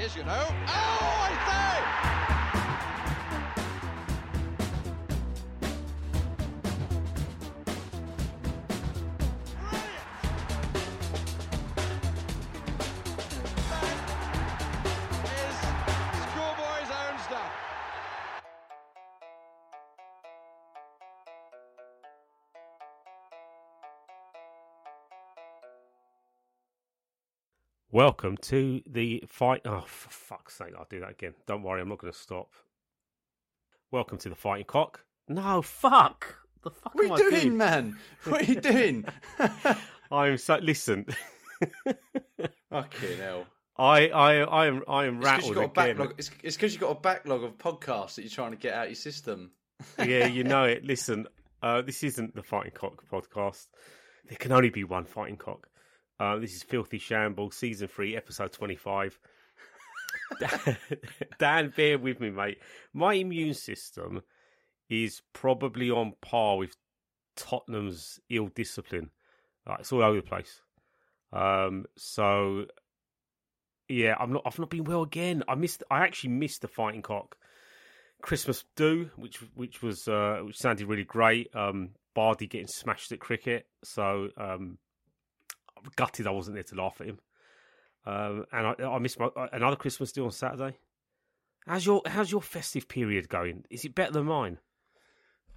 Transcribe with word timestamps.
is, 0.00 0.16
you 0.16 0.24
know. 0.24 0.46
Oh, 0.48 0.64
I! 0.66 2.09
Welcome 28.00 28.38
to 28.44 28.80
the 28.86 29.22
fight. 29.28 29.60
Oh, 29.66 29.82
for 29.86 30.08
fuck's 30.08 30.56
sake, 30.56 30.72
I'll 30.74 30.86
do 30.88 31.00
that 31.00 31.10
again. 31.10 31.34
Don't 31.46 31.62
worry, 31.62 31.82
I'm 31.82 31.88
not 31.90 31.98
going 31.98 32.10
to 32.10 32.18
stop. 32.18 32.48
Welcome 33.90 34.16
to 34.20 34.30
the 34.30 34.34
Fighting 34.34 34.64
Cock. 34.64 35.04
No, 35.28 35.60
fuck. 35.60 36.34
The 36.64 36.70
fuck 36.70 36.94
What 36.94 37.20
are 37.20 37.24
you 37.24 37.30
doing, 37.30 37.58
man? 37.58 37.98
What 38.24 38.40
are 38.40 38.44
you 38.50 38.58
doing? 38.62 39.04
I'm 40.10 40.38
so. 40.38 40.56
Listen, 40.62 41.04
Fucking 42.70 43.18
hell. 43.18 43.44
I, 43.76 44.08
I, 44.08 44.34
I 44.44 44.66
am, 44.68 44.82
I 44.88 45.04
am 45.04 45.16
It's 45.16 45.20
because 45.20 45.50
rattled 45.50 45.56
a 45.58 45.60
again. 45.60 45.70
backlog. 45.98 46.14
It's 46.16 46.30
it's 46.42 46.56
'cause 46.56 46.72
you've 46.72 46.80
got 46.80 46.96
a 46.96 47.00
backlog 47.00 47.44
of 47.44 47.58
podcasts 47.58 48.14
that 48.14 48.22
you're 48.22 48.30
trying 48.30 48.52
to 48.52 48.56
get 48.56 48.72
out 48.72 48.84
of 48.84 48.88
your 48.92 48.94
system. 48.96 49.50
yeah, 49.98 50.24
you 50.26 50.42
know 50.42 50.64
it. 50.64 50.86
Listen, 50.86 51.26
uh, 51.62 51.82
this 51.82 52.02
isn't 52.02 52.34
the 52.34 52.42
Fighting 52.42 52.72
Cock 52.72 53.04
podcast. 53.12 53.66
There 54.26 54.38
can 54.38 54.52
only 54.52 54.70
be 54.70 54.84
one 54.84 55.04
Fighting 55.04 55.36
Cock. 55.36 55.66
Uh, 56.20 56.36
this 56.36 56.54
is 56.54 56.62
Filthy 56.62 56.98
Shamble, 56.98 57.50
season 57.50 57.88
three, 57.88 58.14
episode 58.14 58.52
twenty-five. 58.52 59.18
Dan, 60.38 60.76
Dan, 61.38 61.72
bear 61.74 61.98
with 61.98 62.20
me, 62.20 62.28
mate. 62.28 62.58
My 62.92 63.14
immune 63.14 63.54
system 63.54 64.20
is 64.90 65.22
probably 65.32 65.90
on 65.90 66.12
par 66.20 66.58
with 66.58 66.76
Tottenham's 67.36 68.20
ill 68.28 68.48
discipline. 68.48 69.08
Like, 69.66 69.80
it's 69.80 69.92
all 69.92 70.02
over 70.02 70.16
the 70.16 70.22
place. 70.22 70.60
Um, 71.32 71.86
so 71.96 72.66
yeah, 73.88 74.14
I'm 74.20 74.34
not. 74.34 74.42
I've 74.44 74.58
not 74.58 74.68
been 74.68 74.84
well 74.84 75.02
again. 75.02 75.42
I 75.48 75.54
missed. 75.54 75.82
I 75.90 76.00
actually 76.00 76.30
missed 76.30 76.60
the 76.60 76.68
Fighting 76.68 77.00
Cock 77.00 77.38
Christmas 78.20 78.62
do, 78.76 79.08
which 79.16 79.38
which 79.54 79.80
was 79.80 80.06
uh, 80.06 80.40
which 80.44 80.58
sounded 80.58 80.86
really 80.86 81.04
great. 81.04 81.48
Um, 81.56 81.92
Bardi 82.14 82.46
getting 82.46 82.68
smashed 82.68 83.10
at 83.10 83.20
cricket, 83.20 83.68
so 83.84 84.28
um, 84.36 84.76
I'm 85.82 85.90
gutted 85.96 86.26
I 86.26 86.30
wasn't 86.30 86.54
there 86.56 86.64
to 86.64 86.74
laugh 86.74 87.00
at 87.00 87.06
him. 87.08 87.18
Um, 88.06 88.46
and 88.52 88.66
I, 88.66 88.74
I 88.84 88.98
missed 88.98 89.18
my, 89.18 89.26
uh, 89.26 89.48
another 89.52 89.76
Christmas 89.76 90.12
do 90.12 90.24
on 90.24 90.30
Saturday. 90.30 90.78
How's 91.66 91.84
your 91.84 92.02
How's 92.06 92.30
your 92.32 92.40
festive 92.42 92.88
period 92.88 93.28
going? 93.28 93.64
Is 93.70 93.84
it 93.84 93.94
better 93.94 94.12
than 94.12 94.26
mine? 94.26 94.58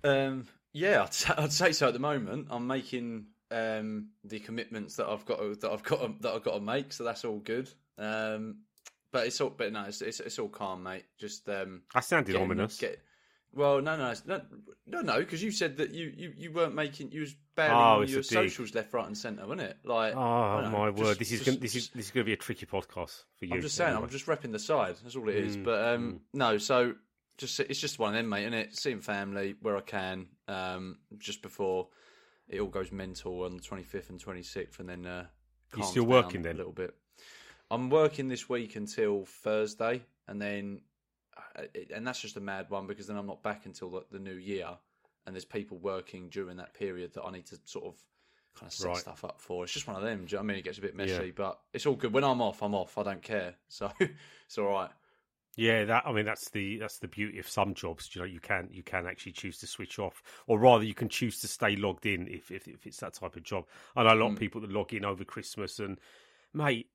Um, 0.03 0.47
yeah, 0.73 1.03
I'd, 1.03 1.13
say- 1.13 1.33
I'd 1.37 1.53
say 1.53 1.71
so. 1.71 1.87
At 1.87 1.93
the 1.93 1.99
moment, 1.99 2.47
I'm 2.49 2.67
making 2.67 3.27
um, 3.51 4.09
the 4.23 4.39
commitments 4.39 4.95
that 4.97 5.07
I've 5.07 5.25
got 5.25 5.39
to, 5.39 5.55
that 5.55 5.71
I've 5.71 5.83
got 5.83 6.01
to, 6.01 6.13
that 6.21 6.33
I've 6.33 6.43
got 6.43 6.55
to 6.55 6.59
make, 6.59 6.91
so 6.91 7.03
that's 7.03 7.23
all 7.23 7.39
good. 7.39 7.69
Um, 7.97 8.57
but 9.11 9.27
it's 9.27 9.39
all, 9.39 9.51
but 9.51 9.71
no, 9.71 9.83
it's, 9.83 10.01
it's, 10.01 10.19
it's 10.19 10.39
all 10.39 10.49
calm, 10.49 10.83
mate. 10.83 11.05
Just 11.19 11.47
um, 11.47 11.83
I 11.95 12.01
sounded 12.01 12.31
getting- 12.33 12.41
ominous. 12.41 12.77
Get, 12.77 12.99
well, 13.53 13.81
no, 13.81 13.95
no, 13.97 14.13
no, 14.25 14.41
no, 14.87 15.01
no, 15.01 15.19
because 15.19 15.41
you 15.43 15.51
said 15.51 15.77
that 15.77 15.91
you, 15.93 16.11
you, 16.15 16.33
you 16.35 16.51
weren't 16.51 16.75
making, 16.75 17.11
you 17.11 17.21
was 17.21 17.35
barely 17.55 17.73
Oh, 17.73 18.01
on 18.01 18.07
your 18.07 18.23
socials 18.23 18.73
left, 18.73 18.93
right, 18.93 19.05
and 19.07 19.17
centre, 19.17 19.43
wasn't 19.43 19.61
it? 19.61 19.77
Like, 19.83 20.15
Oh 20.15 20.61
don't 20.61 20.71
know, 20.71 20.77
my 20.79 20.91
just- 20.91 21.03
word! 21.03 21.19
This 21.19 21.31
is 21.31 21.39
just- 21.39 21.45
gonna, 21.45 21.57
this 21.59 21.75
is 21.75 21.89
this 21.89 22.05
is 22.05 22.11
going 22.11 22.23
to 22.23 22.29
be 22.29 22.33
a 22.33 22.37
tricky 22.37 22.65
podcast 22.65 23.23
for 23.37 23.45
you. 23.45 23.55
I'm 23.55 23.61
just 23.61 23.75
saying, 23.75 23.91
anyway. 23.91 24.03
I'm 24.03 24.09
just 24.09 24.25
repping 24.25 24.51
the 24.51 24.59
side. 24.59 24.95
That's 25.03 25.15
all 25.15 25.29
it 25.29 25.35
is. 25.35 25.57
Mm, 25.57 25.63
but 25.63 25.87
um, 25.93 26.21
no, 26.33 26.57
so 26.57 26.95
just 27.37 27.59
it's 27.59 27.79
just 27.79 27.99
one 27.99 28.09
of 28.09 28.15
them, 28.15 28.29
mate, 28.29 28.43
isn't 28.43 28.53
it? 28.53 28.77
Seeing 28.77 28.99
family 29.01 29.55
where 29.61 29.77
I 29.77 29.81
can, 29.81 30.27
um, 30.47 30.97
just 31.17 31.41
before 31.41 31.87
it 32.49 32.59
all 32.59 32.67
goes 32.67 32.91
mental 32.91 33.43
on 33.43 33.55
the 33.55 33.61
25th 33.63 34.09
and 34.09 34.19
26th, 34.23 34.79
and 34.79 34.89
then 34.89 35.05
uh, 35.05 35.25
You 35.77 35.83
still 35.83 36.03
working 36.05 36.41
then? 36.41 36.55
a 36.55 36.57
little 36.57 36.73
bit. 36.73 36.93
I'm 37.71 37.89
working 37.89 38.27
this 38.27 38.47
week 38.49 38.75
until 38.75 39.25
Thursday, 39.25 40.03
and 40.27 40.39
then 40.41 40.81
and 41.93 42.05
that's 42.05 42.19
just 42.19 42.37
a 42.37 42.41
mad 42.41 42.69
one 42.69 42.87
because 42.87 43.07
then 43.07 43.17
I'm 43.17 43.27
not 43.27 43.43
back 43.43 43.65
until 43.65 43.89
the, 43.89 44.03
the 44.11 44.19
new 44.19 44.35
year, 44.35 44.69
and 45.25 45.35
there's 45.35 45.45
people 45.45 45.77
working 45.77 46.29
during 46.29 46.57
that 46.57 46.73
period 46.73 47.13
that 47.13 47.23
I 47.23 47.31
need 47.31 47.45
to 47.47 47.57
sort 47.65 47.85
of 47.85 47.95
kind 48.55 48.67
of 48.67 48.73
set 48.73 48.87
Right. 48.87 48.97
stuff 48.97 49.23
up 49.23 49.39
for. 49.39 49.63
It's 49.63 49.73
just 49.73 49.87
one 49.87 49.95
of 49.95 50.03
them. 50.03 50.25
you 50.29 50.37
know 50.37 50.41
I 50.41 50.43
mean, 50.43 50.57
it 50.57 50.63
gets 50.63 50.77
a 50.77 50.81
bit 50.81 50.95
messy, 50.95 51.25
Yeah. 51.27 51.31
but 51.35 51.59
it's 51.73 51.85
all 51.85 51.95
good. 51.95 52.13
When 52.13 52.23
I'm 52.23 52.41
off, 52.41 52.61
I'm 52.61 52.75
off. 52.75 52.97
I 52.97 53.03
don't 53.03 53.21
care, 53.21 53.55
so 53.67 53.91
it's 53.99 54.57
all 54.57 54.65
right. 54.67 54.89
Yeah, 55.55 55.85
that 55.85 56.03
I 56.07 56.11
mean 56.11 56.25
that's 56.25 56.49
the 56.49 56.77
that's 56.79 56.97
the 56.97 57.07
beauty 57.07 57.37
of 57.37 57.47
some 57.47 57.75
jobs. 57.75 58.09
You 58.15 58.21
know, 58.21 58.25
you 58.25 58.39
can 58.39 58.69
you 58.71 58.81
can 58.81 59.05
actually 59.05 59.33
choose 59.33 59.59
to 59.59 59.67
switch 59.67 59.99
off, 59.99 60.23
or 60.47 60.57
rather, 60.57 60.83
you 60.83 60.95
can 60.95 61.09
choose 61.09 61.39
to 61.41 61.47
stay 61.47 61.75
logged 61.75 62.07
in 62.07 62.27
if 62.27 62.49
if, 62.49 62.67
if 62.67 62.87
it's 62.87 62.97
that 63.01 63.13
type 63.13 63.35
of 63.35 63.43
job. 63.43 63.65
I 63.95 64.03
know 64.03 64.13
a 64.13 64.15
lot 64.15 64.29
of 64.29 64.35
mm. 64.35 64.39
people 64.39 64.61
that 64.61 64.71
log 64.71 64.93
in 64.93 65.05
over 65.05 65.23
Christmas, 65.23 65.77
and 65.77 65.99
mate, 66.53 66.87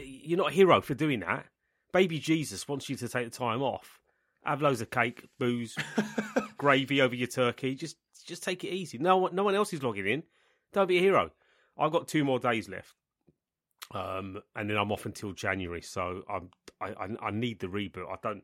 you're 0.00 0.36
not 0.36 0.50
a 0.50 0.54
hero 0.54 0.82
for 0.82 0.92
doing 0.94 1.20
that. 1.20 1.46
Baby 1.94 2.18
Jesus 2.18 2.66
wants 2.66 2.88
you 2.88 2.96
to 2.96 3.08
take 3.08 3.30
the 3.30 3.38
time 3.38 3.62
off, 3.62 4.00
have 4.44 4.60
loads 4.60 4.80
of 4.80 4.90
cake, 4.90 5.28
booze, 5.38 5.76
gravy 6.58 7.00
over 7.00 7.14
your 7.14 7.28
turkey. 7.28 7.76
Just 7.76 7.98
just 8.26 8.42
take 8.42 8.64
it 8.64 8.72
easy. 8.72 8.98
No 8.98 9.16
one 9.16 9.32
no 9.32 9.44
one 9.44 9.54
else 9.54 9.72
is 9.72 9.80
logging 9.80 10.08
in. 10.08 10.24
Don't 10.72 10.88
be 10.88 10.98
a 10.98 11.00
hero. 11.00 11.30
I've 11.78 11.92
got 11.92 12.08
two 12.08 12.24
more 12.24 12.40
days 12.40 12.68
left. 12.68 12.94
Um, 13.92 14.40
and 14.56 14.68
then 14.68 14.76
I'm 14.76 14.90
off 14.90 15.06
until 15.06 15.30
January, 15.34 15.82
so 15.82 16.24
I'm 16.28 16.50
I, 16.80 16.88
I 16.88 17.28
I 17.28 17.30
need 17.30 17.60
the 17.60 17.68
reboot. 17.68 18.10
I 18.10 18.16
don't 18.20 18.42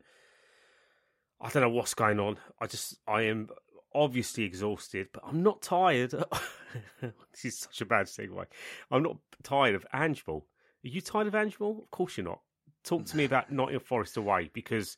I 1.41 1.49
don't 1.49 1.63
know 1.63 1.69
what's 1.71 1.93
going 1.93 2.21
on. 2.21 2.37
I 2.61 2.67
just 2.67 2.99
I 3.05 3.23
am 3.23 3.49
obviously 3.93 4.45
exhausted, 4.45 5.09
but 5.11 5.23
I'm 5.27 5.43
not 5.43 5.61
tired. 5.61 6.11
this 7.01 7.43
is 7.43 7.59
such 7.59 7.81
a 7.81 7.85
bad 7.85 8.05
segue. 8.05 8.45
I'm 8.89 9.03
not 9.03 9.17
tired 9.43 9.75
of 9.75 9.85
Angeball. 9.93 10.43
Are 10.85 10.87
you 10.87 11.01
tired 11.01 11.27
of 11.27 11.33
Angeball? 11.33 11.83
Of 11.83 11.91
course 11.91 12.15
you're 12.15 12.23
not. 12.23 12.39
Talk 12.83 13.05
to 13.05 13.17
me 13.17 13.25
about 13.25 13.51
Nottingham 13.51 13.83
Forest 13.83 14.17
away 14.17 14.49
because 14.53 14.97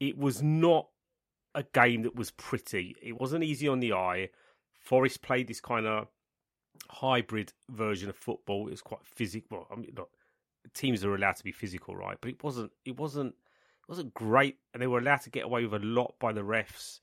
it 0.00 0.16
was 0.16 0.42
not 0.42 0.88
a 1.54 1.62
game 1.62 2.02
that 2.02 2.14
was 2.14 2.30
pretty. 2.32 2.96
It 3.02 3.18
wasn't 3.20 3.44
easy 3.44 3.68
on 3.68 3.80
the 3.80 3.92
eye. 3.92 4.30
Forest 4.80 5.22
played 5.22 5.48
this 5.48 5.60
kind 5.60 5.86
of 5.86 6.08
hybrid 6.90 7.52
version 7.70 8.08
of 8.08 8.16
football. 8.16 8.66
It 8.66 8.72
was 8.72 8.82
quite 8.82 9.04
physical. 9.04 9.66
I 9.70 9.76
mean, 9.76 9.92
look, 9.96 10.10
teams 10.74 11.04
are 11.04 11.14
allowed 11.14 11.36
to 11.36 11.44
be 11.44 11.52
physical, 11.52 11.96
right? 11.96 12.18
But 12.20 12.30
it 12.30 12.42
wasn't. 12.42 12.72
It 12.84 12.98
wasn't. 12.98 13.34
It 13.34 13.88
wasn't 13.88 14.14
great, 14.14 14.58
and 14.72 14.82
they 14.82 14.86
were 14.86 14.98
allowed 14.98 15.22
to 15.22 15.30
get 15.30 15.44
away 15.44 15.64
with 15.64 15.82
a 15.82 15.86
lot 15.86 16.14
by 16.18 16.32
the 16.32 16.40
refs. 16.40 17.00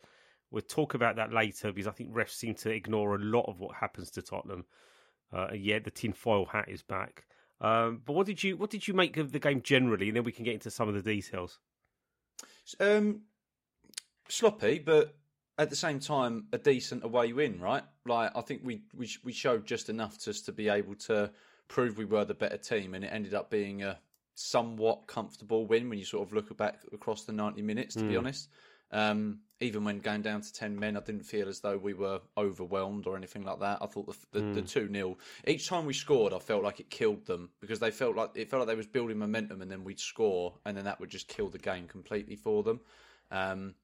We'll 0.50 0.62
talk 0.62 0.96
about 0.96 1.16
that 1.16 1.32
later 1.32 1.72
because 1.72 1.88
I 1.88 1.92
think 1.92 2.14
refs 2.14 2.32
seem 2.32 2.56
to 2.56 2.72
ignore 2.72 3.16
a 3.16 3.20
lot 3.20 3.46
of 3.48 3.60
what 3.60 3.76
happens 3.76 4.12
to 4.12 4.22
Tottenham. 4.22 4.66
Uh, 5.32 5.54
yet 5.54 5.84
the 5.84 5.92
tinfoil 5.92 6.46
hat 6.46 6.66
is 6.68 6.82
back. 6.82 7.26
Um, 7.62 8.02
but 8.04 8.14
what 8.14 8.26
did 8.26 8.44
you 8.44 8.58
what 8.58 8.72
did 8.72 8.88
you 8.88 8.94
make 8.94 9.18
of 9.18 9.32
the 9.32 9.40
game 9.40 9.62
generally? 9.62 10.08
And 10.08 10.18
then 10.18 10.24
we 10.24 10.32
can 10.32 10.44
get 10.44 10.56
into 10.56 10.72
some 10.72 10.90
of 10.90 10.96
the 10.96 11.02
details. 11.02 11.60
Um, 12.80 13.22
sloppy, 14.28 14.80
but 14.80 15.16
at 15.58 15.70
the 15.70 15.76
same 15.76 16.00
time, 16.00 16.48
a 16.52 16.58
decent 16.58 17.04
away 17.04 17.34
win, 17.34 17.60
right? 17.60 17.84
Like 18.06 18.32
I 18.36 18.42
think 18.42 18.62
we 18.64 18.82
we 18.96 19.10
we 19.24 19.32
showed 19.32 19.66
just 19.66 19.90
enough 19.90 20.20
just 20.20 20.46
to 20.48 20.52
be 20.52 20.70
able 20.70 20.96
to 20.96 21.32
prove 21.68 21.98
we 21.98 22.06
were 22.06 22.26
the 22.26 22.34
better 22.34 22.58
team, 22.58 22.96
and 22.96 23.04
it 23.06 23.10
ended 23.14 23.36
up 23.36 23.52
being 23.52 23.84
a 23.84 24.00
somewhat 24.34 25.06
comfortable 25.06 25.68
win 25.68 25.88
when 25.88 26.00
you 26.00 26.06
sort 26.06 26.28
of 26.28 26.34
look 26.34 26.56
back 26.58 26.80
across 26.92 27.26
the 27.26 27.32
ninety 27.32 27.62
minutes. 27.62 27.94
To 27.96 28.04
be 28.08 28.18
honest, 28.18 28.50
um, 28.92 29.40
even 29.60 29.84
when 29.84 30.00
going 30.00 30.22
down 30.22 30.42
to 30.42 30.54
ten 30.54 30.80
men, 30.80 30.98
I 30.98 31.02
didn't 31.02 31.24
feel 31.24 31.48
as 31.48 31.60
though 31.60 31.78
we 31.78 31.94
were 31.94 32.22
overwhelmed 32.38 33.08
or 33.08 33.16
anything 33.16 33.44
like 33.44 33.60
that. 33.60 33.80
I 33.82 33.86
thought 33.86 34.08
the 34.08 34.40
the, 34.40 34.54
the 34.54 34.62
two 34.62 34.90
0 34.92 35.18
each 35.48 35.68
time 35.68 35.86
we 35.86 35.94
scored, 35.94 36.34
I 36.34 36.40
felt 36.40 36.64
like 36.64 36.80
it 36.80 36.90
killed 36.90 37.26
them 37.26 37.50
because 37.60 37.80
they 37.80 37.92
felt 37.92 38.16
like 38.16 38.32
it 38.36 38.50
felt 38.50 38.62
like 38.62 38.68
they 38.68 38.76
was 38.76 38.88
building 38.88 39.20
momentum, 39.20 39.62
and 39.62 39.72
then 39.72 39.84
we'd 39.84 40.00
score, 40.00 40.56
and 40.66 40.76
then 40.76 40.86
that 40.86 41.00
would 41.00 41.10
just 41.10 41.28
kill 41.28 41.50
the 41.50 41.60
game 41.60 41.88
completely 41.88 42.36
for 42.36 42.64
them. 42.64 42.80
Um, 43.30 43.76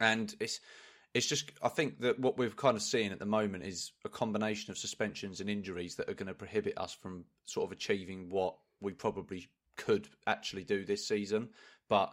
and 0.00 0.34
it's 0.40 0.60
it's 1.14 1.26
just 1.26 1.50
I 1.62 1.68
think 1.68 2.00
that 2.00 2.18
what 2.18 2.36
we're 2.36 2.50
kind 2.50 2.76
of 2.76 2.82
seeing 2.82 3.10
at 3.10 3.18
the 3.18 3.26
moment 3.26 3.64
is 3.64 3.92
a 4.04 4.08
combination 4.08 4.70
of 4.70 4.76
suspensions 4.76 5.40
and 5.40 5.48
injuries 5.48 5.94
that 5.96 6.10
are 6.10 6.14
going 6.14 6.26
to 6.28 6.34
prohibit 6.34 6.76
us 6.76 6.92
from 6.92 7.24
sort 7.46 7.64
of 7.64 7.72
achieving 7.72 8.28
what 8.28 8.56
we 8.80 8.92
probably 8.92 9.48
could 9.76 10.08
actually 10.26 10.64
do 10.64 10.84
this 10.84 11.06
season. 11.06 11.48
But 11.88 12.12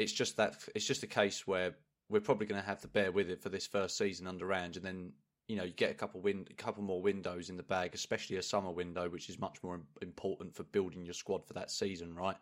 it's 0.00 0.12
just 0.12 0.36
that 0.38 0.56
it's 0.74 0.86
just 0.86 1.02
a 1.02 1.06
case 1.06 1.46
where 1.46 1.74
we're 2.08 2.20
probably 2.20 2.46
going 2.46 2.60
to 2.60 2.66
have 2.66 2.80
to 2.80 2.88
bear 2.88 3.12
with 3.12 3.30
it 3.30 3.40
for 3.40 3.50
this 3.50 3.66
first 3.66 3.96
season 3.96 4.26
under 4.26 4.52
Ange, 4.52 4.78
and 4.78 4.84
then 4.84 5.12
you 5.46 5.56
know 5.56 5.64
you 5.64 5.72
get 5.72 5.90
a 5.90 5.94
couple 5.94 6.20
win 6.20 6.46
a 6.50 6.54
couple 6.54 6.82
more 6.82 7.02
windows 7.02 7.50
in 7.50 7.56
the 7.56 7.62
bag, 7.62 7.94
especially 7.94 8.36
a 8.36 8.42
summer 8.42 8.70
window, 8.70 9.08
which 9.08 9.28
is 9.28 9.38
much 9.38 9.62
more 9.62 9.80
important 10.00 10.54
for 10.54 10.64
building 10.64 11.04
your 11.04 11.14
squad 11.14 11.44
for 11.46 11.52
that 11.52 11.70
season, 11.70 12.14
right? 12.14 12.36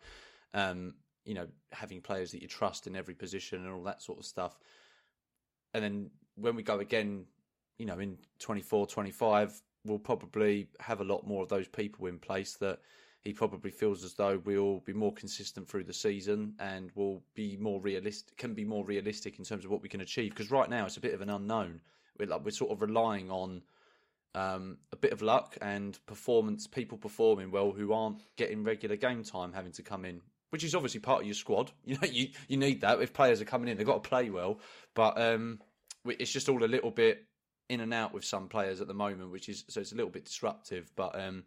Um, 0.55 0.95
you 1.25 1.35
know, 1.35 1.49
having 1.73 2.01
players 2.01 2.31
that 2.31 2.41
you 2.41 2.49
trust 2.49 2.87
in 2.87 2.97
every 2.97 3.15
position 3.15 3.65
and 3.65 3.75
all 3.75 3.83
that 3.83 4.01
sort 4.01 4.19
of 4.19 4.25
stuff. 4.25 4.59
And 5.75 5.85
then 5.85 6.11
when 6.37 6.57
we 6.57 6.63
go 6.63 6.79
again, 6.79 7.27
you 7.77 7.85
know, 7.85 7.99
in 7.99 8.17
24, 8.39 8.87
25, 8.87 9.61
we'll 9.85 9.99
probably 9.99 10.69
have 10.81 11.03
a 11.03 11.05
lot 11.05 11.27
more 11.27 11.43
of 11.43 11.51
those 11.51 11.69
people 11.69 12.07
in 12.07 12.19
place 12.19 12.55
that 12.55 12.79
he 13.25 13.33
probably 13.33 13.71
feels 13.71 14.05
as 14.05 14.15
though 14.15 14.41
we'll 14.45 14.81
be 14.81 14.93
more 14.93 15.13
consistent 15.13 15.69
through 15.69 15.85
the 15.85 15.93
season 15.93 16.55
and 16.59 16.91
will 16.95 17.23
be 17.35 17.57
more 17.57 17.81
realistic, 17.81 18.37
can 18.37 18.55
be 18.55 18.65
more 18.65 18.85
realistic 18.85 19.39
in 19.39 19.45
terms 19.45 19.65
of 19.65 19.71
what 19.71 19.83
we 19.83 19.89
can 19.89 20.01
achieve. 20.01 20.31
Because 20.31 20.51
right 20.51 20.71
now 20.71 20.87
it's 20.87 20.97
a 20.97 21.01
bit 21.01 21.15
of 21.15 21.21
an 21.21 21.31
unknown. 21.31 21.81
We're 22.19 22.29
like 22.29 22.45
we're 22.45 22.51
sort 22.51 22.71
of 22.71 22.81
relying 22.81 23.31
on 23.31 23.63
um, 24.35 24.79
a 24.93 24.97
bit 24.97 25.13
of 25.13 25.23
luck 25.23 25.57
and 25.61 25.99
performance, 26.07 26.67
people 26.67 26.99
performing 26.99 27.51
well 27.51 27.73
who 27.73 27.93
aren't 27.93 28.23
getting 28.37 28.65
regular 28.65 28.97
game 28.97 29.25
time, 29.25 29.53
having 29.53 29.73
to 29.73 29.83
come 29.83 30.05
in, 30.05 30.21
which 30.51 30.65
is 30.65 30.75
obviously 30.75 31.01
part 31.01 31.23
of 31.23 31.27
your 31.27 31.35
squad. 31.35 31.73
You 31.85 31.95
know, 31.95 32.09
you 32.09 32.29
you 32.49 32.57
need 32.57 32.83
that 32.83 33.01
if 33.01 33.13
players 33.13 33.41
are 33.41 33.47
coming 33.47 33.69
in, 33.69 33.77
they've 33.77 33.87
got 33.87 34.03
to 34.03 34.09
play 34.09 34.31
well. 34.31 34.61
But 34.95 35.21
um, 35.21 35.61
it's 36.05 36.33
just 36.33 36.49
all 36.49 36.63
a 36.63 36.67
little 36.67 36.91
bit 36.91 37.25
in 37.69 37.81
and 37.81 37.93
out 37.93 38.15
with 38.15 38.25
some 38.25 38.49
players 38.49 38.81
at 38.81 38.87
the 38.87 38.95
moment, 38.95 39.31
which 39.31 39.49
is 39.49 39.65
so 39.69 39.81
it's 39.81 39.93
a 39.93 39.97
little 39.97 40.11
bit 40.11 40.25
disruptive. 40.25 40.91
But 40.97 41.19
um, 41.19 41.45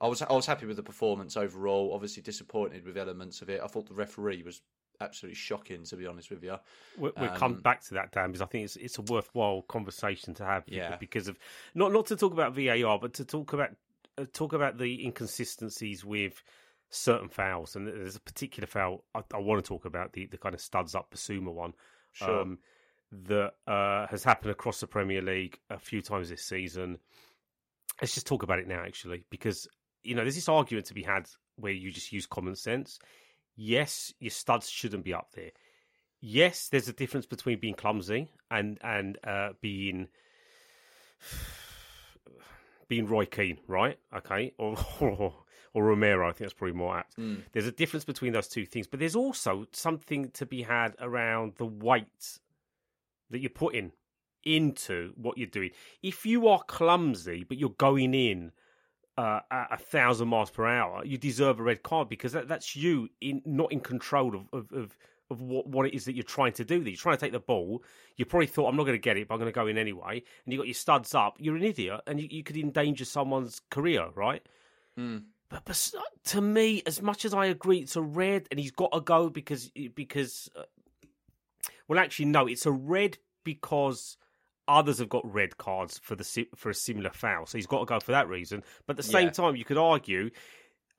I 0.00 0.08
was 0.08 0.22
I 0.22 0.32
was 0.32 0.46
happy 0.46 0.66
with 0.66 0.76
the 0.76 0.82
performance 0.82 1.36
overall. 1.36 1.92
Obviously 1.94 2.22
disappointed 2.22 2.84
with 2.84 2.96
elements 2.96 3.42
of 3.42 3.50
it. 3.50 3.60
I 3.62 3.66
thought 3.66 3.86
the 3.86 3.94
referee 3.94 4.42
was 4.42 4.62
absolutely 5.00 5.36
shocking, 5.36 5.84
to 5.84 5.96
be 5.96 6.06
honest 6.06 6.30
with 6.30 6.42
you. 6.42 6.56
We'll, 6.98 7.12
we'll 7.16 7.30
um, 7.30 7.36
come 7.36 7.54
back 7.60 7.82
to 7.84 7.94
that, 7.94 8.12
Dan, 8.12 8.28
because 8.28 8.42
I 8.42 8.46
think 8.46 8.64
it's 8.64 8.76
it's 8.76 8.98
a 8.98 9.02
worthwhile 9.02 9.62
conversation 9.62 10.34
to 10.34 10.44
have. 10.44 10.64
Yeah. 10.66 10.96
Because 10.96 11.28
of 11.28 11.38
not 11.74 11.92
not 11.92 12.06
to 12.06 12.16
talk 12.16 12.32
about 12.32 12.54
VAR, 12.54 12.98
but 12.98 13.14
to 13.14 13.24
talk 13.24 13.52
about 13.52 13.70
uh, 14.18 14.24
talk 14.32 14.52
about 14.52 14.78
the 14.78 15.04
inconsistencies 15.04 16.04
with 16.04 16.42
certain 16.90 17.28
fouls. 17.28 17.76
And 17.76 17.86
there's 17.86 18.16
a 18.16 18.20
particular 18.20 18.66
foul 18.66 19.04
I, 19.14 19.22
I 19.32 19.38
want 19.38 19.64
to 19.64 19.68
talk 19.68 19.84
about 19.84 20.12
the 20.12 20.26
the 20.26 20.38
kind 20.38 20.54
of 20.54 20.60
studs 20.60 20.94
up 20.94 21.10
Bissouma 21.14 21.52
one. 21.52 21.74
Sure. 22.12 22.40
Um, 22.40 22.58
that 23.26 23.54
uh, 23.66 24.06
has 24.08 24.24
happened 24.24 24.50
across 24.50 24.80
the 24.80 24.86
Premier 24.86 25.22
League 25.22 25.58
a 25.70 25.78
few 25.78 26.02
times 26.02 26.30
this 26.30 26.42
season. 26.42 26.98
Let's 28.00 28.14
just 28.14 28.26
talk 28.26 28.42
about 28.42 28.58
it 28.58 28.66
now, 28.66 28.82
actually, 28.84 29.24
because 29.30 29.68
you 30.04 30.14
know 30.14 30.22
there's 30.22 30.34
this 30.34 30.48
argument 30.48 30.86
to 30.86 30.94
be 30.94 31.02
had 31.02 31.28
where 31.56 31.72
you 31.72 31.90
just 31.90 32.12
use 32.12 32.26
common 32.26 32.56
sense. 32.56 32.98
Yes, 33.56 34.12
your 34.18 34.30
studs 34.30 34.68
shouldn't 34.68 35.04
be 35.04 35.14
up 35.14 35.30
there. 35.34 35.50
Yes, 36.20 36.68
there's 36.68 36.88
a 36.88 36.92
difference 36.92 37.26
between 37.26 37.58
being 37.58 37.74
clumsy 37.74 38.30
and 38.50 38.78
and 38.82 39.18
uh, 39.24 39.50
being 39.60 40.08
being 42.88 43.06
Roy 43.06 43.26
Keane, 43.26 43.58
right? 43.66 43.98
Okay, 44.16 44.52
or, 44.58 44.76
or 45.00 45.34
or 45.74 45.84
Romero. 45.84 46.26
I 46.26 46.30
think 46.30 46.38
that's 46.38 46.54
probably 46.54 46.76
more 46.76 46.98
apt. 46.98 47.18
Mm. 47.18 47.42
There's 47.52 47.66
a 47.66 47.72
difference 47.72 48.04
between 48.04 48.32
those 48.32 48.48
two 48.48 48.64
things, 48.64 48.86
but 48.86 49.00
there's 49.00 49.16
also 49.16 49.66
something 49.72 50.30
to 50.30 50.46
be 50.46 50.62
had 50.62 50.94
around 51.00 51.54
the 51.56 51.66
weight 51.66 52.38
that 53.30 53.40
you're 53.40 53.50
putting 53.50 53.92
into 54.44 55.12
what 55.16 55.38
you're 55.38 55.46
doing. 55.46 55.70
If 56.02 56.24
you 56.24 56.48
are 56.48 56.62
clumsy, 56.62 57.44
but 57.44 57.58
you're 57.58 57.70
going 57.70 58.14
in 58.14 58.52
uh, 59.16 59.40
at 59.50 59.68
a 59.72 59.76
thousand 59.76 60.28
miles 60.28 60.50
per 60.50 60.66
hour, 60.66 61.04
you 61.04 61.18
deserve 61.18 61.60
a 61.60 61.62
red 61.62 61.82
card 61.82 62.08
because 62.08 62.32
that, 62.32 62.48
that's 62.48 62.74
you 62.74 63.08
in 63.20 63.42
not 63.44 63.72
in 63.72 63.80
control 63.80 64.34
of 64.34 64.48
of, 64.52 64.72
of, 64.72 64.98
of 65.30 65.40
what, 65.40 65.66
what 65.66 65.86
it 65.86 65.94
is 65.94 66.04
that 66.06 66.14
you're 66.14 66.24
trying 66.24 66.52
to 66.52 66.64
do. 66.64 66.82
That 66.82 66.90
you're 66.90 66.96
trying 66.96 67.16
to 67.16 67.20
take 67.20 67.32
the 67.32 67.40
ball. 67.40 67.82
You 68.16 68.24
probably 68.24 68.46
thought, 68.46 68.68
I'm 68.68 68.76
not 68.76 68.84
going 68.84 68.96
to 68.96 69.02
get 69.02 69.16
it, 69.16 69.28
but 69.28 69.34
I'm 69.34 69.40
going 69.40 69.52
to 69.52 69.54
go 69.54 69.66
in 69.66 69.78
anyway. 69.78 70.22
And 70.44 70.52
you 70.52 70.58
got 70.58 70.66
your 70.66 70.74
studs 70.74 71.14
up. 71.14 71.36
You're 71.38 71.56
an 71.56 71.62
idiot, 71.62 72.00
and 72.06 72.20
you, 72.20 72.28
you 72.30 72.42
could 72.42 72.56
endanger 72.56 73.04
someone's 73.04 73.60
career, 73.70 74.08
right? 74.14 74.46
Mm. 74.98 75.24
But, 75.48 75.64
but 75.64 75.92
to 76.26 76.40
me, 76.40 76.82
as 76.86 77.00
much 77.00 77.24
as 77.24 77.34
I 77.34 77.46
agree, 77.46 77.78
it's 77.78 77.96
a 77.96 78.02
red, 78.02 78.48
and 78.50 78.58
he's 78.58 78.72
got 78.72 78.92
to 78.92 79.00
go 79.00 79.28
because 79.28 79.70
because. 79.94 80.50
Uh, 80.56 80.62
well, 81.86 81.98
actually, 81.98 82.26
no. 82.26 82.46
It's 82.46 82.66
a 82.66 82.72
red 82.72 83.18
because 83.44 84.16
others 84.68 84.98
have 84.98 85.08
got 85.08 85.30
red 85.32 85.56
cards 85.56 85.98
for 86.02 86.14
the 86.14 86.46
for 86.54 86.70
a 86.70 86.74
similar 86.74 87.10
foul, 87.10 87.46
so 87.46 87.58
he's 87.58 87.66
got 87.66 87.80
to 87.80 87.86
go 87.86 88.00
for 88.00 88.12
that 88.12 88.28
reason. 88.28 88.62
But 88.86 88.94
at 88.94 88.96
the 88.98 89.02
same 89.10 89.26
yeah. 89.26 89.32
time, 89.32 89.56
you 89.56 89.64
could 89.64 89.78
argue 89.78 90.30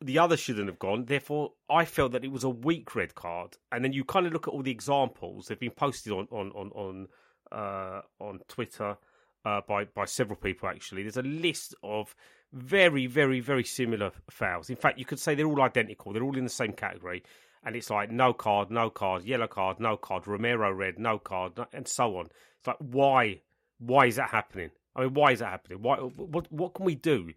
the 0.01 0.19
other 0.19 0.37
shouldn't 0.37 0.67
have 0.67 0.79
gone. 0.79 1.05
Therefore, 1.05 1.53
I 1.69 1.85
felt 1.85 2.11
that 2.11 2.25
it 2.25 2.31
was 2.31 2.43
a 2.43 2.49
weak 2.49 2.95
red 2.95 3.15
card. 3.15 3.57
And 3.71 3.83
then 3.83 3.93
you 3.93 4.03
kind 4.03 4.27
of 4.27 4.33
look 4.33 4.47
at 4.47 4.53
all 4.53 4.61
the 4.61 4.71
examples 4.71 5.47
they've 5.47 5.59
been 5.59 5.71
posted 5.71 6.13
on 6.13 6.27
on 6.31 6.51
on 6.51 6.71
on 6.71 7.07
uh, 7.51 8.01
on 8.19 8.39
Twitter 8.47 8.97
uh, 9.45 9.61
by 9.67 9.85
by 9.85 10.05
several 10.05 10.37
people. 10.37 10.69
Actually, 10.69 11.03
there's 11.03 11.17
a 11.17 11.23
list 11.23 11.75
of 11.83 12.15
very 12.53 13.07
very 13.07 13.39
very 13.39 13.63
similar 13.63 14.11
fouls. 14.29 14.69
In 14.69 14.75
fact, 14.75 14.99
you 14.99 15.05
could 15.05 15.19
say 15.19 15.35
they're 15.35 15.47
all 15.47 15.61
identical. 15.61 16.13
They're 16.13 16.23
all 16.23 16.37
in 16.37 16.43
the 16.43 16.49
same 16.49 16.73
category 16.73 17.23
and 17.65 17.75
it's 17.75 17.89
like 17.89 18.11
no 18.11 18.31
card, 18.31 18.69
no 18.69 18.89
card, 18.89 19.25
yellow 19.25 19.47
card, 19.47 19.79
no 19.79 19.97
card, 19.97 20.27
Romero 20.27 20.71
red, 20.71 20.99
no 20.99 21.17
card, 21.17 21.53
and 21.73 21.87
so 21.87 22.17
on. 22.17 22.27
It's 22.59 22.67
like 22.67 22.77
why, 22.79 23.41
why 23.79 24.05
is 24.05 24.15
that 24.15 24.29
happening? 24.29 24.71
I 24.95 25.01
mean, 25.01 25.13
why 25.13 25.31
is 25.31 25.39
that 25.39 25.49
happening? 25.49 25.81
Why, 25.81 25.97
what, 25.97 26.51
what 26.51 26.73
can 26.73 26.85
we 26.85 26.95
do? 26.95 27.33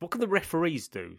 What 0.00 0.10
can 0.10 0.20
the 0.20 0.28
referees 0.28 0.88
do 0.88 1.18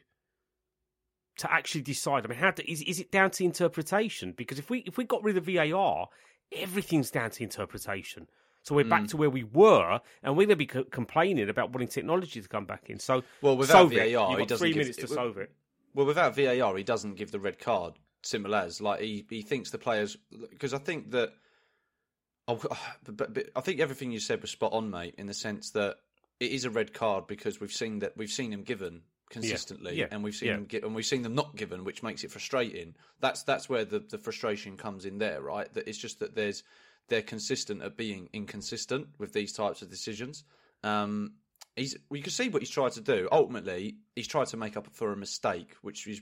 to 1.38 1.52
actually 1.52 1.82
decide? 1.82 2.26
I 2.26 2.30
mean, 2.30 2.38
how 2.38 2.52
do, 2.52 2.64
is 2.68 2.82
is 2.82 3.00
it 3.00 3.12
down 3.12 3.32
to 3.32 3.44
interpretation? 3.44 4.34
Because 4.36 4.60
if 4.60 4.70
we 4.70 4.80
if 4.80 4.98
we 4.98 5.06
got 5.06 5.24
rid 5.24 5.38
of 5.38 5.46
VAR, 5.46 6.10
everything's 6.52 7.10
down 7.10 7.32
to 7.32 7.44
interpretation. 7.44 8.28
So 8.62 8.76
we're 8.76 8.86
mm. 8.86 8.90
back 8.90 9.08
to 9.08 9.18
where 9.18 9.30
we 9.30 9.44
were, 9.44 10.00
and 10.22 10.38
we're 10.38 10.46
going 10.46 10.50
to 10.50 10.56
be 10.56 10.68
co- 10.68 10.84
complaining 10.86 11.50
about 11.50 11.72
wanting 11.74 11.90
technology 11.90 12.42
to 12.42 12.48
come 12.48 12.66
back 12.66 12.90
in. 12.90 12.98
So, 12.98 13.24
well, 13.42 13.58
without 13.58 13.90
VAR, 13.90 14.00
it. 14.00 14.10
You've 14.12 14.48
got 14.48 14.58
three 14.58 14.70
give, 14.70 14.78
minutes 14.78 14.98
to 15.00 15.08
solve 15.08 15.38
it. 15.38 15.52
Well, 15.94 16.06
without 16.06 16.36
VAR, 16.36 16.78
he 16.78 16.84
doesn't 16.84 17.16
give 17.16 17.32
the 17.32 17.40
red 17.40 17.60
card 17.60 17.94
Similar 18.26 18.60
as 18.60 18.80
like 18.80 19.02
he, 19.02 19.26
he 19.30 19.42
thinks 19.42 19.70
the 19.70 19.78
players 19.78 20.16
because 20.50 20.74
I 20.74 20.78
think 20.78 21.12
that 21.12 21.34
oh, 22.48 22.60
but, 23.06 23.34
but 23.34 23.50
I 23.56 23.62
think 23.62 23.80
everything 23.80 24.12
you 24.12 24.20
said 24.20 24.42
was 24.42 24.52
spot 24.52 24.74
on, 24.74 24.90
mate. 24.90 25.16
In 25.18 25.28
the 25.28 25.34
sense 25.34 25.72
that 25.72 25.98
it 26.40 26.52
is 26.52 26.66
a 26.66 26.70
red 26.70 26.94
card 26.94 27.28
because 27.28 27.60
we've 27.60 27.72
seen 27.72 28.00
that 28.00 28.18
we've 28.18 28.30
seen 28.30 28.52
him 28.52 28.64
given 28.64 29.02
consistently, 29.30 29.96
yeah. 29.96 30.06
Yeah. 30.06 30.08
and 30.12 30.24
we've 30.24 30.36
seen 30.36 30.50
yeah. 30.50 30.56
them 30.56 30.66
get 30.66 30.84
and 30.84 30.96
we've 30.96 31.06
seen 31.06 31.24
them 31.24 31.36
not 31.36 31.56
given, 31.56 31.84
which 31.84 32.04
makes 32.04 32.24
it 32.24 32.32
frustrating. 32.32 32.96
That's 33.20 33.44
that's 33.44 33.70
where 33.70 33.86
the 33.86 34.00
the 34.00 34.18
frustration 34.18 34.78
comes 34.78 35.06
in 35.06 35.18
there, 35.18 35.42
right? 35.42 35.72
That 35.74 35.88
it's 35.88 35.98
just 35.98 36.20
that 36.20 36.36
there's 36.36 36.64
they're 37.10 37.22
consistent 37.22 37.82
at 37.82 37.98
being 37.98 38.30
inconsistent 38.34 39.08
with 39.18 39.34
these 39.34 39.54
types 39.54 39.82
of 39.82 39.90
decisions. 39.90 40.44
Um, 40.84 41.34
he's 41.76 41.96
you 42.12 42.22
can 42.22 42.32
see 42.32 42.50
what 42.50 42.62
he's 42.62 42.70
tried 42.70 42.94
to 42.94 43.02
do. 43.02 43.28
Ultimately, 43.32 43.98
he's 44.16 44.28
tried 44.28 44.48
to 44.48 44.58
make 44.58 44.78
up 44.78 44.88
for 44.94 45.12
a 45.12 45.18
mistake, 45.18 45.76
which 45.82 46.08
is 46.08 46.22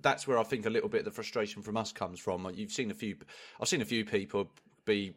that's 0.00 0.26
where 0.28 0.38
I 0.38 0.42
think 0.42 0.66
a 0.66 0.70
little 0.70 0.88
bit 0.88 1.00
of 1.00 1.04
the 1.06 1.10
frustration 1.10 1.62
from 1.62 1.76
us 1.76 1.92
comes 1.92 2.20
from. 2.20 2.48
You've 2.54 2.72
seen 2.72 2.90
a 2.90 2.94
few, 2.94 3.16
I've 3.60 3.68
seen 3.68 3.80
a 3.80 3.86
few 3.86 4.04
people 4.04 4.50
be 4.86 5.14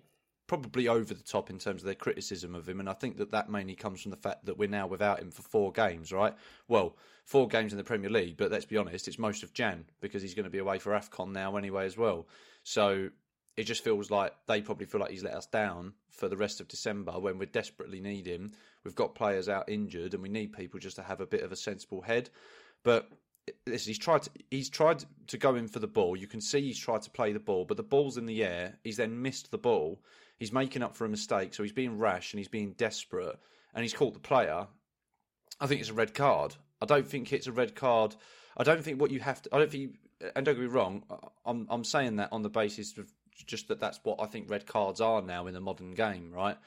probably 0.48 0.88
over 0.88 1.14
the 1.14 1.24
top 1.24 1.52
in 1.52 1.60
terms 1.60 1.82
of 1.82 1.86
their 1.86 1.96
criticism 1.96 2.56
of 2.56 2.68
him, 2.68 2.80
and 2.80 2.90
I 2.90 2.94
think 2.94 3.18
that 3.18 3.32
that 3.32 3.50
mainly 3.50 3.76
comes 3.76 4.02
from 4.02 4.12
the 4.12 4.18
fact 4.18 4.46
that 4.46 4.58
we're 4.58 4.68
now 4.68 4.88
without 4.88 5.20
him 5.20 5.32
for 5.32 5.44
four 5.44 5.72
games, 5.72 6.12
right? 6.12 6.34
Well, 6.68 6.98
four 7.24 7.48
games 7.48 7.72
in 7.72 7.78
the 7.78 7.84
Premier 7.84 8.10
League, 8.10 8.36
but 8.36 8.52
let's 8.52 8.66
be 8.66 8.76
honest, 8.76 9.08
it's 9.08 9.20
most 9.20 9.44
of 9.44 9.54
Jan 9.54 9.86
because 10.02 10.24
he's 10.24 10.34
going 10.34 10.46
to 10.46 10.50
be 10.50 10.58
away 10.58 10.80
for 10.80 10.92
Afcon 10.92 11.32
now 11.32 11.56
anyway 11.56 11.86
as 11.86 11.98
well. 11.98 12.28
So 12.64 13.10
it 13.56 13.66
just 13.66 13.84
feels 13.84 14.10
like 14.10 14.34
they 14.48 14.62
probably 14.62 14.88
feel 14.88 15.02
like 15.02 15.12
he's 15.12 15.24
let 15.24 15.36
us 15.36 15.46
down 15.46 15.94
for 16.10 16.28
the 16.28 16.38
rest 16.38 16.60
of 16.60 16.68
December 16.68 17.12
when 17.14 17.38
we 17.38 17.46
desperately 17.46 18.00
need 18.00 18.26
him. 18.26 18.52
We've 18.84 18.96
got 18.96 19.14
players 19.14 19.50
out 19.50 19.70
injured, 19.70 20.16
and 20.16 20.24
we 20.24 20.30
need 20.30 20.54
people 20.54 20.80
just 20.80 20.96
to 20.96 21.04
have 21.04 21.22
a 21.22 21.28
bit 21.28 21.44
of 21.44 21.52
a 21.52 21.56
sensible 21.56 22.02
head. 22.02 22.30
But 22.84 23.10
he's 23.66 23.98
tried 23.98 24.24
to, 24.24 24.30
he's 24.50 24.70
tried 24.70 25.04
to 25.28 25.38
go 25.38 25.56
in 25.56 25.68
for 25.68 25.80
the 25.80 25.88
ball. 25.88 26.16
You 26.16 26.28
can 26.28 26.42
see 26.42 26.62
he's 26.62 26.80
tried 26.80 27.02
to 27.04 27.10
play 27.10 27.32
the 27.34 27.40
ball, 27.40 27.66
but 27.66 27.78
the 27.78 27.84
ball's 27.84 28.18
in 28.18 28.26
the 28.26 28.44
air. 28.44 28.78
He's 28.84 28.98
then 28.98 29.22
missed 29.22 29.52
the 29.52 29.58
ball. 29.58 30.00
He's 30.38 30.54
making 30.54 30.84
up 30.84 30.96
for 30.96 31.06
a 31.06 31.10
mistake, 31.10 31.54
so 31.54 31.64
he's 31.64 31.74
being 31.74 31.98
rash 31.98 32.34
and 32.34 32.40
he's 32.40 32.48
being 32.48 32.74
desperate, 32.74 33.38
and 33.74 33.84
he's 33.84 33.94
caught 33.94 34.14
the 34.14 34.20
player. 34.20 34.68
I 35.60 35.68
think 35.68 35.82
it's 35.82 35.90
a 35.90 35.94
red 35.94 36.14
card. 36.14 36.56
I 36.82 36.86
don't 36.86 37.08
think 37.08 37.34
it's 37.34 37.48
a 37.48 37.52
red 37.52 37.76
card. 37.76 38.16
I 38.56 38.64
don't 38.64 38.84
think 38.84 39.02
what 39.02 39.12
you 39.12 39.20
have 39.20 39.42
to. 39.44 39.50
I 39.54 39.60
don't 39.60 39.72
think. 39.72 39.84
You, 39.84 40.30
and 40.36 40.46
don't 40.46 40.56
get 40.56 40.62
me 40.62 40.68
wrong. 40.68 41.04
I'm 41.46 41.68
I'm 41.70 41.84
saying 41.84 42.18
that 42.18 42.30
on 42.32 42.42
the 42.42 42.50
basis 42.50 42.98
of 42.98 43.12
just 43.46 43.68
that 43.70 43.80
that's 43.80 44.00
what 44.04 44.22
I 44.22 44.26
think 44.26 44.50
red 44.50 44.66
cards 44.66 45.02
are 45.02 45.22
now 45.22 45.48
in 45.48 45.54
the 45.54 45.62
modern 45.62 45.94
game, 45.94 46.32
right? 46.32 46.58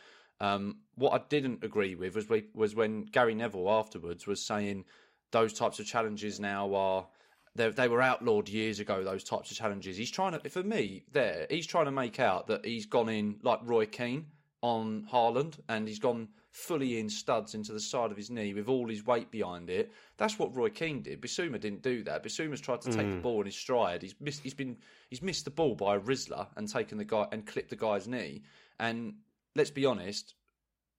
Um, 0.41 0.79
what 0.97 1.13
I 1.13 1.25
didn't 1.29 1.63
agree 1.65 1.95
with 1.95 2.15
was 2.15 2.27
was 2.55 2.75
when 2.75 3.03
Gary 3.03 3.35
Neville 3.35 3.71
afterwards 3.71 4.27
was 4.27 4.45
saying 4.45 4.85
those 5.33 5.53
types 5.53 5.81
of 5.81 5.87
challenges 5.87 6.39
now 6.39 6.75
are 6.75 7.07
they, 7.55 7.69
they 7.71 7.89
were 7.89 8.01
outlawed 8.01 8.49
years 8.49 8.81
ago. 8.81 9.03
Those 9.03 9.25
types 9.25 9.51
of 9.51 9.57
challenges. 9.57 9.97
He's 9.97 10.11
trying 10.11 10.39
to, 10.39 10.49
for 10.49 10.63
me, 10.63 11.05
there 11.13 11.47
he's 11.51 11.67
trying 11.67 11.87
to 11.87 11.91
make 11.91 12.21
out 12.21 12.47
that 12.47 12.65
he's 12.65 12.87
gone 12.87 13.09
in 13.09 13.37
like 13.43 13.61
Roy 13.65 13.87
Keane 13.87 14.27
on 14.63 15.07
Haaland, 15.13 15.59
and 15.69 15.89
he's 15.89 15.99
gone 15.99 16.29
fully 16.53 16.99
in 16.99 17.09
studs 17.09 17.55
into 17.55 17.73
the 17.73 17.81
side 17.81 18.11
of 18.11 18.17
his 18.17 18.31
knee 18.31 18.55
with 18.55 18.69
all 18.69 18.87
his 18.89 19.05
weight 19.05 19.31
behind 19.31 19.71
it. 19.71 19.91
That's 20.19 20.39
what 20.39 20.55
Roy 20.55 20.69
Keane 20.69 21.03
did. 21.03 21.21
Bissouma 21.21 21.59
didn't 21.59 21.83
do 21.83 22.05
that. 22.05 22.23
Bissouma's 22.23 22.61
tried 22.61 22.83
to 22.83 22.93
take 22.93 23.07
mm. 23.07 23.17
the 23.17 23.21
ball 23.21 23.41
in 23.41 23.47
his 23.47 23.57
stride. 23.57 24.03
He's 24.03 24.15
missed. 24.21 24.43
He's 24.43 24.55
been. 24.55 24.77
He's 25.11 25.23
missed 25.23 25.45
the 25.45 25.51
ball 25.51 25.75
by 25.75 25.97
a 25.97 26.01
Rizla 26.01 26.47
and 26.57 26.69
taken 26.69 26.97
the 26.97 27.05
guy 27.05 27.27
and 27.33 27.47
clipped 27.47 27.71
the 27.71 27.77
guy's 27.77 28.07
knee. 28.07 28.43
And 28.79 29.15
let's 29.55 29.71
be 29.71 29.85
honest, 29.85 30.35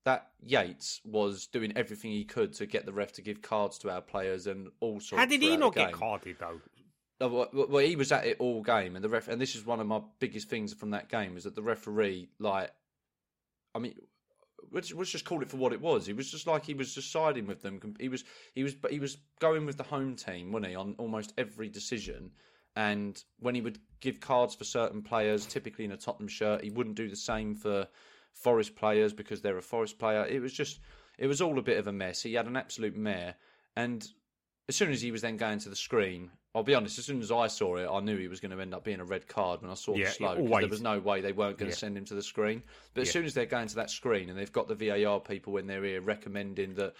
that 0.05 0.27
Yates 0.41 0.99
was 1.05 1.47
doing 1.47 1.73
everything 1.75 2.11
he 2.11 2.25
could 2.25 2.53
to 2.53 2.65
get 2.65 2.85
the 2.85 2.93
ref 2.93 3.13
to 3.13 3.21
give 3.21 3.41
cards 3.41 3.77
to 3.79 3.89
our 3.89 4.01
players 4.01 4.47
and 4.47 4.69
all 4.79 4.99
sorts. 4.99 5.19
How 5.19 5.25
did 5.25 5.41
he 5.41 5.55
not 5.57 5.75
get 5.75 5.93
carded 5.93 6.37
though? 6.39 6.59
Oh, 7.21 7.47
well, 7.53 7.85
he 7.85 7.95
was 7.95 8.11
at 8.11 8.25
it 8.25 8.37
all 8.39 8.61
game, 8.61 8.95
and 8.95 9.03
the 9.03 9.07
ref. 9.07 9.29
And 9.29 9.39
this 9.39 9.55
is 9.55 9.65
one 9.65 9.79
of 9.79 9.87
my 9.87 10.01
biggest 10.19 10.49
things 10.49 10.73
from 10.73 10.91
that 10.91 11.09
game 11.09 11.37
is 11.37 11.45
that 11.45 11.55
the 11.55 11.61
referee, 11.61 12.27
like, 12.37 12.71
I 13.73 13.79
mean, 13.79 13.93
let's, 14.71 14.91
let's 14.93 15.11
just 15.11 15.23
call 15.23 15.41
it 15.41 15.49
for 15.49 15.57
what 15.57 15.71
it 15.71 15.79
was. 15.79 16.05
He 16.05 16.13
was 16.13 16.29
just 16.29 16.47
like 16.47 16.65
he 16.65 16.73
was 16.73 16.93
just 16.93 17.11
siding 17.11 17.47
with 17.47 17.61
them. 17.61 17.79
He 17.99 18.09
was 18.09 18.25
he 18.53 18.63
was 18.63 18.73
but 18.73 18.91
he 18.91 18.99
was 18.99 19.17
going 19.39 19.65
with 19.65 19.77
the 19.77 19.83
home 19.83 20.15
team, 20.15 20.51
wasn't 20.51 20.71
he, 20.71 20.75
on 20.75 20.95
almost 20.97 21.33
every 21.37 21.69
decision. 21.69 22.31
And 22.75 23.21
when 23.39 23.55
he 23.55 23.61
would 23.61 23.79
give 24.01 24.19
cards 24.19 24.55
for 24.55 24.63
certain 24.63 25.03
players, 25.03 25.45
typically 25.45 25.85
in 25.85 25.91
a 25.91 25.97
Tottenham 25.97 26.27
shirt, 26.27 26.63
he 26.63 26.71
wouldn't 26.71 26.95
do 26.95 27.07
the 27.07 27.15
same 27.15 27.55
for 27.55 27.87
Forest 28.33 28.75
players 28.75 29.13
because 29.13 29.41
they're 29.41 29.57
a 29.57 29.61
Forest 29.61 29.99
player. 29.99 30.25
It 30.25 30.41
was 30.41 30.53
just 30.53 30.79
it 31.17 31.27
was 31.27 31.41
all 31.41 31.57
a 31.59 31.63
bit 31.63 31.77
of 31.77 31.87
a 31.87 31.93
mess. 31.93 32.21
He 32.21 32.33
had 32.33 32.47
an 32.47 32.57
absolute 32.57 32.95
mare, 32.95 33.35
and 33.75 34.05
as 34.67 34.75
soon 34.75 34.91
as 34.91 35.01
he 35.01 35.11
was 35.11 35.21
then 35.21 35.37
going 35.37 35.59
to 35.59 35.69
the 35.69 35.75
screen, 35.75 36.31
I'll 36.55 36.63
be 36.63 36.75
honest. 36.75 36.99
As 36.99 37.05
soon 37.05 37.21
as 37.21 37.31
I 37.31 37.47
saw 37.47 37.77
it, 37.77 37.87
I 37.89 37.99
knew 37.99 38.17
he 38.17 38.27
was 38.27 38.39
going 38.39 38.51
to 38.51 38.61
end 38.61 38.73
up 38.73 38.83
being 38.83 38.99
a 38.99 39.05
red 39.05 39.27
card 39.27 39.61
when 39.61 39.71
I 39.71 39.75
saw 39.75 39.95
Yeah, 39.95 40.05
the 40.05 40.11
slow. 40.11 40.35
There 40.35 40.67
was 40.67 40.81
no 40.81 40.99
way 40.99 41.21
they 41.21 41.31
weren't 41.31 41.57
going 41.57 41.71
to 41.71 41.77
send 41.77 41.97
him 41.97 42.05
to 42.05 42.15
the 42.15 42.23
screen. 42.23 42.63
But 42.93 43.01
as 43.01 43.07
Yeah. 43.07 43.13
soon 43.13 43.25
as 43.25 43.33
they're 43.33 43.45
going 43.45 43.67
to 43.69 43.75
that 43.75 43.89
screen 43.89 44.29
and 44.29 44.37
they've 44.37 44.51
got 44.51 44.67
the 44.67 44.75
VAR 44.75 45.19
people 45.19 45.57
in 45.57 45.67
their 45.67 45.83
ear 45.83 46.01
recommending 46.01 46.75
that. 46.75 46.93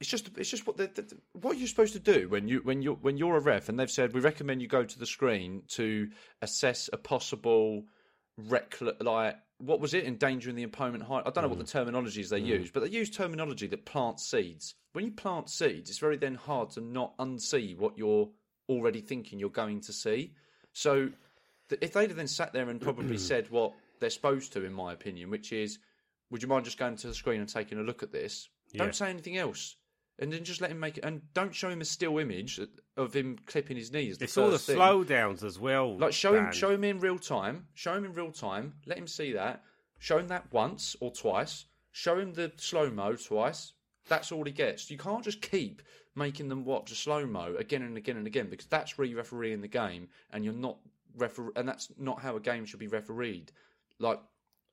It's 0.00 0.10
just 0.10 0.30
it's 0.36 0.50
just 0.50 0.66
what 0.66 0.76
the, 0.76 0.88
the, 0.88 1.16
what 1.32 1.56
you're 1.56 1.68
supposed 1.68 1.94
to 1.94 1.98
do 1.98 2.28
when 2.28 2.46
you 2.48 2.60
when 2.60 2.82
you 2.82 2.94
when 3.00 3.16
you're 3.16 3.36
a 3.36 3.40
ref 3.40 3.68
and 3.68 3.78
they've 3.78 3.90
said 3.90 4.12
we 4.12 4.20
recommend 4.20 4.60
you 4.60 4.68
go 4.68 4.84
to 4.84 4.98
the 4.98 5.06
screen 5.06 5.62
to 5.68 6.10
assess 6.42 6.90
a 6.92 6.98
possible 6.98 7.84
reckless 8.36 8.96
like 9.00 9.36
what 9.58 9.80
was 9.80 9.94
it? 9.94 10.04
Endangering 10.04 10.56
the 10.56 10.64
opponent 10.64 11.04
height. 11.04 11.22
I 11.26 11.30
don't 11.30 11.42
know 11.42 11.48
what 11.48 11.58
the 11.58 11.64
mm. 11.64 11.70
terminology 11.70 12.20
is 12.20 12.30
they 12.30 12.40
mm. 12.40 12.46
use 12.46 12.70
but 12.70 12.80
they 12.80 12.88
use 12.88 13.10
terminology 13.10 13.66
that 13.68 13.84
plants 13.84 14.26
seeds. 14.26 14.74
When 14.92 15.04
you 15.04 15.12
plant 15.12 15.50
seeds 15.50 15.90
it's 15.90 15.98
very 15.98 16.16
then 16.16 16.34
hard 16.34 16.70
to 16.70 16.80
not 16.80 17.16
unsee 17.18 17.76
what 17.76 17.98
you're 17.98 18.28
already 18.68 19.00
thinking 19.00 19.38
you're 19.38 19.50
going 19.50 19.80
to 19.82 19.92
see. 19.92 20.32
So 20.72 21.10
th- 21.68 21.82
if 21.82 21.92
they'd 21.92 22.08
have 22.10 22.16
then 22.16 22.28
sat 22.28 22.52
there 22.52 22.68
and 22.68 22.80
probably 22.80 23.18
said 23.30 23.50
what 23.50 23.72
they're 24.00 24.10
supposed 24.10 24.52
to 24.54 24.64
in 24.64 24.72
my 24.72 24.92
opinion 24.92 25.30
which 25.30 25.52
is 25.52 25.78
would 26.30 26.42
you 26.42 26.48
mind 26.48 26.64
just 26.64 26.78
going 26.78 26.96
to 26.96 27.06
the 27.06 27.14
screen 27.14 27.40
and 27.40 27.48
taking 27.48 27.78
a 27.78 27.82
look 27.82 28.02
at 28.02 28.12
this? 28.12 28.48
Yeah. 28.72 28.82
don't 28.82 28.94
say 28.94 29.08
anything 29.08 29.36
else 29.36 29.76
and 30.18 30.32
then 30.32 30.44
just 30.44 30.60
let 30.60 30.70
him 30.70 30.80
make 30.80 30.98
it 30.98 31.04
and 31.04 31.20
don't 31.34 31.54
show 31.54 31.68
him 31.68 31.80
a 31.80 31.84
still 31.84 32.18
image 32.18 32.60
of 32.96 33.14
him 33.14 33.38
clipping 33.46 33.76
his 33.76 33.92
knees 33.92 34.18
It's 34.20 34.36
all 34.36 34.50
the 34.50 34.58
thing. 34.58 34.76
slowdowns 34.76 35.42
as 35.42 35.58
well. 35.58 35.98
Like 35.98 36.12
show 36.12 36.34
him, 36.34 36.52
show 36.52 36.70
him 36.70 36.84
in 36.84 37.00
real 37.00 37.18
time. 37.18 37.66
Show 37.74 37.94
him 37.94 38.04
in 38.04 38.12
real 38.12 38.30
time. 38.30 38.74
Let 38.86 38.98
him 38.98 39.06
see 39.06 39.32
that. 39.32 39.62
Show 39.98 40.18
him 40.18 40.28
that 40.28 40.52
once 40.52 40.96
or 41.00 41.10
twice. 41.10 41.66
Show 41.92 42.18
him 42.18 42.34
the 42.34 42.52
slow 42.56 42.90
mo 42.90 43.14
twice. 43.14 43.72
That's 44.08 44.30
all 44.32 44.44
he 44.44 44.52
gets. 44.52 44.90
You 44.90 44.98
can't 44.98 45.24
just 45.24 45.40
keep 45.40 45.82
making 46.14 46.48
them 46.48 46.64
watch 46.64 46.92
a 46.92 46.94
slow 46.94 47.26
mo 47.26 47.54
again 47.58 47.82
and 47.82 47.96
again 47.96 48.16
and 48.16 48.26
again 48.26 48.48
because 48.50 48.66
that's 48.66 48.96
where 48.96 49.06
you 49.06 49.16
referee 49.16 49.52
in 49.52 49.60
the 49.60 49.68
game, 49.68 50.08
and 50.32 50.44
you're 50.44 50.54
not 50.54 50.76
refer, 51.16 51.50
and 51.56 51.68
that's 51.68 51.88
not 51.98 52.20
how 52.20 52.36
a 52.36 52.40
game 52.40 52.64
should 52.66 52.80
be 52.80 52.86
refereed. 52.86 53.50
Like 53.98 54.20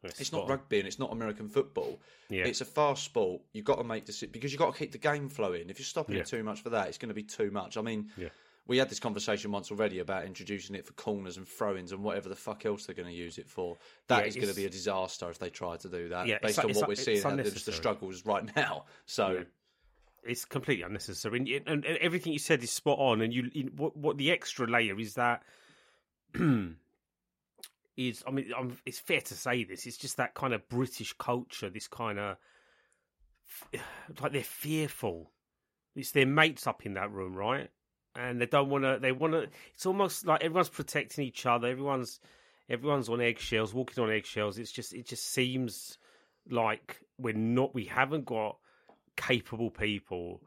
It's 0.04 0.32
not 0.32 0.50
rugby 0.50 0.80
and 0.80 0.88
it's 0.88 1.00
not 1.00 1.12
American 1.12 1.48
football. 1.48 2.00
Yeah. 2.30 2.46
It's 2.46 2.62
a 2.62 2.66
fast 2.66 3.04
sport. 3.04 3.42
You've 3.54 3.66
got 3.66 3.78
to 3.78 3.84
make 3.84 4.06
this 4.06 4.22
because 4.24 4.52
you've 4.52 4.60
got 4.60 4.74
to 4.74 4.80
keep 4.80 4.92
the 4.92 4.98
game 4.98 5.30
flowing. 5.30 5.70
If 5.70 5.78
you're 5.80 5.86
stopping 5.86 6.16
Yeah. 6.16 6.22
it 6.22 6.28
too 6.28 6.44
much 6.44 6.62
for 6.62 6.70
that, 6.72 6.88
it's 6.88 6.98
going 6.98 7.10
to 7.10 7.16
be 7.16 7.24
too 7.24 7.52
much. 7.52 7.78
I 7.78 7.82
mean, 7.82 8.10
Yeah. 8.18 8.30
we 8.68 8.78
had 8.78 8.90
this 8.90 9.00
conversation 9.00 9.52
once 9.52 9.70
already 9.70 10.00
about 10.00 10.26
introducing 10.26 10.76
it 10.76 10.86
for 10.86 10.94
corners 10.94 11.38
and 11.38 11.48
throw-ins 11.48 11.92
and 11.92 12.04
whatever 12.04 12.30
the 12.30 12.36
fuck 12.36 12.66
else 12.66 12.86
they're 12.86 12.96
going 12.96 13.10
to 13.10 13.14
use 13.14 13.38
it 13.38 13.48
for. 13.50 13.78
That 14.08 14.26
is 14.26 14.36
going 14.36 14.48
to 14.50 14.56
be 14.56 14.66
a 14.66 14.70
disaster 14.70 15.30
if 15.30 15.38
they 15.38 15.50
try 15.50 15.78
to 15.78 15.90
do 15.90 16.10
that. 16.10 16.26
Yeah, 16.28 16.40
based 16.42 16.60
on 16.60 16.72
what 16.74 16.88
we're 16.88 16.96
seeing, 16.96 17.24
and 17.24 17.40
the, 17.40 17.44
the 17.44 17.72
struggles 17.72 18.26
right 18.26 18.44
now. 18.56 18.86
So. 19.06 19.46
It's 20.24 20.46
completely 20.46 20.84
unnecessary, 20.84 21.64
and, 21.66 21.84
everything 21.84 22.32
you 22.32 22.38
said 22.38 22.62
is 22.62 22.72
spot 22.72 23.00
on. 23.00 23.22
And 23.22 23.34
you, 23.34 23.50
you 23.54 23.72
what, 23.76 23.98
what 23.98 24.18
the 24.20 24.30
extra 24.30 24.68
layer 24.68 25.00
is 25.00 25.16
that 25.16 25.42
is, 28.10 28.24
I 28.28 28.32
mean, 28.32 28.52
I'm, 28.58 28.78
it's 28.86 29.00
fair 29.00 29.22
to 29.22 29.34
say 29.34 29.64
this. 29.64 29.86
It's 29.86 29.98
just 29.98 30.18
that 30.18 30.34
kind 30.34 30.54
of 30.54 30.68
British 30.70 31.14
culture, 31.14 31.70
this 31.70 31.88
kind 31.88 32.20
of 32.20 32.38
like 34.22 34.32
they're 34.32 34.44
fearful. 34.44 35.32
It's 35.96 36.12
their 36.12 36.26
mates 36.26 36.68
up 36.68 36.86
in 36.86 36.94
that 36.94 37.12
room, 37.12 37.36
right? 37.36 37.70
And 38.16 38.40
they 38.42 38.46
don't 38.46 38.70
want 38.70 38.84
to. 38.84 39.00
They 39.02 39.12
want 39.12 39.34
to. 39.34 39.48
It's 39.74 39.86
almost 39.86 40.26
like 40.26 40.44
everyone's 40.44 40.70
protecting 40.70 41.26
each 41.26 41.46
other. 41.46 41.68
Everyone's 41.68 42.20
everyone's 42.70 43.10
on 43.10 43.22
eggshells, 43.22 43.74
walking 43.74 44.04
on 44.04 44.12
eggshells. 44.12 44.58
It's 44.58 44.72
just 44.72 44.94
it 44.94 45.06
just 45.06 45.26
seems 45.32 45.98
like 46.50 47.00
we're 47.18 47.34
not. 47.34 47.74
We 47.74 47.86
haven't 47.86 48.26
got 48.26 48.58
capable 49.16 49.70
people. 49.70 50.42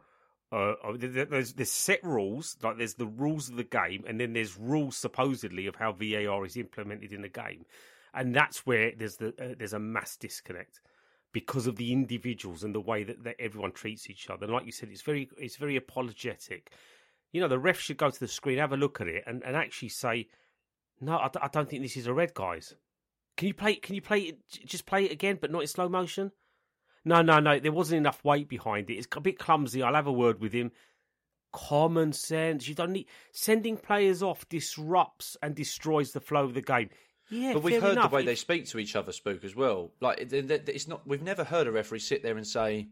Uh, 0.54 0.76
uh, 0.84 0.96
there- 0.96 1.11
there- 1.11 1.25
there's 1.25 1.52
there's 1.54 1.73
set 1.73 2.02
rules, 2.04 2.56
like 2.62 2.76
there's 2.78 2.94
the 2.94 3.06
rules 3.25 3.49
of 3.50 3.56
the 3.56 3.64
game, 3.64 4.04
and 4.06 4.20
then 4.20 4.32
there's 4.34 4.56
rules 4.56 4.96
supposedly 4.96 5.66
of 5.66 5.75
how 5.76 5.90
VAR 5.92 6.44
is 6.46 6.56
implemented 6.56 7.12
in 7.12 7.23
the 7.23 7.28
game, 7.28 7.66
and 8.14 8.34
that's 8.34 8.64
where 8.64 8.92
there's 8.92 9.16
the 9.16 9.28
uh, 9.42 9.54
there's 9.58 9.73
a 9.73 9.78
mass 9.80 10.16
disconnect 10.16 10.80
because 11.32 11.66
of 11.66 11.75
the 11.75 11.90
individuals 11.92 12.62
and 12.62 12.73
the 12.73 12.80
way 12.80 13.02
that, 13.02 13.25
that 13.25 13.34
everyone 13.40 13.73
treats 13.73 14.08
each 14.08 14.30
other. 14.30 14.44
And 14.44 14.52
like 14.54 14.64
you 14.66 14.70
said, 14.70 14.90
it's 14.90 15.02
very 15.02 15.28
it's 15.38 15.56
very 15.56 15.75
apologetic. 15.76 16.73
You 17.32 17.40
know, 17.40 17.49
the 17.49 17.58
ref 17.58 17.80
should 17.80 17.96
go 17.96 18.11
to 18.11 18.20
the 18.20 18.28
screen, 18.28 18.58
have 18.58 18.73
a 18.73 18.76
look 18.76 19.00
at 19.00 19.08
it, 19.08 19.25
and, 19.26 19.42
and 19.42 19.56
actually 19.56 19.88
say, 19.88 20.28
"No, 21.00 21.18
I, 21.18 21.28
d- 21.28 21.40
I 21.42 21.49
don't 21.49 21.68
think 21.68 21.82
this 21.82 21.96
is 21.96 22.06
a 22.06 22.14
red, 22.14 22.32
guys. 22.34 22.76
Can 23.37 23.49
you 23.49 23.54
play? 23.54 23.75
Can 23.75 23.96
you 23.96 24.02
play 24.02 24.34
Just 24.49 24.87
play 24.87 25.04
it 25.06 25.11
again, 25.11 25.38
but 25.40 25.50
not 25.50 25.62
in 25.62 25.66
slow 25.66 25.88
motion." 25.88 26.30
No, 27.04 27.20
no, 27.23 27.38
no. 27.40 27.58
There 27.58 27.73
wasn't 27.73 27.99
enough 27.99 28.25
weight 28.25 28.49
behind 28.49 28.88
it. 28.90 28.94
It's 28.94 29.06
a 29.14 29.20
bit 29.20 29.38
clumsy. 29.38 29.82
I'll 29.82 29.94
have 29.94 30.06
a 30.06 30.12
word 30.12 30.40
with 30.40 30.52
him. 30.52 30.73
Common 31.52 32.12
sense. 32.12 32.66
You 32.66 32.75
don't 32.75 32.92
need 32.92 33.06
sending 33.32 33.76
players 33.76 34.23
off 34.23 34.49
disrupts 34.49 35.37
and 35.42 35.54
destroys 35.54 36.11
the 36.12 36.20
flow 36.20 36.44
of 36.44 36.54
the 36.54 36.62
game. 36.62 36.90
Yeah, 37.30 37.52
But 37.54 37.62
we've 37.62 37.80
heard 37.80 37.92
enough. 37.92 38.11
the 38.11 38.16
way 38.16 38.23
If- 38.23 38.26
they 38.26 38.34
speak 38.34 38.66
to 38.66 38.78
each 38.78 38.96
other, 38.96 39.12
Spook, 39.12 39.44
as 39.44 39.54
well. 39.54 39.92
Like 40.00 40.18
it- 40.20 40.32
it- 40.32 40.68
it's 40.68 40.88
not. 40.88 41.06
We've 41.06 41.23
never 41.23 41.44
heard 41.44 41.66
a 41.66 41.73
referee 41.73 42.00
sit 42.00 42.23
there 42.23 42.37
and 42.37 42.46
say, 42.46 42.88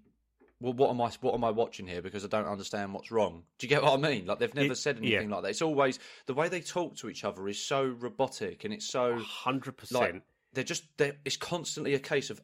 "Well, 0.60 0.72
what 0.72 0.90
am 0.90 1.00
I? 1.00 1.10
What 1.20 1.34
am 1.34 1.42
I 1.44 1.50
watching 1.50 1.86
here? 1.86 2.00
Because 2.00 2.24
I 2.24 2.28
don't 2.28 2.46
understand 2.46 2.94
what's 2.94 3.10
wrong." 3.10 3.44
Do 3.58 3.66
you 3.66 3.68
get 3.68 3.82
what 3.82 3.92
I 3.92 3.96
mean? 3.96 4.26
Like 4.26 4.38
they've 4.38 4.54
never 4.54 4.72
It- 4.72 4.76
said 4.76 4.98
yeah. 5.04 5.16
anything 5.16 5.30
like 5.30 5.42
that. 5.42 5.50
It's 5.50 5.60
always 5.62 5.98
the 6.26 6.34
way 6.34 6.48
they 6.48 6.60
talk 6.60 6.96
to 6.98 7.10
each 7.10 7.24
other 7.24 7.46
is 7.48 7.58
so 7.60 7.84
robotic 7.84 8.64
and 8.64 8.72
it's 8.72 8.86
so 8.88 9.18
hundred 9.18 9.72
like 9.72 9.76
percent. 10.12 10.22
they're 10.52 10.64
just 10.64 10.84
they're, 10.98 11.18
it's 11.24 11.36
constantly 11.36 11.94
a 11.94 11.98
case 11.98 12.30
of 12.30 12.40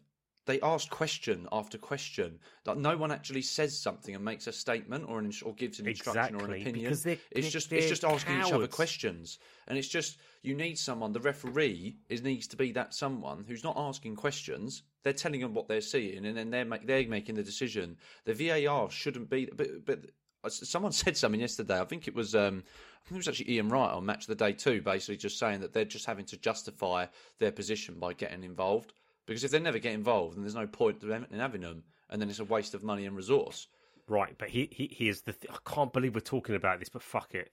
they 0.49 0.61
ask 0.63 0.91
question 0.91 1.47
after 1.53 1.79
question 1.79 2.39
like 2.67 2.79
no 2.79 2.97
one 2.97 3.13
actually 3.13 3.43
says 3.43 3.79
something 3.79 4.15
and 4.17 4.25
makes 4.25 4.47
a 4.49 4.53
statement 4.53 5.05
or 5.09 5.19
an 5.21 5.27
ins- 5.27 5.43
or 5.43 5.55
gives 5.55 5.79
an 5.79 5.87
instruction 5.87 6.35
or 6.35 6.45
an 6.47 6.61
opinion. 6.61 6.85
because 6.85 7.03
they're- 7.05 7.19
it's 7.31 7.43
they're- 7.47 7.51
just 7.51 7.73
it's 7.73 7.85
they're 7.85 7.89
just 7.89 8.05
asking 8.05 8.41
each 8.41 8.53
other 8.53 8.67
questions. 8.67 9.39
And 9.69 9.79
it's 9.79 9.89
just 9.89 10.19
you 10.43 10.55
need 10.57 10.77
someone 10.79 11.13
the 11.13 11.21
referee 11.21 11.97
is 12.09 12.23
needs 12.23 12.47
to 12.49 12.57
be 12.57 12.73
that 12.73 12.95
someone 12.95 13.45
who's 13.47 13.63
not 13.63 13.77
asking 13.77 14.17
questions. 14.17 14.83
They're 15.05 15.13
telling 15.13 15.41
them 15.41 15.55
what 15.55 15.69
they're 15.69 15.81
seeing 15.81 16.25
and 16.27 16.37
then 16.37 16.51
they're 16.51 16.65
make, 16.65 16.87
they're 16.87 17.07
making 17.07 17.37
the 17.37 17.43
decision. 17.45 17.97
The 18.25 18.35
VAR 18.35 18.91
shouldn't 18.91 19.31
be 19.31 19.47
but 19.55 19.85
but 19.85 20.01
uh, 20.45 20.49
someone 20.49 20.93
said 21.05 21.17
something 21.17 21.41
yesterday. 21.41 21.79
I 21.81 21.85
think 21.85 22.09
it 22.09 22.15
was 22.15 22.35
um, 22.35 22.65
I 23.05 23.09
think 23.09 23.17
it 23.17 23.17
was 23.19 23.29
actually 23.29 23.53
Ian 23.53 23.69
Wright 23.69 23.91
on 23.91 24.07
Match 24.07 24.23
of 24.23 24.29
the 24.29 24.45
Day 24.45 24.53
too, 24.53 24.81
basically 24.83 25.17
just 25.17 25.39
saying 25.39 25.61
that 25.61 25.73
they're 25.73 25.85
just 25.85 26.07
having 26.07 26.25
to 26.27 26.37
justify 26.39 27.07
their 27.39 27.53
position 27.53 27.99
by 27.99 28.13
getting 28.15 28.43
involved. 28.45 28.93
Because 29.29 29.45
if 29.45 29.51
they 29.51 29.59
never 29.59 29.79
get 29.79 29.93
involved, 29.93 30.37
then 30.37 30.43
there's 30.43 30.55
no 30.55 30.67
point 30.67 31.03
in 31.03 31.39
having 31.39 31.61
them, 31.61 31.85
and 32.09 32.21
then 32.21 32.31
it's 32.31 32.39
a 32.39 32.45
waste 32.45 32.73
of 32.73 32.83
money 32.83 33.05
and 33.05 33.15
resource. 33.15 33.69
Right, 34.09 34.35
but 34.39 34.49
he, 34.49 34.71
he 34.73 34.89
here's 34.91 35.21
the. 35.21 35.35
Th- 35.35 35.53
I 35.53 35.59
can't 35.71 35.93
believe 35.93 36.15
we're 36.15 36.21
talking 36.21 36.55
about 36.55 36.79
this, 36.79 36.89
but 36.89 37.03
fuck 37.03 37.35
it. 37.35 37.53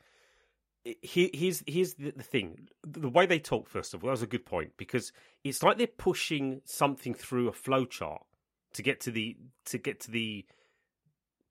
He, 1.02 1.30
here's 1.34 1.64
here's 1.68 1.96
the, 1.96 2.12
the 2.12 2.24
thing. 2.24 2.70
The 2.88 3.10
way 3.10 3.26
they 3.26 3.40
talk, 3.40 3.68
first 3.68 3.94
of 3.94 4.04
all, 4.04 4.08
that 4.08 4.12
was 4.12 4.22
a 4.22 4.28
good 4.28 4.46
point 4.46 4.78
because 4.78 5.12
it's 5.44 5.64
like 5.64 5.78
they're 5.78 5.88
pushing 5.88 6.62
something 6.64 7.14
through 7.14 7.50
a 7.50 7.52
flowchart 7.52 8.22
to 8.72 8.82
get 8.82 9.02
to 9.02 9.12
the 9.12 9.36
to 9.66 9.78
get 9.78 10.00
to 10.02 10.12
the 10.12 10.46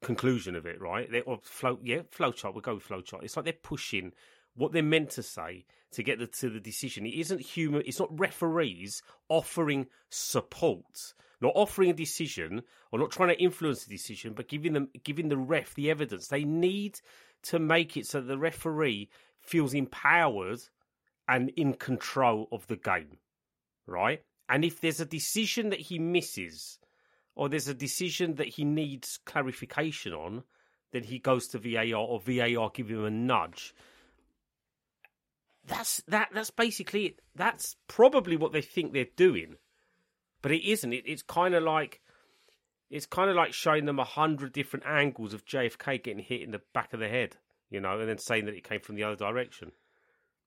conclusion 0.02 0.56
of 0.56 0.64
it, 0.64 0.80
right? 0.80 1.10
They, 1.10 1.20
or 1.20 1.40
flow, 1.42 1.78
yeah, 1.82 1.98
flowchart. 2.16 2.54
We'll 2.54 2.62
go 2.62 2.76
with 2.76 2.88
flowchart. 2.88 3.24
It's 3.24 3.36
like 3.36 3.44
they're 3.44 3.52
pushing 3.52 4.12
what 4.56 4.72
they're 4.72 4.82
meant 4.82 5.10
to 5.10 5.22
say 5.22 5.64
to 5.92 6.02
get 6.02 6.18
the, 6.18 6.26
to 6.26 6.50
the 6.50 6.60
decision. 6.60 7.06
It 7.06 7.14
isn't 7.14 7.40
human. 7.40 7.82
It's 7.86 8.00
not 8.00 8.18
referees 8.18 9.02
offering 9.28 9.86
support, 10.10 11.14
not 11.40 11.52
offering 11.54 11.90
a 11.90 11.94
decision 11.94 12.62
or 12.92 12.98
not 12.98 13.10
trying 13.10 13.30
to 13.30 13.42
influence 13.42 13.84
the 13.84 13.94
decision, 13.94 14.32
but 14.34 14.48
giving 14.48 14.72
them 14.72 14.88
giving 15.02 15.28
the 15.28 15.36
ref 15.36 15.74
the 15.74 15.90
evidence. 15.90 16.28
They 16.28 16.44
need 16.44 17.00
to 17.44 17.58
make 17.58 17.96
it 17.96 18.06
so 18.06 18.20
the 18.20 18.38
referee 18.38 19.10
feels 19.40 19.74
empowered 19.74 20.60
and 21.28 21.50
in 21.50 21.74
control 21.74 22.48
of 22.52 22.66
the 22.66 22.76
game, 22.76 23.18
right? 23.86 24.22
And 24.48 24.64
if 24.64 24.80
there's 24.80 25.00
a 25.00 25.06
decision 25.06 25.70
that 25.70 25.80
he 25.80 25.98
misses, 25.98 26.78
or 27.34 27.48
there's 27.48 27.68
a 27.68 27.74
decision 27.74 28.34
that 28.36 28.48
he 28.48 28.64
needs 28.64 29.18
clarification 29.24 30.12
on, 30.12 30.44
then 30.92 31.02
he 31.02 31.18
goes 31.18 31.48
to 31.48 31.58
VAR 31.58 31.98
or 31.98 32.20
VAR 32.20 32.70
give 32.70 32.90
him 32.90 33.04
a 33.04 33.10
nudge. 33.10 33.74
That's 35.66 36.02
that. 36.08 36.28
That's 36.34 36.50
basically 36.50 37.06
it. 37.06 37.20
That's 37.34 37.76
probably 37.88 38.36
what 38.36 38.52
they 38.52 38.60
think 38.62 38.92
they're 38.92 39.06
doing, 39.16 39.56
but 40.42 40.52
it 40.52 40.68
isn't. 40.68 40.92
It, 40.92 41.04
it's 41.06 41.22
kind 41.22 41.54
of 41.54 41.62
like 41.62 42.00
it's 42.90 43.06
kind 43.06 43.30
of 43.30 43.36
like 43.36 43.52
showing 43.52 43.86
them 43.86 43.98
a 43.98 44.04
hundred 44.04 44.52
different 44.52 44.86
angles 44.86 45.34
of 45.34 45.44
JFK 45.46 46.02
getting 46.02 46.22
hit 46.22 46.42
in 46.42 46.50
the 46.50 46.60
back 46.74 46.92
of 46.92 47.00
the 47.00 47.08
head, 47.08 47.36
you 47.70 47.80
know, 47.80 47.98
and 47.98 48.08
then 48.08 48.18
saying 48.18 48.44
that 48.46 48.54
it 48.54 48.68
came 48.68 48.80
from 48.80 48.94
the 48.96 49.04
other 49.04 49.16
direction. 49.16 49.72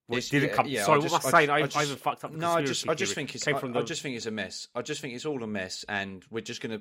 Well, 0.07 0.19
it 0.19 0.29
didn't 0.29 0.49
yeah, 0.49 0.55
come. 0.55 0.67
yeah, 0.67 0.83
sorry, 0.85 0.95
I 0.95 0.97
what 0.99 1.03
just- 1.09 1.25
was 1.25 1.33
I 1.33 1.37
saying? 1.39 1.49
I 1.49 1.53
I, 1.53 1.57
I, 1.57 1.61
just- 1.63 1.85
even 1.85 1.97
fucked 1.97 2.23
up. 2.23 2.31
The 2.31 2.37
No, 2.37 2.51
I 2.51 2.63
just, 2.63 2.87
I 2.87 2.93
just 2.93 3.13
theory. 3.13 3.25
think 3.25 3.35
it's, 3.35 3.43
came 3.43 3.55
I, 3.55 3.79
I 3.79 3.81
just 3.81 4.01
think 4.01 4.15
it's 4.15 4.25
a 4.25 4.31
mess. 4.31 4.67
I 4.75 4.81
just 4.81 5.01
think 5.01 5.15
it's 5.15 5.25
all 5.25 5.43
a 5.43 5.47
mess, 5.47 5.83
and 5.89 6.23
we're 6.29 6.41
just 6.41 6.61
gonna. 6.61 6.79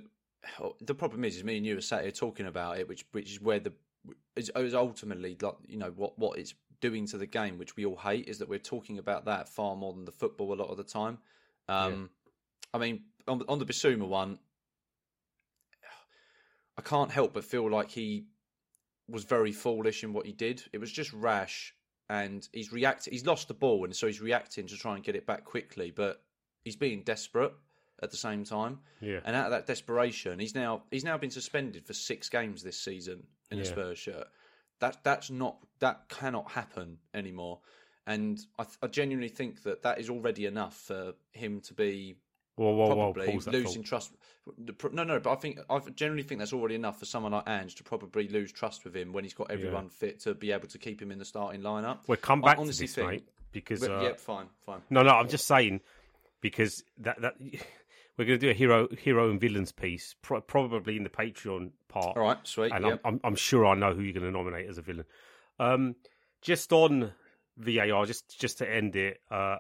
Oh, 0.61 0.77
the 0.81 0.95
problem 0.95 1.25
is, 1.25 1.37
is 1.37 1.43
me 1.43 1.57
and 1.57 1.67
you 1.67 1.77
are 1.77 1.81
sat 1.81 2.03
here 2.03 2.13
talking 2.13 2.47
about 2.47 2.79
it, 2.79 2.87
which, 2.89 3.05
which 3.11 3.33
is 3.33 3.41
where 3.41 3.59
the 3.59 3.73
is, 4.37 4.51
is 4.55 4.75
ultimately 4.75 5.37
like 5.41 5.57
you 5.67 5.79
know 5.79 5.93
what 5.97 6.17
what 6.19 6.39
it's 6.39 6.55
doing 6.81 7.07
to 7.09 7.19
the 7.19 7.27
game, 7.27 7.59
which 7.59 7.77
we 7.77 7.85
all 7.87 7.97
hate, 7.97 8.29
is 8.29 8.39
that 8.39 8.49
we're 8.49 8.59
talking 8.59 8.99
about 8.99 9.25
that 9.27 9.49
far 9.49 9.77
more 9.77 9.93
than 9.93 10.05
the 10.05 10.13
football 10.13 10.53
a 10.53 10.57
lot 10.57 10.71
of 10.71 10.77
the 10.77 10.85
time. 10.85 11.19
Um, 11.69 12.11
I 12.73 12.79
mean, 12.79 13.03
on, 13.27 13.43
on 13.49 13.59
the 13.59 13.67
Bissouma 13.67 14.07
one, 14.07 14.39
I 16.79 16.83
can't 16.83 17.11
help 17.11 17.33
but 17.35 17.45
feel 17.45 17.71
like 17.71 17.91
he 17.91 18.27
was 19.09 19.25
very 19.25 19.53
foolish 19.53 20.05
in 20.05 20.13
what 20.13 20.27
he 20.27 20.33
did. 20.33 20.63
It 20.73 20.79
was 20.79 20.93
just 20.93 21.13
rash, 21.13 21.75
and 22.09 22.47
he's 22.53 22.73
reacting. 22.73 23.13
He's 23.13 23.27
lost 23.27 23.49
the 23.49 23.55
ball, 23.55 23.85
and 23.85 23.97
so 23.97 24.07
he's 24.07 24.21
reacting 24.21 24.67
to 24.67 24.77
try 24.77 24.95
and 24.95 25.05
get 25.05 25.17
it 25.17 25.27
back 25.27 25.45
quickly. 25.45 25.91
But 25.91 26.23
he's 26.65 26.77
being 26.77 27.03
desperate 27.03 27.53
at 28.03 28.11
the 28.11 28.17
same 28.17 28.45
time, 28.45 28.81
yeah. 29.01 29.21
and 29.25 29.35
out 29.35 29.47
of 29.47 29.53
that 29.53 29.67
desperation, 29.67 30.39
he's 30.39 30.55
now 30.55 30.83
he's 30.91 31.05
now 31.05 31.17
been 31.17 31.31
suspended 31.31 31.87
for 31.87 31.95
six 31.95 32.29
games 32.29 32.63
this 32.63 32.79
season 32.79 33.23
in 33.51 33.59
a 33.59 33.63
Yeah. 33.63 33.69
Spurs 33.69 33.99
shirt. 33.99 34.27
That 34.81 34.99
that's 35.03 35.31
not 35.31 35.57
that 35.81 36.09
cannot 36.09 36.51
happen 36.51 36.99
anymore. 37.15 37.61
And 38.07 38.39
I, 38.59 38.63
th- 38.63 38.77
I 38.83 38.87
genuinely 38.87 39.29
think 39.29 39.65
that 39.65 39.83
that 39.83 39.99
is 39.99 40.09
already 40.09 40.47
enough 40.47 40.77
for 40.77 41.15
him 41.33 41.61
to 41.63 41.75
be 41.75 42.17
Whoa, 42.55 42.71
whoa, 42.73 42.87
whoa! 42.95 43.13
probably 43.13 43.37
that 43.39 43.53
losing 43.53 43.83
thought. 43.83 43.89
trust. 43.89 44.13
No, 44.93 45.03
no, 45.05 45.19
but 45.19 45.33
I 45.33 45.35
think 45.35 45.59
I 45.69 45.79
generally 45.95 46.23
think 46.23 46.39
that's 46.39 46.53
already 46.53 46.75
enough 46.77 46.99
for 46.99 47.05
someone 47.05 47.33
like 47.33 47.49
Ange 47.49 47.75
to 47.77 47.85
probably 47.85 48.29
lose 48.29 48.53
trust 48.53 48.85
with 48.85 48.95
him 48.97 49.13
when 49.13 49.25
he's 49.25 49.35
got 49.35 49.51
everyone 49.51 49.89
fit 49.89 50.21
to 50.21 50.35
be 50.35 50.53
able 50.53 50.69
to 50.69 50.79
keep 50.79 51.03
him 51.03 51.11
in 51.11 51.19
the 51.19 51.25
starting 51.25 51.63
lineup. 51.63 51.99
We'll 52.07 52.17
come 52.19 52.45
I 52.45 52.49
back 52.49 52.57
to 52.57 52.63
honestly 52.63 52.87
this, 52.87 52.95
think- 52.95 53.11
mate, 53.11 53.29
because 53.53 53.83
uh, 53.83 54.01
yeah, 54.03 54.13
fine, 54.15 54.47
fine. 54.65 54.81
no, 54.89 55.03
no, 55.03 55.11
I'm 55.11 55.29
just 55.29 55.47
saying 55.47 55.81
because 56.41 56.85
that 56.99 57.21
that 57.23 57.35
we're 58.19 58.25
going 58.25 58.39
to 58.39 58.47
do 58.47 58.51
a 58.51 58.55
hero 58.55 58.89
hero 58.99 59.31
and 59.31 59.41
villains 59.41 59.73
piece, 59.73 60.15
pro- 60.23 60.41
probably 60.41 60.97
in 60.97 61.03
the 61.03 61.11
Patreon 61.11 61.71
part. 61.89 62.17
All 62.17 62.23
right, 62.23 62.39
sweet. 62.45 62.73
and 62.73 62.85
yeah. 62.85 62.93
I'm, 62.93 62.99
I'm, 63.05 63.21
I'm 63.25 63.35
sure 63.37 63.67
I 63.67 63.75
know 63.75 63.95
who 63.95 64.03
you're 64.03 64.13
going 64.13 64.27
to 64.27 64.31
nominate 64.33 64.69
as 64.69 64.79
a 64.79 64.83
villain. 64.83 65.05
Um, 65.59 65.97
just 66.43 66.73
on 66.73 67.13
VAR, 67.59 68.07
just 68.07 68.39
just 68.41 68.59
to 68.59 68.71
end 68.71 68.97
it, 68.97 69.21
uh, 69.31 69.59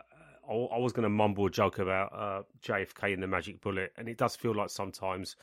I, 0.48 0.52
I 0.52 0.78
was 0.78 0.92
going 0.92 1.04
to 1.04 1.08
mumble 1.10 1.46
a 1.46 1.50
joke 1.50 1.78
about 1.78 2.12
uh, 2.14 2.42
JFK 2.62 3.12
and 3.14 3.22
the 3.22 3.26
magic 3.26 3.60
bullet, 3.60 3.92
and 3.96 4.08
it 4.08 4.18
does 4.18 4.36
feel 4.36 4.54
like 4.54 4.70
sometimes 4.70 5.36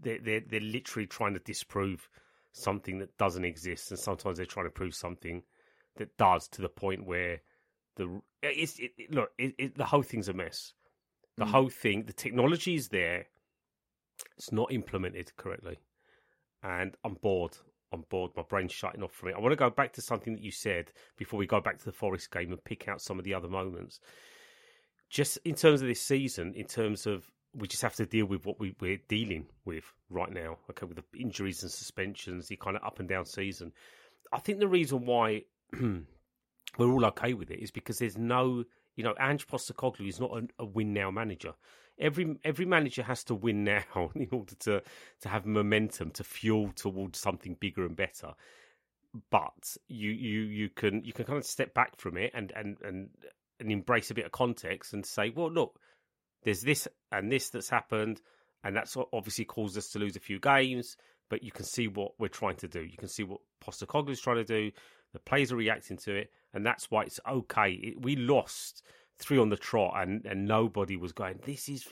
they're, 0.00 0.18
they're 0.18 0.42
they're 0.48 0.60
literally 0.60 1.06
trying 1.06 1.34
to 1.34 1.40
disprove 1.40 2.08
something 2.52 2.98
that 2.98 3.16
doesn't 3.16 3.44
exist, 3.44 3.90
and 3.90 3.98
sometimes 4.00 4.36
they're 4.36 4.46
trying 4.46 4.66
to 4.66 4.70
prove 4.70 4.94
something 4.94 5.42
that 5.96 6.16
does, 6.16 6.48
to 6.48 6.62
the 6.62 6.68
point 6.68 7.04
where 7.06 7.40
the 7.96 8.20
it's 8.42 8.78
it, 8.78 8.92
it- 8.98 9.12
look, 9.12 9.30
it, 9.38 9.54
it, 9.58 9.76
the 9.78 9.84
whole 9.84 10.02
thing's 10.02 10.28
a 10.28 10.32
mess. 10.32 10.72
The 11.40 11.46
Mm. 11.46 11.52
whole 11.52 11.68
thing, 11.70 12.04
the 12.04 12.12
technology 12.12 12.74
is 12.74 12.88
there, 12.90 13.26
it's 14.36 14.52
not 14.52 14.70
implemented 14.70 15.34
correctly, 15.38 15.78
and 16.62 16.94
I'm 17.02 17.14
bored. 17.14 17.56
I'm 17.92 18.02
bored. 18.10 18.32
My 18.36 18.42
brain's 18.42 18.72
shutting 18.72 19.02
off 19.02 19.12
from 19.12 19.30
it. 19.30 19.34
I 19.34 19.40
want 19.40 19.52
to 19.52 19.56
go 19.56 19.70
back 19.70 19.94
to 19.94 20.02
something 20.02 20.34
that 20.34 20.42
you 20.42 20.50
said 20.50 20.92
before 21.16 21.38
we 21.38 21.46
go 21.46 21.58
back 21.60 21.78
to 21.78 21.84
the 21.86 21.92
Forest 21.92 22.30
game 22.30 22.52
and 22.52 22.62
pick 22.62 22.88
out 22.88 23.00
some 23.00 23.18
of 23.18 23.24
the 23.24 23.32
other 23.32 23.48
moments. 23.48 24.00
Just 25.08 25.38
in 25.44 25.54
terms 25.54 25.80
of 25.80 25.88
this 25.88 26.02
season, 26.02 26.52
in 26.54 26.66
terms 26.66 27.06
of 27.06 27.32
we 27.54 27.66
just 27.66 27.82
have 27.82 27.96
to 27.96 28.04
deal 28.06 28.26
with 28.26 28.44
what 28.44 28.60
we, 28.60 28.76
we're 28.78 29.00
dealing 29.08 29.46
with 29.64 29.84
right 30.10 30.30
now. 30.30 30.58
Okay, 30.68 30.84
with 30.84 30.98
the 30.98 31.18
injuries 31.18 31.62
and 31.62 31.72
suspensions, 31.72 32.48
the 32.48 32.56
kind 32.56 32.76
of 32.76 32.84
up 32.84 33.00
and 33.00 33.08
down 33.08 33.24
season. 33.24 33.72
I 34.30 34.40
think 34.40 34.58
the 34.60 34.68
reason 34.68 35.06
why 35.06 35.44
we're 35.72 36.92
all 36.92 37.06
okay 37.06 37.32
with 37.32 37.50
it 37.50 37.60
is 37.60 37.70
because 37.70 37.98
there's 37.98 38.18
no, 38.18 38.64
you 38.96 39.04
know, 39.04 39.14
Ange 39.20 39.46
Postecoglou 39.46 40.08
is 40.08 40.20
not 40.20 40.30
a, 40.58 40.64
win 40.64 40.92
now 40.92 41.10
manager. 41.10 41.54
Every 41.98 42.36
every 42.44 42.64
manager 42.64 43.02
has 43.02 43.24
to 43.24 43.34
win 43.34 43.64
now 43.64 43.84
in 44.14 44.28
order 44.32 44.54
to 44.60 44.82
to 45.22 45.28
have 45.28 45.46
momentum 45.46 46.10
to 46.12 46.24
fuel 46.24 46.72
towards 46.74 47.18
something 47.18 47.56
bigger 47.60 47.84
and 47.84 47.96
better. 47.96 48.32
But 49.30 49.76
you 49.88 50.10
you 50.10 50.40
you 50.42 50.68
can 50.70 51.04
you 51.04 51.12
can 51.12 51.24
kind 51.24 51.38
of 51.38 51.44
step 51.44 51.74
back 51.74 51.98
from 51.98 52.16
it 52.16 52.32
and 52.34 52.52
and 52.54 52.76
and 52.82 53.10
and 53.58 53.70
embrace 53.70 54.10
a 54.10 54.14
bit 54.14 54.24
of 54.24 54.32
context 54.32 54.94
and 54.94 55.04
say, 55.04 55.30
well, 55.30 55.50
look, 55.50 55.78
there's 56.42 56.62
this 56.62 56.88
and 57.12 57.30
this 57.30 57.50
that's 57.50 57.68
happened, 57.68 58.20
and 58.64 58.74
that's 58.74 58.96
obviously 59.12 59.44
caused 59.44 59.76
us 59.76 59.90
to 59.90 59.98
lose 59.98 60.16
a 60.16 60.20
few 60.20 60.40
games. 60.40 60.96
But 61.28 61.44
you 61.44 61.52
can 61.52 61.64
see 61.64 61.86
what 61.86 62.12
we're 62.18 62.28
trying 62.28 62.56
to 62.56 62.68
do. 62.68 62.80
You 62.80 62.96
can 62.96 63.08
see 63.08 63.22
what 63.22 63.40
Postecoglou 63.64 64.10
is 64.10 64.20
trying 64.20 64.44
to 64.44 64.44
do. 64.44 64.72
The 65.12 65.18
players 65.18 65.52
are 65.52 65.56
reacting 65.56 65.96
to 65.98 66.14
it, 66.14 66.30
and 66.54 66.64
that's 66.64 66.90
why 66.90 67.02
it's 67.02 67.20
okay. 67.28 67.72
It, 67.72 68.02
we 68.02 68.16
lost 68.16 68.82
three 69.18 69.38
on 69.38 69.48
the 69.48 69.56
trot, 69.56 69.94
and 69.96 70.24
and 70.24 70.46
nobody 70.46 70.96
was 70.96 71.12
going. 71.12 71.40
This 71.44 71.68
is 71.68 71.86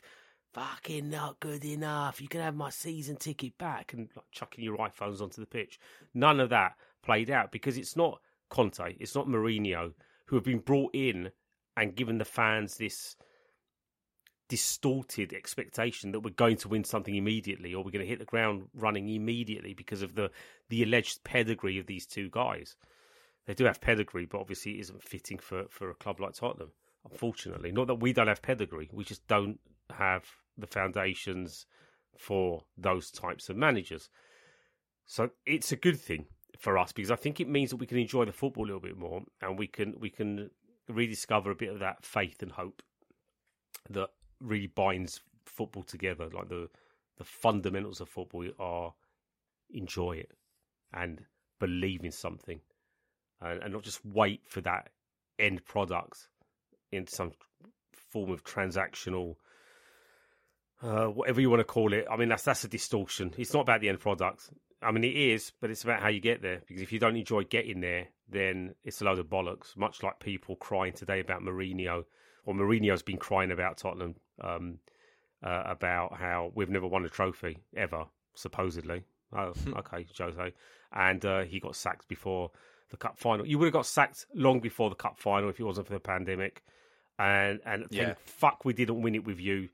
fucking 0.55 1.11
not 1.11 1.41
good 1.41 1.65
enough. 1.65 2.21
You 2.21 2.29
can 2.29 2.41
have 2.41 2.55
my 2.55 2.71
season 2.71 3.17
ticket 3.17 3.59
back, 3.59 3.93
and 3.93 4.09
like, 4.15 4.27
chucking 4.33 4.65
your 4.65 4.79
iPhones 4.79 5.21
onto 5.21 5.41
the 5.41 5.47
pitch. 5.47 5.79
None 6.15 6.41
of 6.41 6.51
that 6.51 6.75
played 7.03 7.31
out 7.31 7.53
because 7.53 7.77
it's 7.77 7.97
not 7.97 8.21
Conte, 8.51 8.97
it's 8.99 9.15
not 9.15 9.27
Mourinho 9.27 9.93
who 10.27 10.37
have 10.37 10.45
been 10.45 10.59
brought 10.59 10.95
in 10.95 11.31
and 11.77 11.95
given 11.95 12.19
the 12.19 12.25
fans 12.25 12.77
this 12.77 13.17
distorted 14.49 15.33
expectation 15.33 16.13
that 16.13 16.21
we're 16.21 16.31
going 16.31 16.57
to 16.57 16.69
win 16.69 16.85
something 16.85 17.15
immediately 17.15 17.75
or 17.75 17.85
we're 17.85 17.91
going 17.91 18.05
to 18.05 18.09
hit 18.09 18.19
the 18.19 18.25
ground 18.25 18.65
running 18.75 19.09
immediately 19.09 19.75
because 19.75 20.03
of 20.03 20.15
the 20.15 20.31
the 20.71 20.83
alleged 20.83 21.23
pedigree 21.23 21.79
of 21.79 21.87
these 21.87 22.07
two 22.07 22.31
guys. 22.31 22.77
They 23.49 23.55
do 23.55 23.65
have 23.65 23.81
pedigree, 23.81 24.27
but 24.27 24.41
obviously 24.43 24.77
it 24.77 24.81
isn't 24.81 25.03
fitting 25.03 25.39
for, 25.39 25.65
for 25.71 25.89
a 25.89 25.95
club 25.95 26.21
like 26.21 26.35
Tottenham. 26.35 26.73
Unfortunately, 27.11 27.73
not 27.73 27.87
that 27.87 27.95
we 27.95 28.13
don't 28.13 28.27
have 28.27 28.43
pedigree, 28.43 28.91
we 28.93 29.05
just 29.05 29.27
don't 29.27 29.59
have 29.89 30.27
the 30.59 30.67
foundations 30.67 31.65
for 32.15 32.65
those 32.77 33.11
types 33.11 33.49
of 33.49 33.57
managers. 33.57 34.11
So 35.07 35.31
it's 35.47 35.73
a 35.73 35.77
good 35.77 35.99
thing 35.99 36.27
for 36.59 36.77
us 36.77 36.93
because 36.93 37.11
I 37.11 37.17
think 37.17 37.41
it 37.41 37.49
means 37.49 37.71
that 37.71 37.77
we 37.77 37.87
can 37.87 37.97
enjoy 37.97 38.27
the 38.27 38.33
football 38.33 38.65
a 38.65 38.67
little 38.67 38.83
bit 38.83 38.99
more 38.99 39.23
and 39.41 39.59
we 39.59 39.67
can 39.67 39.95
we 39.99 40.11
can 40.11 40.51
rediscover 40.87 41.51
a 41.51 41.55
bit 41.55 41.71
of 41.71 41.79
that 41.79 42.05
faith 42.05 42.43
and 42.43 42.53
hope 42.53 42.83
that 43.89 44.11
really 44.41 44.67
binds 44.67 45.23
football 45.47 45.85
together. 45.85 46.29
Like 46.31 46.51
the 46.51 46.69
the 47.17 47.25
fundamentals 47.25 48.03
of 48.03 48.11
football 48.11 48.47
are 48.59 48.93
enjoy 49.71 50.17
it 50.17 50.33
and 50.93 51.25
believe 51.59 52.05
in 52.05 52.13
something, 52.13 52.61
and, 53.41 53.63
and 53.63 53.73
not 53.73 53.83
just 53.83 54.05
wait 54.05 54.43
for 54.47 54.61
that 54.63 54.91
end 55.39 55.65
product 55.65 56.29
in 56.91 57.07
some 57.07 57.33
form 58.11 58.31
of 58.31 58.45
transactional. 58.45 59.37
Uh, 60.83 61.07
whatever 61.07 61.41
you 61.41 61.51
want 61.51 61.61
to 61.61 61.65
call 61.65 61.93
it, 61.93 62.07
I 62.11 62.17
mean 62.17 62.29
that's 62.29 62.45
that's 62.45 62.65
a 62.65 62.69
distortion. 62.69 63.35
It's 63.37 63.53
not 63.53 63.63
about 63.63 63.81
the 63.81 63.89
end 63.89 64.01
product. 64.01 64.51
I 64.81 64.93
mean 64.93 65.05
it 65.05 65.17
is, 65.17 65.53
but 65.61 65.71
it's 65.71 65.85
about 65.85 66.01
how 66.01 66.09
you 66.09 66.21
get 66.21 66.43
there. 66.43 66.63
Because 66.67 66.83
if 66.83 66.93
you 66.93 66.99
don't 66.99 67.17
enjoy 67.17 67.45
getting 67.45 67.81
there, 67.81 68.09
then 68.29 68.75
it's 68.85 69.01
a 69.01 69.05
load 69.05 69.19
of 69.19 69.27
bollocks. 69.27 69.77
Much 69.77 70.03
like 70.03 70.21
people 70.21 70.57
crying 70.57 70.93
today 70.93 71.21
about 71.21 71.43
Mourinho, 71.43 72.05
or 72.45 72.55
Mourinho's 72.55 73.03
been 73.03 73.17
crying 73.17 73.51
about 73.51 73.79
Tottenham 73.79 74.15
um, 74.41 74.79
uh, 75.43 75.63
about 75.67 76.17
how 76.17 76.53
we've 76.55 76.71
never 76.71 76.87
won 76.87 77.05
a 77.05 77.09
trophy 77.09 77.59
ever, 77.77 78.05
supposedly. 78.35 79.03
Oh, 79.37 79.53
okay, 79.79 80.07
Jose, 80.17 80.55
and 80.93 81.25
uh, 81.25 81.43
he 81.43 81.61
got 81.61 81.77
sacked 81.77 82.09
before 82.09 82.51
the 82.91 82.97
cup 82.97 83.19
final. 83.19 83.47
You 83.47 83.59
would 83.59 83.67
have 83.67 83.73
got 83.73 83.87
sacked 83.87 84.27
long 84.35 84.61
before 84.61 84.89
the 84.91 84.97
cup 84.97 85.19
final 85.19 85.49
if 85.51 85.59
it 85.61 85.65
wasn't 85.65 85.87
for 85.87 85.93
the 85.95 86.01
pandemic. 86.01 86.63
And 87.19 87.61
and 87.65 87.87
Yeah. 87.91 88.05
thank 88.07 88.19
fuck 88.21 88.65
we 88.65 88.73
didn't 88.73 89.03
win 89.03 89.15
it 89.15 89.25
with 89.25 89.41
you 89.41 89.69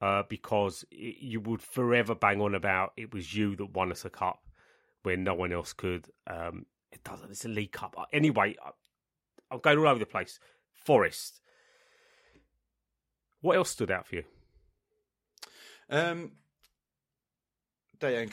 uh, 0.00 0.22
because 0.28 0.84
it, 0.90 1.16
you 1.20 1.40
would 1.40 1.60
forever 1.62 2.14
bang 2.14 2.40
on 2.40 2.54
about 2.54 2.92
it 2.96 3.12
was 3.12 3.34
you 3.34 3.56
that 3.56 3.72
won 3.72 3.90
us 3.92 4.04
a 4.04 4.10
cup 4.10 4.42
when 5.02 5.22
no 5.24 5.34
one 5.34 5.52
else 5.52 5.72
could. 5.72 6.06
Um, 6.26 6.66
it 6.90 7.04
doesn't. 7.04 7.30
It's 7.30 7.44
a 7.44 7.48
League 7.48 7.72
Cup 7.72 7.94
Uh, 7.98 8.04
anyway. 8.12 8.56
I, 8.64 8.70
I'm 9.50 9.60
going 9.60 9.78
all 9.78 9.88
over 9.88 9.98
the 9.98 10.06
place. 10.06 10.38
Forest. 10.72 11.40
What 13.40 13.56
else 13.56 13.70
stood 13.70 13.90
out 13.90 14.06
for 14.06 14.16
you? 14.16 14.24
Um, 15.90 16.32
Player-wise. 18.00 18.30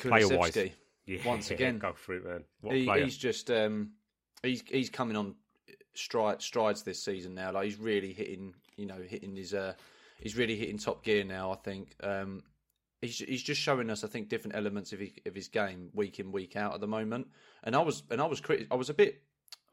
Kulusevski. 0.53 0.71
Yeah, 1.05 1.19
Once 1.25 1.51
again. 1.51 1.77
go 1.79 1.93
for 1.93 2.15
it, 2.15 2.25
man. 2.25 2.43
What 2.61 2.75
He, 2.75 2.89
he's 3.03 3.17
just 3.17 3.49
um, 3.51 3.91
he's 4.45 4.63
he's 4.67 4.89
coming 4.89 5.15
on 5.15 5.35
stride, 5.93 6.41
strides 6.41 6.83
this 6.83 7.03
season 7.03 7.35
now. 7.35 7.51
Like 7.51 7.65
he's 7.65 7.79
really 7.79 8.13
hitting, 8.13 8.53
you 8.77 8.85
know, 8.85 8.99
hitting 9.07 9.35
his 9.35 9.53
uh, 9.53 9.73
he's 10.19 10.37
really 10.37 10.55
hitting 10.55 10.77
top 10.77 11.03
gear 11.03 11.23
now. 11.23 11.51
I 11.51 11.55
think 11.55 11.95
um, 12.03 12.43
he's 13.01 13.19
he's 13.19 13.43
just 13.43 13.61
showing 13.61 13.89
us, 13.89 14.03
I 14.03 14.07
think, 14.07 14.29
different 14.29 14.55
elements 14.55 14.93
of 14.93 14.99
his, 14.99 15.11
of 15.25 15.35
his 15.35 15.47
game 15.47 15.89
week 15.93 16.19
in 16.19 16.31
week 16.31 16.55
out 16.55 16.73
at 16.73 16.81
the 16.81 16.87
moment. 16.87 17.27
And 17.63 17.75
I 17.75 17.81
was 17.81 18.03
and 18.09 18.21
I 18.21 18.25
was 18.25 18.41
criti- 18.41 18.67
I 18.71 18.75
was 18.75 18.89
a 18.89 18.93
bit. 18.93 19.21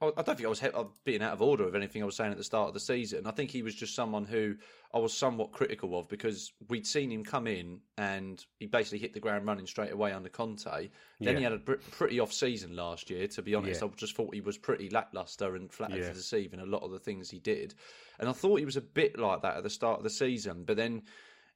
I 0.02 0.22
don't 0.22 0.36
think 0.36 0.44
I 0.44 0.48
was 0.48 0.62
uh, 0.62 0.84
being 1.04 1.22
out 1.22 1.32
of 1.32 1.42
order 1.42 1.64
of 1.64 1.74
anything 1.74 2.02
I 2.02 2.06
was 2.06 2.16
saying 2.16 2.32
at 2.32 2.38
the 2.38 2.44
start 2.44 2.68
of 2.68 2.74
the 2.74 2.80
season. 2.80 3.26
I 3.26 3.30
think 3.30 3.50
he 3.50 3.62
was 3.62 3.74
just 3.74 3.94
someone 3.94 4.24
who 4.24 4.56
I 4.92 4.98
was 4.98 5.14
somewhat 5.14 5.52
critical 5.52 5.98
of 5.98 6.08
because 6.08 6.52
we'd 6.68 6.86
seen 6.86 7.10
him 7.12 7.24
come 7.24 7.46
in 7.46 7.80
and 7.96 8.44
he 8.58 8.66
basically 8.66 8.98
hit 8.98 9.14
the 9.14 9.20
ground 9.20 9.46
running 9.46 9.66
straight 9.66 9.92
away 9.92 10.12
under 10.12 10.28
Conte. 10.28 10.64
Then 10.64 10.88
Yeah. 11.20 11.36
he 11.36 11.42
had 11.44 11.52
a 11.52 11.58
pretty 11.58 12.18
off 12.20 12.32
season 12.32 12.74
last 12.74 13.10
year, 13.10 13.28
to 13.28 13.42
be 13.42 13.54
honest. 13.54 13.80
Yeah. 13.80 13.88
I 13.88 13.90
just 13.96 14.16
thought 14.16 14.34
he 14.34 14.40
was 14.40 14.58
pretty 14.58 14.90
lackluster 14.90 15.54
and 15.54 15.72
flattered 15.72 15.98
Yeah. 16.00 16.08
to 16.08 16.14
deceive 16.14 16.52
in 16.52 16.60
a 16.60 16.66
lot 16.66 16.82
of 16.82 16.90
the 16.90 16.98
things 16.98 17.30
he 17.30 17.38
did. 17.38 17.74
And 18.18 18.28
I 18.28 18.32
thought 18.32 18.58
he 18.58 18.64
was 18.64 18.76
a 18.76 18.80
bit 18.82 19.18
like 19.18 19.42
that 19.42 19.56
at 19.56 19.62
the 19.62 19.70
start 19.70 19.98
of 19.98 20.04
the 20.04 20.10
season. 20.10 20.64
But 20.64 20.76
then 20.76 21.02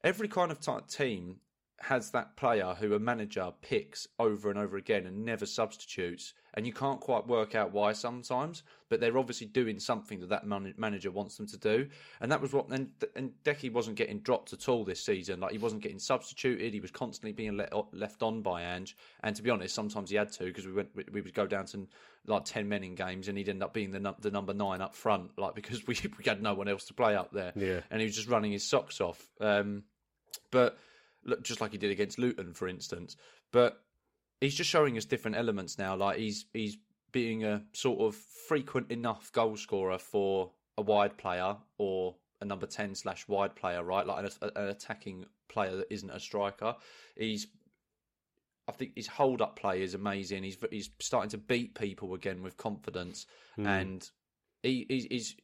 every 0.05 0.29
kind 0.29 0.53
of 0.53 0.61
type 0.61 0.87
team 0.89 1.41
has 1.81 2.11
that 2.13 2.37
player 2.37 2.75
who 2.81 2.95
a 2.95 2.99
manager 2.99 3.53
picks 3.61 4.09
over 4.19 4.49
and 4.49 4.59
over 4.59 4.77
again 4.79 5.05
and 5.07 5.25
never 5.27 5.45
substitutes, 5.45 6.33
and 6.55 6.67
you 6.67 6.73
can't 6.73 7.01
quite 7.01 7.27
work 7.27 7.55
out 7.55 7.73
why 7.73 7.93
sometimes. 7.93 8.63
But 8.89 9.01
they're 9.01 9.19
obviously 9.19 9.49
doing 9.49 9.79
something 9.79 10.21
that 10.21 10.29
that 10.31 10.47
man- 10.47 10.73
manager 10.79 11.11
wants 11.11 11.37
them 11.37 11.47
to 11.49 11.59
do, 11.59 11.89
and 12.21 12.33
that 12.33 12.41
was 12.41 12.53
what. 12.53 12.69
And 12.71 12.93
and 13.15 13.33
Deki 13.45 13.71
wasn't 13.73 13.97
getting 13.97 14.21
dropped 14.21 14.53
at 14.55 14.69
all 14.69 14.85
this 14.85 15.05
season. 15.05 15.41
Like 15.41 15.53
he 15.53 15.59
wasn't 15.59 15.83
getting 15.83 15.99
substituted. 15.99 16.73
He 16.73 16.81
was 16.81 16.91
constantly 16.91 17.33
being 17.33 17.57
let, 17.59 17.73
left 17.93 18.23
on 18.23 18.41
by 18.43 18.63
Ange. 18.63 18.97
And 19.23 19.37
to 19.37 19.43
be 19.43 19.51
honest, 19.51 19.75
sometimes 19.75 20.09
he 20.09 20.17
had 20.17 20.33
to 20.33 20.45
because 20.45 20.67
we 20.67 20.73
went 20.73 20.89
we- 20.95 21.05
we 21.13 21.21
would 21.21 21.35
go 21.35 21.47
down 21.47 21.67
to 21.67 21.87
like 22.27 22.45
ten 22.47 22.69
men 22.69 22.85
in 22.85 22.95
games, 22.95 23.29
and 23.29 23.37
he'd 23.37 23.49
end 23.51 23.63
up 23.63 23.75
being 23.75 23.91
the 23.91 24.15
the 24.21 24.31
number 24.31 24.55
nine 24.55 24.81
up 24.81 24.95
front, 24.95 25.39
like 25.39 25.55
because 25.55 25.87
we 25.87 25.95
we 26.19 26.25
had 26.25 26.43
no 26.43 26.55
one 26.55 26.69
else 26.69 26.87
to 26.87 26.95
play 26.95 27.15
up 27.17 27.33
there. 27.33 27.53
Yeah. 27.55 27.81
and 27.91 28.01
he 28.01 28.07
was 28.07 28.17
just 28.17 28.29
running 28.29 28.53
his 28.53 28.65
socks 28.65 29.01
off. 29.01 29.23
Um, 29.41 29.83
but 30.51 30.79
just 31.43 31.61
like 31.61 31.73
he 31.73 31.79
did 31.79 31.91
against 31.91 32.19
Luton, 32.19 32.53
for 32.53 32.69
instance. 32.69 33.17
But 33.53 33.83
he's 34.41 34.55
just 34.55 34.71
showing 34.71 34.97
us 34.97 35.05
different 35.05 35.37
elements 35.37 35.79
now. 35.79 35.97
Like 35.97 36.19
he's 36.19 36.47
he's 36.53 36.79
being 37.13 37.45
a 37.45 37.63
sort 37.73 38.01
of 38.01 38.15
frequent 38.49 38.91
enough 38.91 39.33
goal 39.33 39.57
scorer 39.57 39.99
for 39.99 40.51
a 40.77 40.83
wide 40.83 41.17
player 41.17 41.57
or 41.79 42.17
a 42.41 42.45
number 42.45 42.67
ten 42.67 42.95
slash 42.95 43.27
wide 43.29 43.55
player, 43.55 43.83
right? 43.83 44.07
Like 44.07 44.27
an, 44.43 44.51
an 44.57 44.69
attacking 44.69 45.27
player 45.49 45.77
that 45.77 45.93
isn't 45.93 46.11
a 46.11 46.21
striker. 46.21 46.77
He's 47.17 47.47
I 48.69 48.73
think 48.73 48.93
his 48.97 49.07
hold 49.07 49.43
up 49.43 49.57
play 49.57 49.83
is 49.83 49.95
amazing. 49.95 50.43
He's 50.43 50.59
he's 50.71 50.91
starting 51.01 51.31
to 51.31 51.39
beat 51.39 51.75
people 51.75 52.15
again 52.15 52.43
with 52.43 52.57
confidence, 52.57 53.27
hmm. 53.55 53.67
and 53.67 54.11
he, 54.63 54.87
he's, 54.89 55.07
he's 55.07 55.37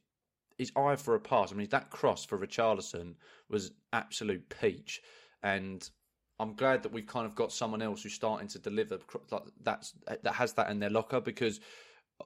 his 0.57 0.71
eye 0.75 0.95
for 0.95 1.15
a 1.15 1.19
pass. 1.19 1.51
I 1.51 1.55
mean, 1.55 1.69
that 1.69 1.89
cross 1.89 2.25
for 2.25 2.37
Richarlison 2.37 3.15
was 3.49 3.71
absolute 3.93 4.49
peach, 4.49 5.01
and 5.43 5.89
I'm 6.39 6.55
glad 6.55 6.83
that 6.83 6.91
we've 6.91 7.05
kind 7.05 7.25
of 7.25 7.35
got 7.35 7.51
someone 7.51 7.81
else 7.81 8.03
who's 8.03 8.13
starting 8.13 8.47
to 8.49 8.59
deliver 8.59 8.99
that's 9.61 9.93
that 10.23 10.33
has 10.33 10.53
that 10.53 10.69
in 10.71 10.79
their 10.79 10.89
locker 10.89 11.21
because 11.21 11.59
uh, 12.19 12.25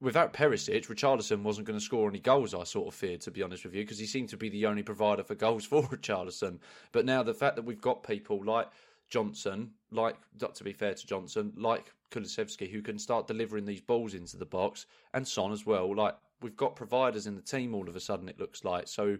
without 0.00 0.32
Perisic, 0.32 0.86
Richarlison 0.86 1.42
wasn't 1.42 1.66
going 1.66 1.78
to 1.78 1.84
score 1.84 2.08
any 2.08 2.20
goals. 2.20 2.54
I 2.54 2.64
sort 2.64 2.88
of 2.88 2.94
feared, 2.94 3.20
to 3.22 3.30
be 3.30 3.42
honest 3.42 3.64
with 3.64 3.74
you, 3.74 3.82
because 3.82 3.98
he 3.98 4.06
seemed 4.06 4.30
to 4.30 4.36
be 4.36 4.48
the 4.48 4.66
only 4.66 4.82
provider 4.82 5.22
for 5.22 5.34
goals 5.34 5.64
for 5.66 5.82
Richarlison. 5.82 6.58
But 6.92 7.04
now 7.04 7.22
the 7.22 7.34
fact 7.34 7.56
that 7.56 7.64
we've 7.64 7.80
got 7.80 8.02
people 8.02 8.42
like 8.44 8.68
Johnson, 9.10 9.72
like 9.90 10.16
to 10.54 10.64
be 10.64 10.72
fair 10.72 10.94
to 10.94 11.06
Johnson, 11.06 11.52
like 11.56 11.92
Kulusevski, 12.10 12.70
who 12.70 12.82
can 12.82 12.98
start 12.98 13.26
delivering 13.26 13.64
these 13.64 13.80
balls 13.80 14.14
into 14.14 14.36
the 14.36 14.46
box, 14.46 14.86
and 15.14 15.26
Son 15.26 15.52
as 15.52 15.66
well. 15.66 15.94
Like 15.94 16.16
we've 16.40 16.56
got 16.56 16.76
providers 16.76 17.26
in 17.26 17.34
the 17.34 17.42
team 17.42 17.74
all 17.74 17.88
of 17.88 17.96
a 17.96 18.00
sudden. 18.00 18.28
It 18.28 18.40
looks 18.40 18.64
like 18.64 18.88
so. 18.88 19.18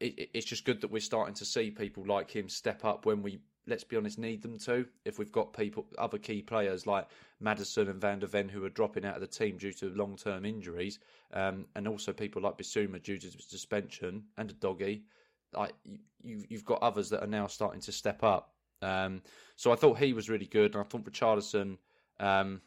It, 0.00 0.30
it's 0.34 0.46
just 0.46 0.64
good 0.64 0.80
that 0.82 0.90
we're 0.90 1.00
starting 1.00 1.34
to 1.34 1.44
see 1.44 1.70
people 1.70 2.04
like 2.06 2.30
him 2.30 2.48
step 2.48 2.84
up 2.84 3.06
when 3.06 3.22
we, 3.22 3.38
let's 3.66 3.84
be 3.84 3.96
honest, 3.96 4.18
need 4.18 4.42
them 4.42 4.58
to. 4.60 4.86
If 5.04 5.18
we've 5.18 5.32
got 5.32 5.52
people, 5.52 5.86
other 5.98 6.18
key 6.18 6.42
players 6.42 6.86
like 6.86 7.08
Maddison 7.40 7.88
and 7.88 8.00
Van 8.00 8.18
der 8.18 8.26
Ven 8.26 8.48
who 8.48 8.64
are 8.64 8.70
dropping 8.70 9.04
out 9.04 9.14
of 9.14 9.20
the 9.20 9.26
team 9.26 9.56
due 9.56 9.72
to 9.74 9.90
long-term 9.90 10.44
injuries, 10.44 10.98
um, 11.32 11.66
and 11.74 11.88
also 11.88 12.12
people 12.12 12.42
like 12.42 12.58
Bissouma 12.58 13.02
due 13.02 13.18
to 13.18 13.30
suspension 13.42 14.24
and 14.36 14.52
Udogie, 14.60 15.02
like 15.54 15.72
you, 16.22 16.44
you've 16.48 16.64
got 16.64 16.82
others 16.82 17.08
that 17.10 17.22
are 17.22 17.28
now 17.28 17.46
starting 17.46 17.80
to 17.80 17.92
step 17.92 18.22
up. 18.22 18.52
Um, 18.82 19.22
so 19.56 19.72
I 19.72 19.76
thought 19.76 19.98
he 19.98 20.12
was 20.12 20.28
really 20.28 20.46
good, 20.46 20.74
and 20.74 20.84
I 20.84 20.84
thought 20.84 21.04
Richarlison 21.04 21.78
um, 22.20 22.60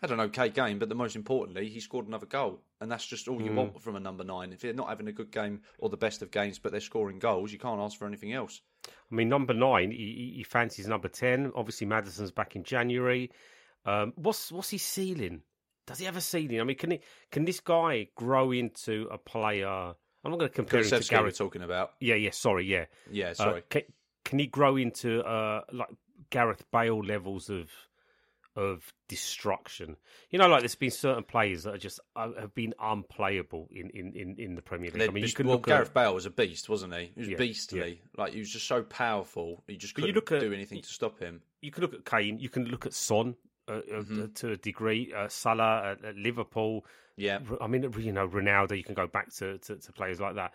had 0.00 0.10
an 0.10 0.20
okay 0.20 0.48
game, 0.48 0.78
but 0.78 0.88
the 0.88 0.94
most 0.94 1.16
importantly, 1.16 1.68
he 1.68 1.80
scored 1.80 2.06
another 2.06 2.26
goal, 2.26 2.60
and 2.80 2.90
that's 2.90 3.06
just 3.06 3.28
all 3.28 3.40
you 3.40 3.52
want 3.52 3.80
from 3.82 3.96
a 3.96 4.00
number 4.00 4.24
nine. 4.24 4.52
If 4.52 4.60
they're 4.60 4.72
not 4.72 4.88
having 4.88 5.08
a 5.08 5.12
good 5.12 5.30
game 5.30 5.62
or 5.78 5.88
the 5.88 5.96
best 5.96 6.22
of 6.22 6.30
games, 6.30 6.58
but 6.58 6.70
they're 6.72 6.80
scoring 6.80 7.18
goals, 7.18 7.52
you 7.52 7.58
can't 7.58 7.80
ask 7.80 7.98
for 7.98 8.06
anything 8.06 8.32
else. 8.32 8.60
I 8.86 9.14
mean, 9.14 9.28
number 9.28 9.54
nine, 9.54 9.90
he, 9.90 10.34
he- 10.36 10.42
fancies 10.44 10.86
number 10.86 11.08
ten. 11.08 11.52
Obviously, 11.54 11.86
Maddison's 11.86 12.30
back 12.30 12.56
in 12.56 12.62
January. 12.64 13.30
Um, 13.84 14.12
what's 14.16 14.50
what's 14.52 14.70
his 14.70 14.82
ceiling? 14.82 15.42
Does 15.86 15.98
he 16.00 16.04
have 16.06 16.16
a 16.16 16.20
ceiling? 16.20 16.60
I 16.60 16.64
mean, 16.64 16.76
can 16.76 16.90
he 16.90 17.00
can 17.30 17.44
this 17.44 17.60
guy 17.60 18.08
grow 18.16 18.50
into 18.52 19.08
a 19.10 19.18
player? 19.18 19.66
I'm 19.68 20.30
not 20.32 20.38
going 20.40 20.50
to 20.50 20.54
compare 20.54 20.80
him 20.82 20.88
to 20.90 21.08
Gareth. 21.08 21.38
talking 21.38 21.62
about. 21.62 21.92
Yeah, 22.00 22.16
yeah. 22.16 22.30
Sorry, 22.32 22.66
yeah. 22.66 22.86
Yeah, 23.12 23.28
Uh, 23.30 23.34
sorry. 23.34 23.62
can, 23.70 23.82
can 24.24 24.38
he 24.40 24.48
grow 24.48 24.74
into 24.76 25.22
uh, 25.22 25.60
like 25.72 25.88
Gareth 26.30 26.64
Bale 26.72 26.98
levels 27.04 27.48
of 27.48 27.70
of 28.56 28.92
destruction? 29.08 29.96
You 30.30 30.38
know, 30.38 30.48
like 30.48 30.60
there's 30.60 30.74
been 30.74 30.90
certain 30.90 31.22
players 31.24 31.62
that 31.64 31.74
are 31.74 31.78
just 31.78 32.00
uh, 32.16 32.30
have 32.40 32.54
been 32.54 32.74
unplayable 32.80 33.68
in, 33.70 33.90
in, 33.90 34.12
in, 34.14 34.34
in 34.38 34.54
the 34.56 34.62
Premier 34.62 34.90
League. 34.90 35.08
I 35.08 35.12
mean, 35.12 35.24
you 35.24 35.32
can 35.32 35.46
well, 35.46 35.56
look 35.56 35.66
Gareth 35.66 35.88
at 35.88 35.94
Bale 35.94 36.14
was 36.14 36.26
a 36.26 36.30
beast, 36.30 36.68
wasn't 36.68 36.94
he? 36.94 37.12
He 37.14 37.20
was 37.20 37.28
Yeah, 37.28 37.36
beastly. 37.36 38.02
Like 38.16 38.32
he 38.32 38.40
was 38.40 38.50
just 38.50 38.66
so 38.66 38.82
powerful. 38.82 39.62
You 39.68 39.76
just 39.76 39.94
couldn't 39.94 40.16
at- 40.16 40.40
do 40.40 40.52
anything 40.52 40.82
to 40.82 40.88
stop 40.88 41.18
him. 41.20 41.42
you 41.60 41.70
can 41.70 41.82
look 41.82 41.94
at 41.94 42.04
Kane. 42.04 42.38
You 42.38 42.48
can 42.48 42.64
look 42.66 42.86
at 42.86 42.92
Son. 42.92 43.36
Uh, 43.68 43.72
uh, 43.72 43.80
Mm-hmm. 43.96 44.26
to 44.34 44.52
a 44.52 44.56
degree, 44.56 45.12
uh, 45.12 45.26
Salah 45.26 45.96
at, 46.00 46.04
at 46.04 46.16
Liverpool. 46.16 46.86
Yeah, 47.16 47.40
I 47.60 47.66
mean, 47.66 47.82
you 47.98 48.12
know, 48.12 48.28
Ronaldo. 48.28 48.76
You 48.76 48.84
can 48.84 48.94
go 48.94 49.08
back 49.08 49.34
to, 49.38 49.58
to, 49.58 49.74
to 49.74 49.92
players 49.92 50.20
like 50.20 50.36
that. 50.36 50.54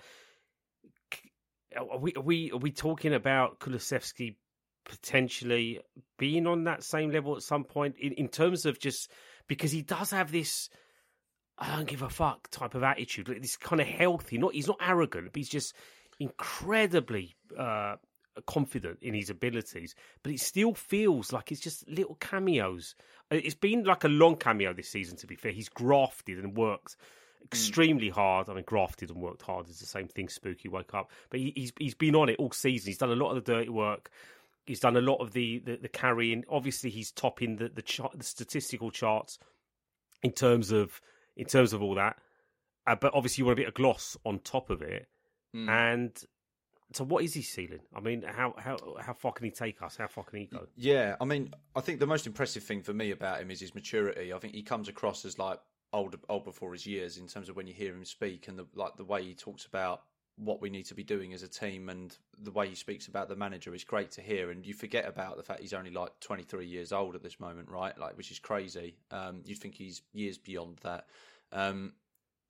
Are 1.77 1.97
we 1.97 2.13
are 2.15 2.21
we 2.21 2.51
are 2.51 2.57
we 2.57 2.71
talking 2.71 3.13
about 3.13 3.59
Kulusevski 3.59 4.35
potentially 4.85 5.79
being 6.17 6.47
on 6.47 6.63
that 6.65 6.83
same 6.83 7.11
level 7.11 7.35
at 7.35 7.43
some 7.43 7.63
point 7.63 7.95
in, 7.99 8.13
in 8.13 8.27
terms 8.27 8.65
of 8.65 8.79
just 8.79 9.11
because 9.47 9.71
he 9.71 9.81
does 9.81 10.11
have 10.11 10.31
this 10.31 10.69
I 11.61 11.75
don't 11.75 11.87
give 11.87 12.01
a 12.01 12.09
fuck 12.09 12.49
type 12.49 12.73
of 12.73 12.81
attitude, 12.81 13.29
like 13.29 13.41
this 13.41 13.55
kind 13.55 13.79
of 13.79 13.87
healthy. 13.87 14.39
Not 14.39 14.55
he's 14.55 14.67
not 14.67 14.79
arrogant, 14.81 15.31
but 15.31 15.37
he's 15.37 15.49
just 15.49 15.75
incredibly 16.19 17.35
uh, 17.57 17.97
confident 18.47 18.97
in 19.03 19.13
his 19.13 19.29
abilities. 19.29 19.93
But 20.23 20.33
it 20.33 20.39
still 20.39 20.73
feels 20.73 21.31
like 21.31 21.51
it's 21.51 21.61
just 21.61 21.87
little 21.87 22.15
cameos. 22.15 22.95
Uh, 23.31 23.35
It's 23.35 23.55
been 23.55 23.83
like 23.83 24.03
a 24.03 24.07
long 24.07 24.37
cameo 24.37 24.73
this 24.73 24.89
season. 24.89 25.17
To 25.17 25.27
be 25.27 25.35
fair, 25.35 25.51
he's 25.51 25.69
grafted 25.69 26.39
and 26.39 26.57
worked 26.57 26.97
extremely 27.43 28.09
hard. 28.09 28.49
I 28.49 28.55
mean, 28.55 28.63
grafted 28.65 29.11
and 29.11 29.21
worked 29.21 29.43
hard 29.43 29.69
is 29.69 29.79
the 29.79 29.85
same 29.85 30.07
thing. 30.07 30.29
Spooky 30.29 30.67
woke 30.67 30.95
up, 30.95 31.11
but 31.29 31.39
he, 31.39 31.53
he's 31.55 31.73
he's 31.77 31.95
been 31.95 32.15
on 32.15 32.29
it 32.29 32.37
all 32.39 32.51
season. 32.51 32.87
He's 32.89 32.97
done 32.97 33.11
a 33.11 33.15
lot 33.15 33.35
of 33.35 33.43
the 33.43 33.53
dirty 33.53 33.69
work. 33.69 34.09
He's 34.65 34.79
done 34.79 34.95
a 34.95 35.01
lot 35.01 35.17
of 35.17 35.33
the 35.33 35.59
the, 35.59 35.77
the 35.77 35.89
carrying. 35.89 36.43
Obviously, 36.49 36.89
he's 36.89 37.11
topping 37.11 37.57
the 37.57 37.69
the, 37.69 37.81
chart, 37.81 38.13
the 38.17 38.23
statistical 38.23 38.91
charts 38.91 39.39
in 40.23 40.31
terms 40.31 40.71
of 40.71 41.01
in 41.35 41.45
terms 41.45 41.73
of 41.73 41.81
all 41.81 41.95
that. 41.95 42.17
Uh, 42.87 42.95
but 42.95 43.13
obviously, 43.13 43.41
you 43.41 43.45
want 43.45 43.59
a 43.59 43.61
bit 43.61 43.67
of 43.67 43.73
gloss 43.73 44.17
on 44.25 44.39
top 44.39 44.69
of 44.69 44.81
it. 44.81 45.07
And 45.53 46.11
so, 46.93 47.03
what 47.03 47.23
is 47.23 47.33
he 47.33 47.41
ceiling? 47.41 47.81
I 47.95 47.99
mean, 47.99 48.23
how 48.23 48.53
how 48.57 48.77
how 48.99 49.13
far 49.13 49.31
can 49.31 49.45
he 49.45 49.51
take 49.51 49.81
us? 49.81 49.97
How 49.97 50.07
far 50.07 50.23
can 50.23 50.39
he 50.39 50.45
go? 50.45 50.67
Yeah, 50.75 51.15
I 51.21 51.25
mean, 51.25 51.53
I 51.75 51.81
think 51.81 51.99
the 51.99 52.07
most 52.07 52.27
impressive 52.27 52.63
thing 52.63 52.81
for 52.81 52.93
me 52.93 53.11
about 53.11 53.41
him 53.41 53.51
is 53.51 53.59
his 53.59 53.73
maturity. 53.73 54.33
I 54.33 54.39
think 54.39 54.53
he 54.53 54.63
comes 54.63 54.89
across 54.89 55.23
as 55.25 55.39
like 55.39 55.59
old, 55.93 56.15
old 56.29 56.43
before 56.43 56.73
his 56.73 56.85
years 56.85 57.17
in 57.17 57.27
terms 57.27 57.49
of 57.49 57.55
when 57.55 57.67
you 57.67 57.73
hear 57.73 57.93
him 57.93 58.05
speak 58.05 58.47
and 58.47 58.57
the 58.57 58.65
like 58.75 58.97
the 58.97 59.05
way 59.05 59.23
he 59.23 59.33
talks 59.33 59.65
about 59.65 60.03
what 60.43 60.59
we 60.59 60.69
need 60.69 60.85
to 60.85 60.95
be 60.95 61.03
doing 61.03 61.33
as 61.33 61.43
a 61.43 61.47
team 61.47 61.87
and 61.87 62.17
the 62.41 62.51
way 62.51 62.67
he 62.67 62.73
speaks 62.73 63.07
about 63.07 63.29
the 63.29 63.35
manager 63.35 63.75
is 63.75 63.83
great 63.83 64.09
to 64.11 64.21
hear. 64.21 64.49
And 64.49 64.65
you 64.65 64.73
forget 64.73 65.07
about 65.07 65.37
the 65.37 65.43
fact 65.43 65.61
he's 65.61 65.73
only 65.73 65.91
like 65.91 66.19
23 66.19 66.65
years 66.65 66.91
old 66.91 67.15
at 67.15 67.21
this 67.21 67.39
moment, 67.39 67.69
right? 67.69 67.95
Like, 67.97 68.17
which 68.17 68.31
is 68.31 68.39
crazy. 68.39 68.95
Um, 69.11 69.41
you'd 69.45 69.59
think 69.59 69.75
he's 69.75 70.01
years 70.13 70.39
beyond 70.39 70.79
that. 70.81 71.05
Um, 71.51 71.93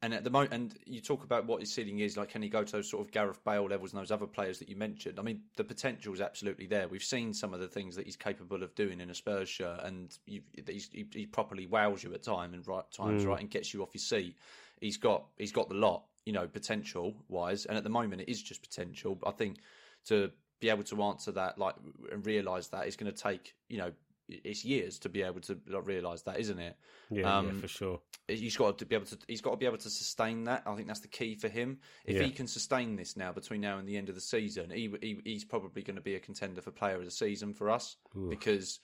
and 0.04 0.14
at 0.14 0.24
the 0.24 0.30
moment, 0.32 0.54
and 0.54 0.76
you 0.86 1.00
talk 1.00 1.24
about 1.24 1.46
what 1.46 1.60
his 1.60 1.72
ceiling 1.72 2.00
is, 2.00 2.18
like 2.18 2.30
can 2.30 2.42
he 2.42 2.50
go 2.50 2.64
to 2.64 2.72
those 2.72 2.90
sort 2.90 3.06
of 3.06 3.12
Gareth 3.12 3.44
Bale 3.44 3.68
levels 3.68 3.94
and 3.94 4.02
those 4.02 4.10
other 4.10 4.26
players 4.26 4.58
that 4.60 4.70
you 4.70 4.76
mentioned? 4.76 5.20
I 5.20 5.22
mean, 5.22 5.42
the 5.58 5.64
potential 5.64 6.14
is 6.14 6.22
absolutely 6.22 6.66
there. 6.66 6.88
We've 6.88 7.04
seen 7.04 7.34
some 7.34 7.54
of 7.54 7.60
the 7.60 7.68
things 7.68 7.96
that 7.98 8.06
he's 8.06 8.16
capable 8.16 8.64
of 8.64 8.74
doing 8.74 9.00
in 9.00 9.12
a 9.12 9.14
Spurs 9.14 9.50
shirt, 9.50 9.82
and 9.84 10.18
you, 10.26 10.42
he's, 10.66 10.90
he, 10.92 11.06
he 11.14 11.26
properly 11.28 11.68
wows 11.68 12.04
you 12.04 12.12
at 12.16 12.24
time 12.24 12.56
and 12.56 12.68
right 12.68 12.90
times, 12.92 13.26
right, 13.26 13.42
and 13.42 13.50
gets 13.50 13.76
you 13.76 13.84
off 13.84 13.90
your 13.94 14.00
seat. 14.00 14.38
He's 14.80 14.98
got 14.98 15.26
he's 15.38 15.52
got 15.52 15.70
the 15.70 15.76
lot, 15.76 16.06
you 16.26 16.34
know, 16.34 16.48
potential 16.48 17.16
wise, 17.28 17.66
and 17.66 17.78
at 17.78 17.84
the 17.84 17.90
moment 17.90 18.22
it 18.22 18.30
is 18.30 18.42
just 18.42 18.62
potential. 18.62 19.16
But 19.16 19.30
I 19.30 19.32
think 19.32 19.58
to 20.06 20.32
be 20.60 20.70
able 20.70 20.84
to 20.84 21.04
answer 21.04 21.32
that, 21.34 21.58
like, 21.58 21.76
and 22.12 22.26
realise 22.26 22.68
that 22.68 22.88
is 22.88 22.96
going 22.96 23.12
to 23.12 23.18
take, 23.18 23.56
you 23.68 23.78
know, 23.78 23.92
it's 24.28 24.64
years 24.64 25.00
to 25.00 25.10
be 25.10 25.24
able 25.24 25.42
to 25.42 25.60
like, 25.68 25.86
realise 25.86 26.22
that, 26.24 26.40
isn't 26.40 26.60
it? 26.60 26.78
Yeah, 27.10 27.22
yeah, 27.22 27.38
Um, 27.38 27.52
for 27.60 27.68
sure. 27.68 28.00
he's 28.28 28.56
got 28.56 28.78
to 28.78 28.86
be 28.86 28.96
able 28.96 29.06
to 29.08 29.18
he's 29.28 29.42
got 29.42 29.52
to 29.52 29.58
be 29.58 29.66
able 29.66 29.78
to 29.78 29.90
sustain 29.90 30.46
that. 30.46 30.64
I 30.66 30.76
think 30.76 30.88
that's 30.88 31.02
the 31.02 31.08
key 31.08 31.36
for 31.36 31.50
him. 31.50 31.80
If 32.06 32.18
Yeah. 32.18 32.24
he 32.24 32.32
can 32.32 32.48
sustain 32.48 32.96
this 32.96 33.18
now 33.18 33.32
between 33.34 33.62
now 33.62 33.78
and 33.78 33.88
the 33.88 33.98
end 33.98 34.10
of 34.10 34.16
the 34.16 34.22
season, 34.22 34.70
he, 34.70 34.94
he 35.02 35.20
he's 35.26 35.44
probably 35.44 35.82
going 35.82 35.98
to 35.98 36.02
be 36.02 36.16
a 36.16 36.20
contender 36.20 36.62
for 36.62 36.72
player 36.72 36.96
of 36.96 37.06
the 37.06 37.12
season 37.12 37.54
for 37.54 37.70
us 37.70 37.98
because 38.30 38.80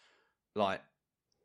like 0.55 0.81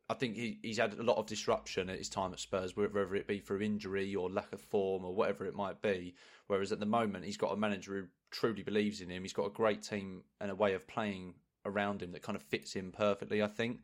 I 0.09 0.15
think 0.15 0.35
he, 0.35 0.59
he's 0.61 0.77
had 0.77 0.93
a 0.93 1.03
lot 1.03 1.17
of 1.17 1.25
disruption 1.25 1.89
at 1.89 1.97
his 1.97 2.09
time 2.09 2.33
at 2.33 2.39
Spurs, 2.39 2.75
whether 2.75 3.15
it 3.15 3.27
be 3.27 3.39
through 3.39 3.61
injury 3.61 4.13
or 4.15 4.29
lack 4.29 4.51
of 4.51 4.61
form 4.61 5.05
or 5.05 5.15
whatever 5.15 5.45
it 5.45 5.55
might 5.55 5.81
be. 5.81 6.15
Whereas 6.47 6.71
at 6.71 6.79
the 6.79 6.85
moment, 6.85 7.25
he's 7.25 7.37
got 7.37 7.53
a 7.53 7.57
manager 7.57 7.93
who 7.93 8.07
truly 8.29 8.63
believes 8.63 9.01
in 9.01 9.09
him. 9.09 9.23
He's 9.23 9.33
got 9.33 9.45
a 9.45 9.51
great 9.51 9.81
team 9.81 10.23
and 10.41 10.51
a 10.51 10.55
way 10.55 10.73
of 10.73 10.87
playing 10.87 11.35
around 11.65 12.01
him 12.01 12.11
that 12.11 12.21
kind 12.21 12.35
of 12.35 12.43
fits 12.43 12.73
him 12.73 12.91
perfectly. 12.91 13.41
I 13.41 13.47
think. 13.47 13.79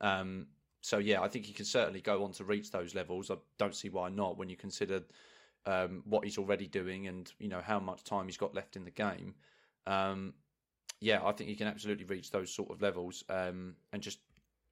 Um, 0.00 0.46
so 0.80 0.98
yeah, 0.98 1.22
I 1.22 1.28
think 1.28 1.46
he 1.46 1.52
can 1.52 1.64
certainly 1.64 2.00
go 2.00 2.24
on 2.24 2.32
to 2.32 2.44
reach 2.44 2.70
those 2.70 2.94
levels. 2.94 3.30
I 3.30 3.36
don't 3.58 3.74
see 3.74 3.88
why 3.88 4.10
not 4.10 4.36
when 4.36 4.48
you 4.48 4.56
consider 4.56 5.02
um, 5.66 6.02
what 6.04 6.24
he's 6.24 6.38
already 6.38 6.66
doing 6.66 7.06
and 7.06 7.32
you 7.38 7.48
know 7.48 7.62
how 7.62 7.80
much 7.80 8.04
time 8.04 8.26
he's 8.26 8.36
got 8.36 8.54
left 8.54 8.76
in 8.76 8.84
the 8.84 8.90
game. 8.90 9.34
Um, 9.86 10.34
yeah, 11.00 11.24
I 11.24 11.32
think 11.32 11.50
he 11.50 11.56
can 11.56 11.66
absolutely 11.66 12.04
reach 12.04 12.30
those 12.30 12.54
sort 12.54 12.70
of 12.70 12.80
levels 12.82 13.24
um, 13.28 13.74
and 13.92 14.02
just 14.02 14.18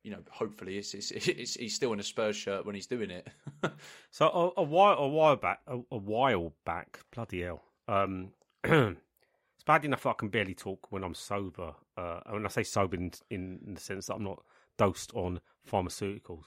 you 0.02 0.10
know, 0.10 0.18
hopefully, 0.30 0.78
it's, 0.78 0.94
it's, 0.94 1.10
it's, 1.10 1.54
he's 1.54 1.74
still 1.74 1.92
in 1.92 2.00
a 2.00 2.04
Spurs 2.04 2.36
shirt 2.36 2.66
when 2.66 2.74
he's 2.74 2.86
doing 2.86 3.10
it. 3.10 3.28
so 4.10 4.26
a, 4.56 4.60
a, 4.60 4.62
while 4.62 4.98
a 4.98 5.08
while 5.08 5.36
back, 5.36 5.60
a, 5.66 5.78
a 5.90 5.96
while 5.96 6.52
back, 6.64 7.00
bloody 7.14 7.42
hell. 7.42 7.62
Um, 7.88 8.32
it's 8.64 9.64
bad 9.66 9.84
enough 9.84 10.06
I 10.06 10.12
can 10.12 10.28
barely 10.28 10.54
talk 10.54 10.90
when 10.90 11.04
I'm 11.04 11.14
sober. 11.14 11.74
Uh, 11.96 12.20
when 12.30 12.44
I 12.44 12.48
say 12.48 12.62
sober, 12.62 12.96
in, 12.96 13.12
in, 13.30 13.60
in 13.66 13.74
the 13.74 13.80
sense 13.80 14.06
that 14.06 14.14
I'm 14.14 14.24
not 14.24 14.42
dosed 14.78 15.12
on 15.14 15.40
pharmaceuticals. 15.70 16.44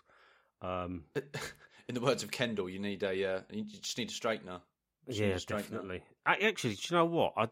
Um, 0.61 1.05
in 1.87 1.95
the 1.95 2.01
words 2.01 2.23
of 2.23 2.31
Kendall, 2.31 2.69
you 2.69 2.79
need 2.79 3.03
a 3.03 3.35
uh, 3.35 3.41
you 3.51 3.63
just 3.63 3.97
need 3.97 4.09
a 4.09 4.13
straightener. 4.13 4.61
yeah, 5.07 5.37
definitely. 5.47 6.01
Actually, 6.25 6.73
do 6.73 6.81
you 6.89 6.97
know 6.97 7.05
what? 7.05 7.33
A, 7.37 7.49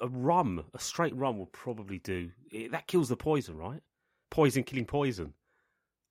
a, 0.00 0.08
rum, 0.08 0.64
a 0.74 0.78
straight 0.78 1.14
rum, 1.14 1.38
will 1.38 1.46
probably 1.46 2.00
do. 2.00 2.30
It, 2.50 2.72
that 2.72 2.88
kills 2.88 3.08
the 3.08 3.16
poison, 3.16 3.56
right? 3.56 3.80
Poison 4.30 4.64
killing 4.64 4.86
poison. 4.86 5.32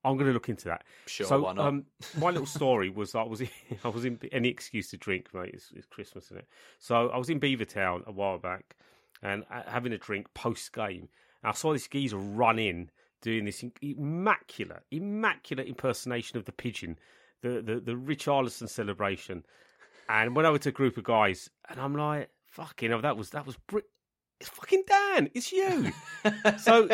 I'm 0.06 0.16
going 0.18 0.28
to 0.28 0.34
look 0.34 0.50
into 0.50 0.66
that. 0.66 0.84
Sure, 1.08 1.26
so, 1.26 1.42
why 1.42 1.54
not? 1.54 1.66
Um, 1.66 1.86
my 2.18 2.30
little 2.30 2.46
story 2.60 2.90
was 2.90 3.16
I 3.16 3.24
was 3.24 3.42
in, 3.42 3.50
I 3.84 3.90
was 3.90 4.06
in 4.06 4.20
any 4.32 4.50
excuse 4.50 4.90
to 4.92 4.98
drink, 4.98 5.34
mate. 5.34 5.52
It's, 5.54 5.72
it's 5.76 5.86
Christmas, 5.86 6.26
isn't 6.26 6.38
it? 6.38 6.48
So 6.80 7.10
I 7.10 7.18
was 7.18 7.30
in 7.30 7.40
Beavertown 7.40 8.06
a 8.06 8.12
while 8.12 8.38
back 8.38 8.76
and 9.22 9.44
uh, 9.52 9.64
having 9.68 9.94
a 9.94 9.98
drink 9.98 10.34
post 10.34 10.72
game. 10.74 11.10
I 11.44 11.54
saw 11.54 11.74
this 11.74 11.88
geezer 11.88 12.18
run 12.18 12.58
in 12.58 12.90
doing 13.22 13.46
this 13.46 13.64
immaculate, 13.82 14.84
immaculate 14.92 15.68
impersonation 15.68 16.38
of 16.38 16.46
the 16.46 16.52
pigeon, 16.52 16.98
the 17.42 17.62
the, 17.62 17.80
the 17.80 17.94
Richarlison 17.94 18.70
celebration, 18.70 19.46
and 20.10 20.36
went 20.36 20.48
over 20.48 20.58
to 20.60 20.70
a 20.70 20.72
group 20.72 20.98
of 20.98 21.04
guys, 21.04 21.50
and 21.70 21.80
I'm 21.80 21.96
like, 21.96 22.30
"Fucking 22.48 22.90
hell, 22.90 23.02
that 23.02 23.18
was 23.18 23.32
that 23.32 23.46
was." 23.46 23.58
Br- 23.68 23.80
it's 24.40 24.50
fucking 24.50 24.84
Dan. 24.88 25.30
It's 25.34 25.52
you. 25.52 25.92
so 26.60 26.90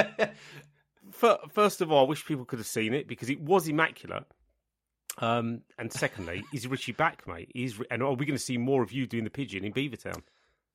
first 1.49 1.81
of 1.81 1.91
all, 1.91 2.05
I 2.05 2.09
wish 2.09 2.25
people 2.25 2.45
could 2.45 2.59
have 2.59 2.67
seen 2.67 2.93
it 2.93 3.07
because 3.07 3.29
it 3.29 3.41
was 3.41 3.67
immaculate. 3.67 4.25
Um, 5.17 5.61
and 5.77 5.91
secondly, 5.91 6.43
is 6.53 6.67
Richie 6.67 6.93
back, 6.93 7.27
mate? 7.27 7.51
Is 7.55 7.81
and 7.89 8.01
are 8.01 8.13
we 8.13 8.25
going 8.25 8.37
to 8.37 8.43
see 8.43 8.57
more 8.57 8.83
of 8.83 8.91
you 8.91 9.07
doing 9.07 9.23
the 9.23 9.29
pigeon 9.29 9.63
in 9.63 9.73
Beavertown? 9.73 10.21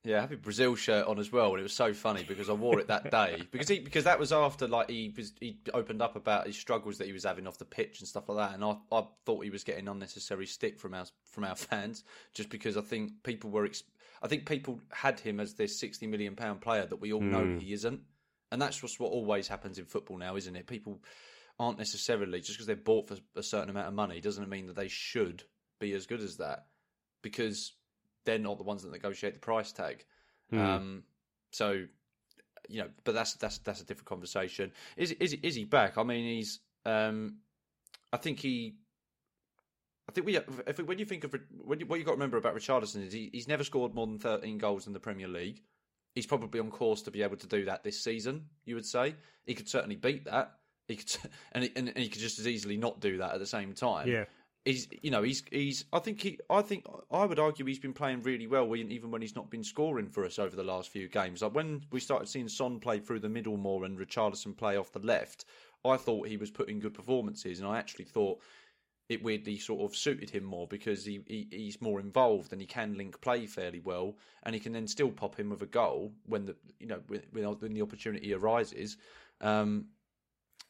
Yeah, 0.04 0.18
I 0.18 0.20
have 0.20 0.32
a 0.32 0.37
Brazil 0.37 0.76
shirt 0.76 1.09
on 1.09 1.18
as 1.18 1.32
well, 1.32 1.50
and 1.50 1.59
it 1.59 1.64
was 1.64 1.72
so 1.72 1.92
funny 1.92 2.22
because 2.22 2.48
I 2.48 2.52
wore 2.52 2.78
it 2.78 2.87
that 2.87 3.11
day 3.11 3.42
because 3.50 3.68
he 3.68 3.80
because 3.80 4.04
that 4.04 4.20
was 4.20 4.32
after 4.32 4.68
like 4.68 4.88
he 4.88 5.12
was 5.16 5.32
he 5.40 5.59
opened 5.74 6.00
up 6.00 6.14
about 6.14 6.46
his 6.46 6.56
struggles 6.56 6.98
that 6.98 7.09
he 7.09 7.12
was 7.12 7.24
having 7.24 7.46
off 7.46 7.59
the 7.59 7.64
pitch 7.64 7.98
and 7.98 8.09
stuff 8.09 8.28
like 8.28 8.38
that, 8.38 8.54
and 8.54 8.64
I, 8.64 8.76
I 8.92 9.04
thought 9.24 9.42
he 9.42 9.50
was 9.50 9.64
getting 9.64 9.88
unnecessary 9.88 10.46
stick 10.46 10.78
from 10.78 10.94
our 10.94 11.06
from 11.24 11.42
our 11.42 11.56
fans 11.56 12.04
just 12.35 12.50
because 12.50 12.76
I 12.76 12.82
think 12.82 13.24
people 13.24 13.50
were 13.50 13.68
I 14.22 14.28
think 14.28 14.46
people 14.46 14.80
had 14.92 15.18
him 15.18 15.40
as 15.40 15.54
this 15.54 15.76
sixty 15.76 16.06
million 16.06 16.37
pound 16.37 16.61
player 16.61 16.87
that 16.87 17.00
we 17.00 17.12
all 17.12 17.20
know 17.20 17.44
hmm. 17.44 17.59
he 17.59 17.72
isn't. 17.72 18.00
And 18.52 18.62
that's 18.62 18.80
just 18.80 19.00
what 19.00 19.12
always 19.12 19.48
happens 19.48 19.78
in 19.78 19.87
football 19.87 20.18
now, 20.18 20.37
isn't 20.37 20.54
it? 20.54 20.66
People 20.66 21.00
aren't 21.59 21.78
necessarily 21.78 22.40
just 22.40 22.52
because 22.52 22.66
they're 22.66 22.76
bought 22.76 23.09
for 23.09 23.16
a 23.35 23.42
certain 23.42 23.70
amount 23.70 23.88
of 23.88 23.94
money 23.94 24.20
doesn't 24.20 24.48
mean 24.48 24.66
that 24.66 24.76
they 24.76 24.88
should 24.88 25.42
be 25.80 25.92
as 25.94 26.06
good 26.06 26.20
as 26.20 26.37
that 26.37 26.66
because 27.22 27.72
they're 28.24 28.38
not 28.38 28.59
the 28.59 28.64
ones 28.64 28.82
that 28.82 28.92
negotiate 28.92 29.35
the 29.35 29.40
price 29.40 29.72
tag. 29.72 30.04
Mm. 30.52 30.61
Um, 30.61 31.02
so 31.50 31.85
you 32.68 32.80
know, 32.82 32.88
but 33.04 33.14
that's 33.14 33.35
that's 33.35 33.59
that's 33.59 33.80
a 33.80 33.85
different 33.85 34.09
conversation. 34.09 34.72
Is 34.96 35.12
is 35.12 35.35
is 35.42 35.54
he 35.54 35.64
back? 35.64 35.98
I 35.98 36.02
mean, 36.02 36.24
he's. 36.37 36.61
Um, 36.85 37.38
I 38.12 38.16
think 38.16 38.40
he. 38.40 38.76
I 40.09 40.12
think 40.12 40.26
we, 40.26 40.38
if, 40.66 40.78
when 40.78 40.98
you 40.98 41.04
think 41.04 41.24
of 41.24 41.35
when 41.64 41.80
you, 41.80 41.87
what 41.87 41.98
you 41.98 42.04
got 42.04 42.12
to 42.12 42.16
remember 42.16 42.37
about 42.37 42.54
Richarlison 42.54 43.04
is 43.04 43.12
he, 43.12 43.30
he's 43.32 43.48
never 43.48 43.64
scored 43.64 43.94
more 43.94 44.06
than 44.06 44.18
thirteen 44.18 44.59
goals 44.59 44.87
in 44.87 44.92
the 44.92 45.00
Premier 45.00 45.28
League 45.28 45.62
he's 46.16 46.26
probably 46.26 46.59
on 46.59 46.70
course 46.70 47.02
to 47.02 47.12
be 47.12 47.22
able 47.22 47.37
to 47.37 47.46
do 47.46 47.66
that 47.66 47.85
this 47.85 48.02
season. 48.02 48.46
You 48.64 48.74
would 48.74 48.87
say 48.87 49.14
he 49.44 49.55
could 49.55 49.68
certainly 49.68 49.94
beat 49.94 50.24
that. 50.24 50.55
He 50.88 50.96
could, 50.96 51.16
and 51.52 51.64
he, 51.64 51.72
and, 51.76 51.92
he 51.94 52.09
could 52.09 52.20
just 52.20 52.40
as 52.40 52.48
easily 52.48 52.76
not 52.76 53.00
do 53.00 53.18
that 53.18 53.35
at 53.35 53.38
the 53.38 53.46
same 53.46 53.74
time. 53.74 54.09
Yeah, 54.09 54.24
he's 54.64 54.88
you 55.02 55.11
know 55.11 55.22
he's 55.22 55.44
he's 55.52 55.85
I 55.92 56.00
think 56.00 56.20
he 56.20 56.40
I 56.50 56.62
think 56.62 56.85
I 57.12 57.24
would 57.24 57.38
argue 57.38 57.64
he's 57.66 57.79
been 57.79 57.92
playing 57.92 58.22
really 58.22 58.46
well 58.48 58.74
even 58.74 59.11
when 59.11 59.22
he's 59.22 59.37
not 59.37 59.50
been 59.50 59.62
scoring 59.62 60.09
for 60.09 60.24
us 60.24 60.38
over 60.38 60.57
the 60.57 60.64
last 60.64 60.90
few 60.90 61.09
games. 61.09 61.42
Like 61.42 61.55
when 61.55 61.83
we 61.92 62.00
started 62.00 62.29
seeing 62.29 62.48
Son 62.48 62.81
play 62.81 62.98
through 62.98 63.20
the 63.20 63.29
middle 63.29 63.59
more 63.59 63.85
and 63.85 63.98
Richarlison 63.98 64.57
play 64.57 64.76
off 64.76 64.92
the 64.92 64.98
left, 65.00 65.44
I 65.85 65.98
thought 65.98 66.29
he 66.29 66.38
was 66.38 66.50
putting 66.50 66.81
good 66.81 66.94
performances, 66.94 67.61
and 67.61 67.68
I 67.68 67.79
actually 67.79 68.07
thought 68.07 68.40
it 69.08 69.22
weirdly 69.22 69.56
sort 69.58 69.88
of 69.88 69.96
suited 69.96 70.30
him 70.30 70.44
more 70.44 70.66
because 70.66 71.04
he, 71.04 71.20
he, 71.26 71.46
he's 71.50 71.80
more 71.80 72.00
involved 72.00 72.52
and 72.52 72.60
he 72.60 72.66
can 72.66 72.96
link 72.96 73.20
play 73.20 73.46
fairly 73.46 73.80
well 73.80 74.16
and 74.42 74.54
he 74.54 74.60
can 74.60 74.72
then 74.72 74.88
still 74.88 75.10
pop 75.10 75.38
in 75.38 75.48
with 75.48 75.62
a 75.62 75.66
goal 75.66 76.12
when 76.26 76.44
the 76.44 76.56
you 76.80 76.86
know 76.86 77.00
when, 77.08 77.22
when 77.32 77.74
the 77.74 77.82
opportunity 77.82 78.34
arises. 78.34 78.96
Um, 79.40 79.86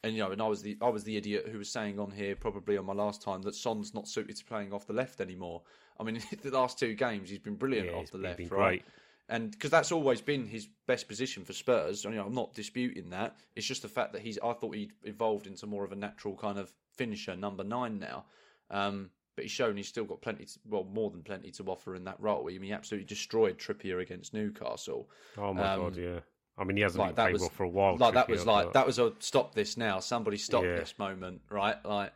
and 0.04 0.14
you 0.14 0.22
know, 0.22 0.30
and 0.30 0.42
I 0.42 0.46
was 0.46 0.62
the 0.62 0.76
I 0.82 0.88
was 0.88 1.04
the 1.04 1.16
idiot 1.16 1.48
who 1.50 1.58
was 1.58 1.70
saying 1.70 1.98
on 1.98 2.10
here 2.10 2.36
probably 2.36 2.76
on 2.76 2.84
my 2.84 2.92
last 2.92 3.22
time 3.22 3.42
that 3.42 3.54
Son's 3.54 3.94
not 3.94 4.06
suited 4.06 4.36
to 4.36 4.44
playing 4.44 4.72
off 4.72 4.86
the 4.86 4.92
left 4.92 5.20
anymore. 5.20 5.62
I 5.98 6.04
mean, 6.04 6.20
the 6.42 6.50
last 6.50 6.78
two 6.78 6.94
games 6.94 7.30
he's 7.30 7.38
been 7.38 7.56
brilliant 7.56 7.88
yeah, 7.90 7.96
off 7.96 8.10
the 8.10 8.18
left, 8.18 8.40
right? 8.40 8.48
Great. 8.50 8.84
And 9.28 9.50
because 9.50 9.70
that's 9.70 9.90
always 9.90 10.20
been 10.20 10.46
his 10.46 10.68
best 10.86 11.08
position 11.08 11.44
for 11.44 11.52
Spurs, 11.52 12.04
you 12.04 12.10
know, 12.10 12.26
I'm 12.26 12.34
not 12.34 12.54
disputing 12.54 13.10
that. 13.10 13.36
It's 13.56 13.66
just 13.66 13.82
the 13.82 13.88
fact 13.88 14.12
that 14.12 14.22
he's. 14.22 14.38
I 14.38 14.52
thought 14.52 14.74
he'd 14.74 14.92
evolved 15.02 15.46
into 15.46 15.66
more 15.66 15.84
of 15.84 15.92
a 15.92 15.96
natural 15.96 16.36
kind 16.36 16.58
of 16.58 16.72
finisher, 16.94 17.34
number 17.34 17.64
nine 17.64 17.98
now. 17.98 18.24
Um, 18.70 19.10
but 19.34 19.44
he's 19.44 19.52
shown 19.52 19.76
he's 19.76 19.88
still 19.88 20.04
got 20.04 20.22
plenty, 20.22 20.46
to, 20.46 20.58
well, 20.68 20.84
more 20.84 21.10
than 21.10 21.22
plenty 21.22 21.50
to 21.52 21.64
offer 21.64 21.94
in 21.94 22.04
that 22.04 22.16
role. 22.18 22.48
I 22.48 22.52
mean, 22.52 22.62
he 22.62 22.72
absolutely 22.72 23.06
destroyed 23.06 23.58
Trippier 23.58 24.00
against 24.00 24.32
Newcastle. 24.32 25.10
Oh 25.36 25.52
my 25.52 25.74
um, 25.74 25.80
god, 25.80 25.96
yeah. 25.96 26.20
I 26.56 26.64
mean, 26.64 26.76
he 26.76 26.82
hasn't 26.82 27.00
like 27.00 27.14
been 27.14 27.26
played 27.26 27.40
well 27.40 27.50
for 27.50 27.64
a 27.64 27.68
while. 27.68 27.96
Like 27.96 28.14
Trippier, 28.14 28.14
that 28.14 28.28
was 28.30 28.46
like 28.46 28.66
but... 28.66 28.72
that 28.74 28.86
was 28.86 28.98
a 28.98 29.12
stop 29.18 29.54
this 29.54 29.76
now. 29.76 30.00
Somebody 30.00 30.38
stop 30.38 30.64
yeah. 30.64 30.76
this 30.76 30.94
moment, 30.98 31.42
right? 31.50 31.76
Like, 31.84 32.12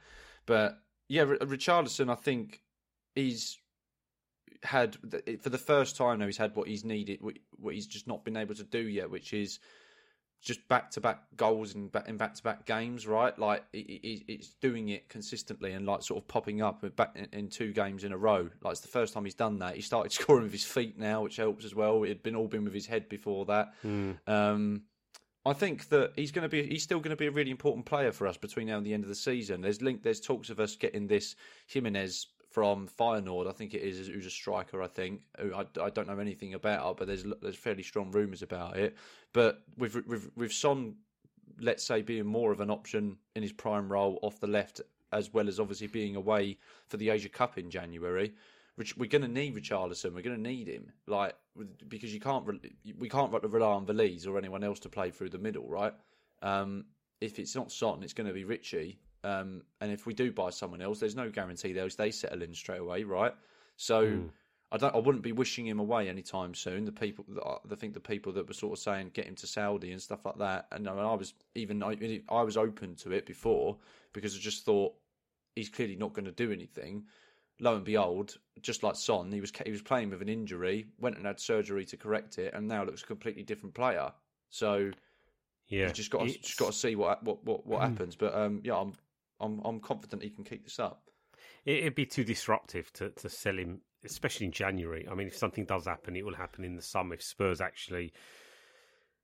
but 0.46 0.78
yeah, 1.08 1.24
Richarlison, 1.24 2.10
I 2.10 2.14
think 2.14 2.62
he's 3.14 3.58
had 4.62 4.96
for 5.42 5.48
the 5.48 5.58
first 5.58 5.96
time 5.96 6.18
now. 6.18 6.26
He's 6.26 6.36
had 6.36 6.54
what 6.54 6.68
he's 6.68 6.84
needed, 6.84 7.20
what 7.58 7.74
he's 7.74 7.86
just 7.86 8.06
not 8.06 8.24
been 8.24 8.36
able 8.36 8.54
to 8.54 8.64
do 8.64 8.80
yet, 8.80 9.10
which 9.10 9.32
is 9.32 9.58
just 10.42 10.66
back 10.68 10.90
to 10.90 11.00
back 11.00 11.22
goals 11.36 11.74
and 11.74 11.92
back 11.92 12.08
in 12.08 12.16
back 12.16 12.34
to 12.34 12.42
back 12.42 12.64
games, 12.64 13.06
right? 13.06 13.38
Like 13.38 13.64
it, 13.72 14.24
it's 14.26 14.54
doing 14.60 14.88
it 14.88 15.08
consistently 15.08 15.72
and 15.72 15.86
like 15.86 16.02
sort 16.02 16.22
of 16.22 16.28
popping 16.28 16.62
up 16.62 16.84
back 16.96 17.16
in, 17.32 17.48
two 17.48 17.72
games 17.72 18.04
in 18.04 18.12
a 18.12 18.16
row. 18.16 18.48
Like 18.62 18.72
it's 18.72 18.80
the 18.80 18.88
first 18.88 19.12
time 19.12 19.24
he's 19.24 19.34
done 19.34 19.58
that. 19.58 19.76
He 19.76 19.82
started 19.82 20.12
scoring 20.12 20.44
with 20.44 20.52
his 20.52 20.64
feet 20.64 20.98
now, 20.98 21.22
which 21.22 21.36
helps 21.36 21.64
as 21.64 21.74
well. 21.74 22.02
It 22.04 22.08
had 22.08 22.22
been 22.22 22.36
all 22.36 22.48
been 22.48 22.64
with 22.64 22.74
his 22.74 22.86
head 22.86 23.08
before 23.08 23.44
that. 23.46 23.74
Mm. 23.84 24.16
Um, 24.26 24.82
I 25.44 25.52
think 25.52 25.88
that 25.88 26.12
he's 26.16 26.32
going 26.32 26.42
to 26.42 26.48
be 26.48 26.66
he's 26.66 26.82
still 26.82 27.00
going 27.00 27.10
to 27.10 27.16
be 27.16 27.26
a 27.26 27.30
really 27.30 27.50
important 27.50 27.84
player 27.86 28.12
for 28.12 28.26
us 28.26 28.36
between 28.36 28.66
now 28.66 28.78
and 28.78 28.86
the 28.86 28.94
end 28.94 29.04
of 29.04 29.08
the 29.08 29.14
season. 29.14 29.60
There's 29.60 29.82
link 29.82 30.02
there's 30.02 30.20
talks 30.20 30.48
of 30.48 30.58
us 30.58 30.76
getting 30.76 31.06
this 31.06 31.36
Giménez 31.70 32.26
from 32.50 32.88
Feyenoord, 32.88 33.48
I 33.48 33.52
think 33.52 33.74
it 33.74 33.82
is, 33.82 34.08
who's 34.08 34.26
a 34.26 34.30
striker. 34.30 34.82
I 34.82 34.88
think 34.88 35.22
I, 35.38 35.64
I 35.80 35.90
don't 35.90 36.08
know 36.08 36.18
anything 36.18 36.54
about 36.54 36.98
but 36.98 37.06
there's 37.06 37.24
there's 37.40 37.56
fairly 37.56 37.82
strong 37.82 38.10
rumours 38.10 38.42
about 38.42 38.76
it. 38.76 38.96
But 39.32 39.62
with 39.78 39.94
with 40.06 40.30
with 40.36 40.52
Son, 40.52 40.96
let's 41.60 41.84
say 41.84 42.02
being 42.02 42.26
more 42.26 42.52
of 42.52 42.60
an 42.60 42.70
option 42.70 43.16
in 43.36 43.42
his 43.42 43.52
prime 43.52 43.90
role 43.90 44.18
off 44.22 44.40
the 44.40 44.48
left, 44.48 44.80
as 45.12 45.32
well 45.32 45.48
as 45.48 45.60
obviously 45.60 45.86
being 45.86 46.16
away 46.16 46.58
for 46.88 46.96
the 46.96 47.10
Asia 47.10 47.28
Cup 47.28 47.56
in 47.56 47.70
January, 47.70 48.32
which 48.74 48.96
we're 48.96 49.08
going 49.08 49.22
to 49.22 49.28
need 49.28 49.54
Richarlison. 49.54 50.12
We're 50.12 50.22
going 50.22 50.36
to 50.36 50.42
need 50.42 50.66
him, 50.66 50.90
like 51.06 51.34
because 51.88 52.12
you 52.12 52.20
can't 52.20 52.44
we 52.98 53.08
can't 53.08 53.32
rely 53.32 53.72
on 53.72 53.86
Veliz 53.86 54.26
or 54.26 54.38
anyone 54.38 54.64
else 54.64 54.80
to 54.80 54.88
play 54.88 55.10
through 55.10 55.30
the 55.30 55.38
middle, 55.38 55.68
right? 55.68 55.94
Um, 56.42 56.86
if 57.20 57.38
it's 57.38 57.54
not 57.54 57.70
Son, 57.70 58.02
it's 58.02 58.14
going 58.14 58.26
to 58.26 58.32
be 58.32 58.44
Richie 58.44 58.98
um, 59.22 59.62
and 59.80 59.92
if 59.92 60.06
we 60.06 60.14
do 60.14 60.32
buy 60.32 60.50
someone 60.50 60.80
else, 60.80 61.00
there's 61.00 61.16
no 61.16 61.30
guarantee 61.30 61.72
those 61.72 61.96
they 61.96 62.10
settle 62.10 62.42
in 62.42 62.54
straight 62.54 62.80
away, 62.80 63.04
right? 63.04 63.34
So 63.76 64.06
mm. 64.06 64.28
I 64.72 64.76
don't, 64.76 64.94
I 64.94 64.98
wouldn't 64.98 65.24
be 65.24 65.32
wishing 65.32 65.66
him 65.66 65.80
away 65.80 66.08
anytime 66.08 66.54
soon. 66.54 66.84
The 66.84 66.92
people, 66.92 67.24
I 67.70 67.74
think 67.74 67.92
the 67.92 68.00
people 68.00 68.32
that 68.34 68.46
were 68.46 68.54
sort 68.54 68.72
of 68.72 68.78
saying 68.78 69.10
get 69.12 69.26
him 69.26 69.34
to 69.36 69.46
Saudi 69.46 69.92
and 69.92 70.00
stuff 70.00 70.24
like 70.24 70.38
that, 70.38 70.68
and 70.72 70.88
I, 70.88 70.92
mean, 70.92 71.04
I 71.04 71.14
was 71.14 71.34
even 71.54 71.82
I 71.82 72.42
was 72.42 72.56
open 72.56 72.94
to 72.96 73.12
it 73.12 73.26
before 73.26 73.76
because 74.12 74.36
I 74.36 74.38
just 74.38 74.64
thought 74.64 74.94
he's 75.56 75.68
clearly 75.68 75.96
not 75.96 76.12
going 76.12 76.26
to 76.26 76.32
do 76.32 76.52
anything. 76.52 77.04
Lo 77.58 77.74
and 77.74 77.84
behold, 77.84 78.38
just 78.62 78.82
like 78.82 78.96
Son, 78.96 79.30
he 79.32 79.40
was 79.40 79.52
he 79.64 79.72
was 79.72 79.82
playing 79.82 80.10
with 80.10 80.22
an 80.22 80.28
injury, 80.28 80.86
went 80.98 81.16
and 81.16 81.26
had 81.26 81.40
surgery 81.40 81.84
to 81.86 81.96
correct 81.96 82.38
it, 82.38 82.54
and 82.54 82.66
now 82.66 82.84
looks 82.84 83.02
a 83.02 83.06
completely 83.06 83.42
different 83.42 83.74
player. 83.74 84.12
So 84.48 84.92
yeah, 85.68 85.90
just 85.90 86.10
got 86.10 86.26
to, 86.26 86.38
just 86.38 86.58
got 86.58 86.66
to 86.66 86.72
see 86.72 86.96
what 86.96 87.22
what 87.22 87.44
what, 87.44 87.66
what 87.66 87.82
happens. 87.82 88.16
But 88.16 88.34
um, 88.34 88.60
yeah, 88.64 88.76
I'm 88.76 88.94
I'm 89.40 89.60
I'm 89.64 89.80
confident 89.80 90.22
he 90.22 90.30
can 90.30 90.44
keep 90.44 90.64
this 90.64 90.78
up. 90.78 91.02
It'd 91.64 91.94
be 91.94 92.06
too 92.06 92.24
disruptive 92.24 92.92
to, 92.94 93.10
to 93.10 93.28
sell 93.28 93.56
him, 93.56 93.80
especially 94.04 94.46
in 94.46 94.52
January. 94.52 95.06
I 95.10 95.14
mean, 95.14 95.26
if 95.26 95.36
something 95.36 95.64
does 95.64 95.86
happen, 95.86 96.16
it 96.16 96.24
will 96.24 96.34
happen 96.34 96.64
in 96.64 96.74
the 96.76 96.82
summer. 96.82 97.14
If 97.14 97.22
Spurs 97.22 97.60
actually 97.60 98.12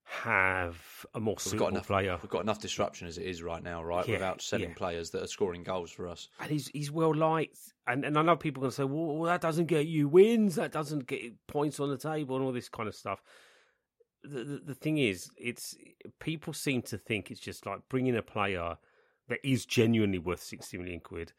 have 0.09 1.05
a 1.14 1.20
more 1.20 1.38
suitable 1.38 1.66
we've 1.66 1.70
got 1.70 1.74
enough, 1.74 1.87
player, 1.88 2.18
we've 2.22 2.31
got 2.31 2.42
enough 2.42 2.61
disruption 2.61 3.09
as 3.09 3.18
it 3.18 3.24
is 3.24 3.42
right 3.42 3.62
now, 3.62 3.83
right? 3.83 4.07
Yeah, 4.07 4.14
Without 4.14 4.40
selling 4.40 4.68
yeah. 4.70 4.74
players 4.76 5.11
that 5.11 5.22
are 5.22 5.26
scoring 5.26 5.62
goals 5.64 5.90
for 5.90 6.07
us. 6.09 6.29
and 6.40 6.50
he's 6.50 6.68
he's 6.68 6.90
well 6.90 7.14
liked. 7.14 7.59
And 7.87 8.05
and 8.05 8.16
I 8.16 8.22
know 8.22 8.37
people 8.37 8.61
are 8.61 8.64
going 8.64 8.70
to 8.70 8.76
say, 8.76 8.85
well, 8.85 9.16
well, 9.16 9.22
that 9.31 9.40
doesn't 9.40 9.66
get 9.66 9.87
you 9.87 10.09
wins, 10.09 10.55
that 10.57 10.72
doesn't 10.72 11.07
get 11.07 11.35
points 11.46 11.81
on 11.81 11.90
the 11.90 11.98
table, 11.98 12.37
and 12.37 12.44
all 12.44 12.52
this 12.52 12.68
kind 12.68 12.88
of 12.88 12.94
stuff. 12.94 13.22
The, 14.22 14.44
the 14.44 14.61
the 14.66 14.74
thing 14.74 14.98
is, 14.98 15.29
it's 15.37 15.74
people 16.20 16.52
seem 16.52 16.83
to 16.83 16.98
think 16.98 17.31
it's 17.31 17.40
just 17.40 17.66
like 17.66 17.81
bringing 17.88 18.16
a 18.16 18.22
player 18.22 18.76
that 19.29 19.41
is 19.45 19.67
genuinely 19.67 20.19
worth 20.19 20.43
sixty 20.43 20.79
million 20.79 21.01
quid, 21.01 21.33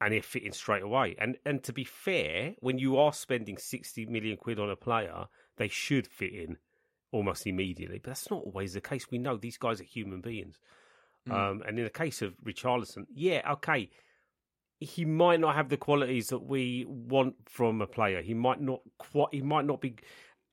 and 0.00 0.12
it 0.14 0.24
fitting 0.24 0.52
straight 0.52 0.82
away. 0.82 1.16
And 1.18 1.36
and 1.44 1.62
to 1.64 1.72
be 1.72 1.84
fair, 1.84 2.54
when 2.60 2.78
you 2.78 2.98
are 2.98 3.12
spending 3.12 3.58
sixty 3.58 4.06
million 4.06 4.36
quid 4.36 4.58
on 4.58 4.70
a 4.70 4.76
player, 4.76 5.26
they 5.56 5.68
should 5.68 6.06
fit 6.06 6.32
in 6.32 6.58
almost 7.12 7.46
immediately. 7.46 7.98
But 7.98 8.10
that's 8.10 8.30
not 8.30 8.42
always 8.44 8.74
the 8.74 8.80
case. 8.80 9.10
We 9.10 9.18
know 9.18 9.36
these 9.36 9.58
guys 9.58 9.80
are 9.80 9.84
human 9.84 10.20
beings. 10.20 10.58
Um, 11.28 11.62
and 11.66 11.76
in 11.76 11.84
the 11.84 11.90
case 11.90 12.22
of 12.22 12.36
Richarlison, 12.44 13.06
yeah, 13.12 13.42
okay, 13.54 13.90
he 14.78 15.04
might 15.04 15.40
not 15.40 15.56
have 15.56 15.68
the 15.68 15.76
qualities 15.76 16.28
that 16.28 16.38
we 16.38 16.84
want 16.86 17.34
from 17.46 17.82
a 17.82 17.86
player. 17.88 18.22
He 18.22 18.34
might 18.34 18.60
not 18.60 18.80
quite. 18.98 19.28
He 19.32 19.42
might 19.42 19.64
not 19.64 19.80
be 19.80 19.96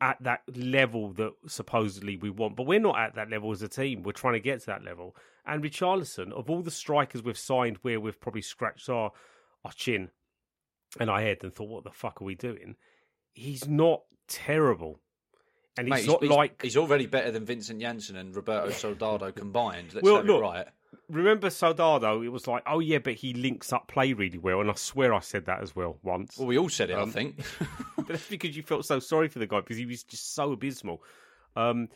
at 0.04 0.22
that 0.22 0.42
level 0.54 1.14
that 1.14 1.32
supposedly 1.48 2.18
we 2.18 2.30
want. 2.30 2.58
But 2.58 2.68
we're 2.68 2.80
not 2.80 3.00
at 3.00 3.16
that 3.16 3.30
level 3.30 3.52
as 3.52 3.62
a 3.62 3.70
team. 3.70 4.04
We're 4.04 4.12
trying 4.12 4.34
to 4.34 4.42
get 4.42 4.60
to 4.60 4.66
that 4.66 4.84
level. 4.84 5.16
And 5.46 5.64
Richarlison, 5.64 6.34
of 6.34 6.50
all 6.50 6.62
the 6.62 6.72
strikers 6.72 7.24
we've 7.24 7.38
signed, 7.38 7.78
where 7.84 8.02
we've 8.02 8.20
probably 8.20 8.42
scratched 8.42 8.90
our 8.90 9.12
our 9.64 9.72
chin 9.72 10.10
and 11.00 11.10
our 11.10 11.22
head 11.22 11.38
and 11.42 11.56
thought, 11.56 11.70
"What 11.70 11.86
the 11.86 11.92
fuck 11.92 12.22
are 12.22 12.26
we 12.26 12.36
doing?" 12.36 12.76
He's 13.32 13.66
not 13.66 14.04
terrible, 14.28 15.00
and 15.78 15.88
Mate, 15.88 16.00
he's 16.00 16.08
not 16.08 16.22
he's, 16.22 16.32
like 16.32 16.62
he's 16.62 16.78
already 16.78 17.06
better 17.06 17.32
than 17.32 17.46
Vincent 17.46 17.80
Janssen 17.80 18.18
and 18.18 18.36
Roberto 18.36 18.72
Soldado 18.72 19.32
combined. 19.32 19.94
Let's 19.94 20.04
Well, 20.04 20.18
it 20.18 20.42
right. 20.42 20.68
Remember 21.10 21.50
Soldado? 21.50 22.22
It 22.22 22.30
was 22.30 22.48
like, 22.48 22.64
oh 22.68 22.80
yeah, 22.80 23.00
but 23.00 23.14
he 23.14 23.34
links 23.34 23.72
up 23.74 23.88
play 23.88 24.14
really 24.14 24.38
well, 24.38 24.62
and 24.62 24.70
I 24.70 24.76
swear 24.76 25.14
I 25.14 25.20
said 25.20 25.46
that 25.46 25.62
as 25.62 25.76
well 25.76 25.98
once. 26.04 26.38
Well, 26.38 26.48
we 26.48 26.58
all 26.58 26.70
said 26.70 26.90
it, 26.90 26.94
Um, 26.98 27.10
I 27.10 27.12
think. 27.12 27.44
but 27.98 28.08
that's 28.08 28.28
because 28.28 28.56
you 28.56 28.64
felt 28.64 28.86
so 28.86 29.00
sorry 29.00 29.28
for 29.28 29.40
the 29.40 29.48
guy 29.48 29.60
because 29.62 29.78
he 29.78 29.86
was 29.86 30.04
just 30.04 30.34
so 30.36 30.52
abysmal. 30.52 31.02
Um, 31.56 31.90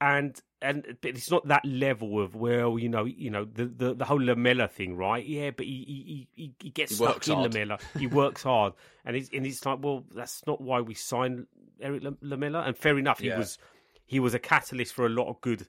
and 0.00 0.40
and 0.60 0.96
but 1.00 1.10
it's 1.10 1.30
not 1.30 1.46
that 1.48 1.64
level 1.64 2.20
of 2.20 2.34
well, 2.34 2.78
you 2.78 2.88
know, 2.88 3.04
you 3.04 3.30
know 3.30 3.44
the 3.44 3.66
the, 3.66 3.94
the 3.94 4.04
whole 4.04 4.20
Lamela 4.20 4.66
thing, 4.68 4.96
right? 4.96 5.24
Yeah, 5.24 5.50
but 5.50 5.66
he 5.66 5.84
he 5.86 6.28
he, 6.42 6.54
he 6.60 6.70
gets 6.70 6.90
He 6.92 6.96
stuck 6.96 7.26
in 7.28 7.34
hard. 7.34 7.52
Lamela. 7.54 7.78
He 7.98 8.06
works 8.08 8.42
hard, 8.42 8.72
and 9.04 9.14
it's 9.16 9.30
and 9.32 9.46
it's 9.46 9.64
like, 9.64 9.78
well, 9.80 10.04
that's 10.14 10.44
not 10.46 10.60
why 10.60 10.80
we 10.80 10.94
signed 10.94 11.46
Erik 11.80 12.02
Lam- 12.02 12.18
Lamela. 12.20 12.62
And 12.62 12.76
fair 12.76 12.98
enough, 12.98 13.20
he 13.20 13.28
Yeah. 13.28 13.38
was 13.38 13.58
he 14.06 14.18
was 14.18 14.34
a 14.34 14.38
catalyst 14.40 14.92
for 14.92 15.06
a 15.06 15.08
lot 15.08 15.28
of 15.28 15.40
good 15.40 15.66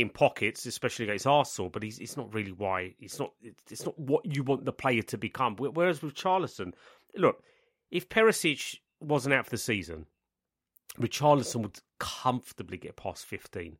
in 0.00 0.08
pockets, 0.08 0.66
especially 0.66 1.04
against 1.04 1.26
Arsenal. 1.26 1.70
But 1.70 1.82
he's 1.82 1.98
it's 1.98 2.16
not 2.16 2.32
really 2.32 2.52
why 2.52 2.94
it's 2.98 3.18
not 3.18 3.32
it's, 3.42 3.84
not 3.84 3.98
what 3.98 4.24
you 4.24 4.42
want 4.42 4.64
the 4.64 4.72
player 4.72 5.02
to 5.02 5.18
become. 5.18 5.56
Whereas 5.56 6.02
with 6.02 6.14
Charlison, 6.14 6.72
look, 7.16 7.42
if 7.90 8.08
Perisic 8.08 8.78
wasn't 9.00 9.34
out 9.34 9.44
for 9.44 9.50
the 9.50 9.58
season, 9.58 10.06
Richarlison 10.98 11.62
would 11.62 11.80
comfortably 11.98 12.76
get 12.76 12.96
past 12.96 13.26
15 13.26 13.76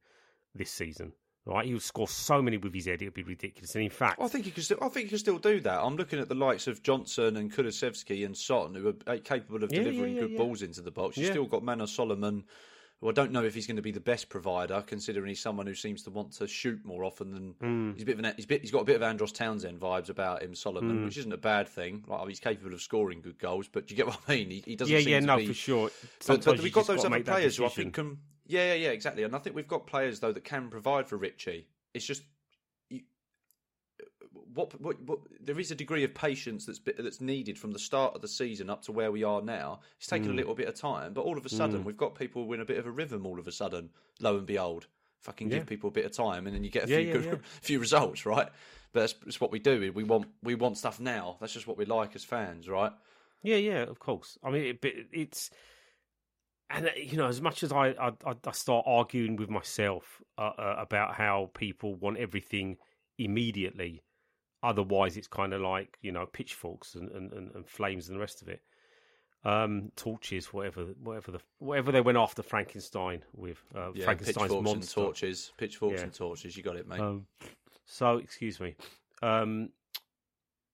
this 0.54 0.70
season. 0.70 1.12
Right, 1.46 1.64
he 1.64 1.72
would 1.72 1.82
score 1.82 2.06
so 2.06 2.42
many 2.42 2.58
with 2.58 2.74
his 2.74 2.84
head; 2.84 3.00
it 3.00 3.06
would 3.06 3.14
be 3.14 3.22
ridiculous. 3.22 3.74
And 3.74 3.82
in 3.82 3.90
fact, 3.90 4.20
I 4.20 4.28
think 4.28 4.44
he 4.44 4.50
can 4.50 4.62
still. 4.62 4.76
I 4.82 4.88
think 4.88 5.04
he 5.04 5.08
can 5.08 5.18
still 5.18 5.38
do 5.38 5.58
that. 5.60 5.80
I'm 5.80 5.96
looking 5.96 6.18
at 6.18 6.28
the 6.28 6.34
likes 6.34 6.66
of 6.66 6.82
Johnson 6.82 7.38
and 7.38 7.50
Kulusevski 7.50 8.26
and 8.26 8.36
Sutton, 8.36 8.74
who 8.74 8.88
are 8.88 9.14
uh, 9.14 9.18
capable 9.24 9.64
of 9.64 9.72
Yeah, 9.72 9.82
delivering 9.82 10.16
yeah, 10.16 10.20
yeah, 10.20 10.28
good 10.28 10.36
balls 10.36 10.60
into 10.60 10.82
the 10.82 10.90
box. 10.90 11.16
You've 11.16 11.30
still 11.30 11.46
got 11.46 11.64
Manor 11.64 11.86
Solomon, 11.86 12.44
who 13.00 13.08
I 13.08 13.12
don't 13.12 13.32
know 13.32 13.44
if 13.44 13.54
he's 13.54 13.66
going 13.66 13.76
to 13.76 13.82
be 13.82 13.92
the 13.92 14.00
best 14.00 14.28
provider, 14.28 14.82
considering 14.86 15.28
he's 15.28 15.40
someone 15.40 15.66
who 15.66 15.74
seems 15.74 16.02
to 16.04 16.10
want 16.10 16.32
to 16.32 16.46
shoot 16.46 16.84
more 16.84 17.04
often 17.04 17.30
than 17.30 17.54
Hmm. 17.60 17.92
he's 17.92 18.02
a 18.02 18.06
bit 18.06 18.18
of 18.18 18.24
an, 18.24 18.32
he's, 18.36 18.46
bit, 18.46 18.60
he's 18.60 18.70
got 18.70 18.80
a 18.80 18.84
bit 18.84 18.96
of 18.96 19.02
Andros 19.02 19.32
Townsend 19.32 19.80
vibes 19.80 20.10
about 20.10 20.42
him, 20.42 20.54
Solomon, 20.54 20.98
Hmm. 20.98 21.04
which 21.06 21.16
isn't 21.16 21.32
a 21.32 21.38
bad 21.38 21.68
thing. 21.68 22.04
Like 22.06 22.28
he's 22.28 22.40
capable 22.40 22.74
of 22.74 22.82
scoring 22.82 23.20
good 23.22 23.38
goals, 23.38 23.68
but 23.68 23.86
do 23.86 23.94
you 23.94 23.96
get 23.96 24.06
what 24.06 24.18
I 24.28 24.36
mean? 24.36 24.50
He, 24.50 24.62
he 24.66 24.76
doesn't. 24.76 24.92
yeah, 24.92 25.00
seem 25.00 25.08
yeah, 25.08 25.20
to 25.20 25.26
no, 25.26 25.36
be, 25.38 25.46
for 25.46 25.54
sure. 25.54 25.88
But, 25.88 26.22
Sometimes 26.22 26.44
but 26.44 26.56
you 26.58 26.62
we've 26.64 26.72
got 26.72 26.86
those 26.86 27.04
other 27.04 27.20
players 27.22 27.56
who 27.56 27.64
I 27.64 27.68
think 27.68 27.94
can. 27.94 28.18
Yeah, 28.46 28.66
yeah, 28.68 28.74
yeah, 28.74 28.90
exactly. 28.90 29.22
And 29.22 29.34
I 29.34 29.38
think 29.38 29.54
we've 29.56 29.68
got 29.68 29.86
players 29.86 30.20
though 30.20 30.32
that 30.32 30.44
can 30.44 30.68
provide 30.68 31.06
for 31.08 31.16
Richie. 31.16 31.68
It's 31.94 32.04
just 32.04 32.22
what, 34.54 34.80
what, 34.80 35.00
what 35.02 35.18
there 35.40 35.58
is 35.58 35.70
a 35.70 35.74
degree 35.74 36.04
of 36.04 36.14
patience 36.14 36.66
that's 36.66 36.80
that's 36.98 37.20
needed 37.20 37.58
from 37.58 37.72
the 37.72 37.78
start 37.78 38.14
of 38.14 38.22
the 38.22 38.28
season 38.28 38.70
up 38.70 38.82
to 38.82 38.92
where 38.92 39.12
we 39.12 39.22
are 39.24 39.42
now. 39.42 39.80
It's 39.98 40.06
taken 40.06 40.26
Hmm. 40.26 40.32
a 40.32 40.36
little 40.36 40.54
bit 40.54 40.68
of 40.68 40.74
time, 40.74 41.12
but 41.12 41.22
all 41.22 41.38
of 41.38 41.46
a 41.46 41.48
sudden 41.48 41.84
we've 41.84 41.96
got 41.96 42.14
people 42.14 42.52
in 42.52 42.60
a 42.60 42.64
bit 42.64 42.78
of 42.78 42.86
a 42.86 42.90
rhythm. 42.90 43.26
All 43.26 43.38
of 43.38 43.46
a 43.48 43.52
sudden, 43.52 43.90
lo 44.20 44.36
and 44.36 44.46
behold, 44.46 44.86
fucking 45.20 45.48
Yeah. 45.48 45.58
give 45.58 45.66
people 45.66 45.88
a 45.88 45.92
bit 45.92 46.04
of 46.06 46.12
time, 46.12 46.46
and 46.46 46.54
then 46.54 46.64
you 46.64 46.70
get 46.70 46.84
a 46.84 46.88
Yeah, 46.88 46.98
few 46.98 47.06
yeah, 47.06 47.12
good, 47.30 47.40
few 47.62 47.78
results, 47.80 48.26
right? 48.26 48.48
But 48.92 49.00
that's, 49.00 49.12
that's 49.24 49.40
what 49.40 49.52
we 49.52 49.58
do. 49.60 49.92
We 49.94 50.04
want 50.04 50.26
we 50.42 50.54
want 50.54 50.78
stuff 50.78 50.98
now. 51.00 51.36
That's 51.40 51.52
just 51.52 51.66
what 51.66 51.76
we 51.78 51.84
like 51.84 52.16
as 52.16 52.24
fans, 52.24 52.68
right? 52.68 52.92
Yeah, 53.42 53.56
yeah, 53.56 53.82
of 53.82 53.98
course. 54.00 54.36
I 54.42 54.50
mean, 54.50 54.78
it, 54.82 55.06
it's 55.12 55.50
and 56.68 56.86
uh, 56.86 56.90
you 56.96 57.16
know, 57.16 57.26
as 57.26 57.40
much 57.40 57.62
as 57.62 57.72
I 57.72 57.88
I, 57.88 58.12
I- 58.26 58.34
I 58.46 58.52
start 58.52 58.84
arguing 58.86 59.36
with 59.36 59.50
myself 59.50 60.22
uh, 60.38 60.52
uh, 60.58 60.76
about 60.78 61.14
how 61.14 61.50
people 61.54 61.94
want 61.94 62.18
everything 62.18 62.76
immediately, 63.18 64.02
otherwise 64.62 65.16
it's 65.16 65.28
kind 65.28 65.52
of 65.52 65.60
like 65.60 65.98
you 66.02 66.12
know 66.12 66.26
pitchforks 66.26 66.94
and, 66.94 67.10
and, 67.10 67.32
and, 67.32 67.66
flames 67.68 68.08
and 68.08 68.16
the 68.16 68.20
rest 68.20 68.42
of 68.42 68.48
it, 68.48 68.60
um, 69.44 69.90
torches, 69.96 70.52
whatever, 70.52 70.84
whatever 71.02 71.30
the 71.32 71.40
whatever 71.58 71.92
they 71.92 72.00
went 72.00 72.18
after 72.18 72.42
Frankenstein 72.42 73.22
with 73.34 73.62
uh, 73.74 73.92
Yeah, 73.94 74.04
Frankenstein's 74.04 74.52
pitchforks 74.52 74.72
and 74.72 74.90
torches, 74.90 75.52
pitchforks 75.56 75.98
Yeah. 75.98 76.04
and 76.04 76.14
torches. 76.14 76.56
You 76.56 76.62
got 76.62 76.76
it, 76.76 76.86
mate. 76.86 77.00
Um, 77.00 77.26
so 77.86 78.18
excuse 78.18 78.60
me. 78.60 78.76
Um, 79.22 79.70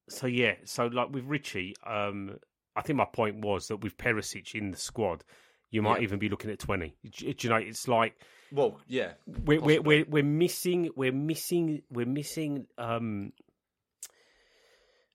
so 0.08 0.26
yeah, 0.26 0.54
so 0.64 0.86
like 0.86 1.10
with 1.10 1.24
Richie, 1.24 1.74
um, 1.84 2.38
I 2.74 2.82
think 2.82 2.96
my 2.96 3.06
point 3.06 3.40
was 3.44 3.68
that 3.68 3.78
with 3.78 3.96
Perisic 3.96 4.54
in 4.54 4.70
the 4.70 4.76
squad, 4.76 5.24
you 5.70 5.82
might 5.82 5.98
Yeah. 5.98 6.04
even 6.04 6.18
be 6.18 6.28
looking 6.28 6.50
at 6.50 6.58
twenty. 6.58 6.96
Do 7.18 7.34
you 7.38 7.50
know, 7.50 7.56
it's 7.56 7.88
like 7.88 8.14
well, 8.52 8.78
yeah, 8.86 9.12
we're 9.26 9.60
we're, 9.60 9.80
we're 9.82 10.04
we're 10.08 10.22
missing 10.22 10.90
we're 10.94 11.12
missing 11.12 11.82
we're 11.90 12.06
missing 12.06 12.66
um 12.78 13.32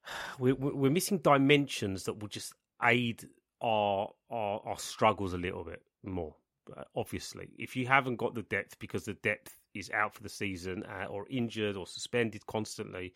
we're 0.40 0.56
we're 0.56 0.92
missing 0.92 1.18
dimensions 1.20 2.04
that 2.04 2.20
will 2.20 2.28
just 2.28 2.54
aid 2.84 3.28
our 3.62 4.10
our 4.30 4.62
our 4.66 4.80
struggles 4.80 5.34
a 5.34 5.38
little 5.38 5.64
bit 5.64 5.82
more. 6.04 6.36
Uh, 6.76 6.84
Obviously, 6.96 7.50
if 7.58 7.76
you 7.76 7.88
haven't 7.88 8.18
got 8.18 8.36
the 8.36 8.44
depth 8.44 8.78
because 8.80 9.06
the 9.06 9.14
depth 9.16 9.58
is 9.74 9.90
out 9.92 10.14
for 10.14 10.24
the 10.24 10.30
season 10.30 10.84
uh, 10.84 11.06
or 11.06 11.26
injured 11.30 11.76
or 11.76 11.88
suspended 11.88 12.46
constantly, 12.46 13.14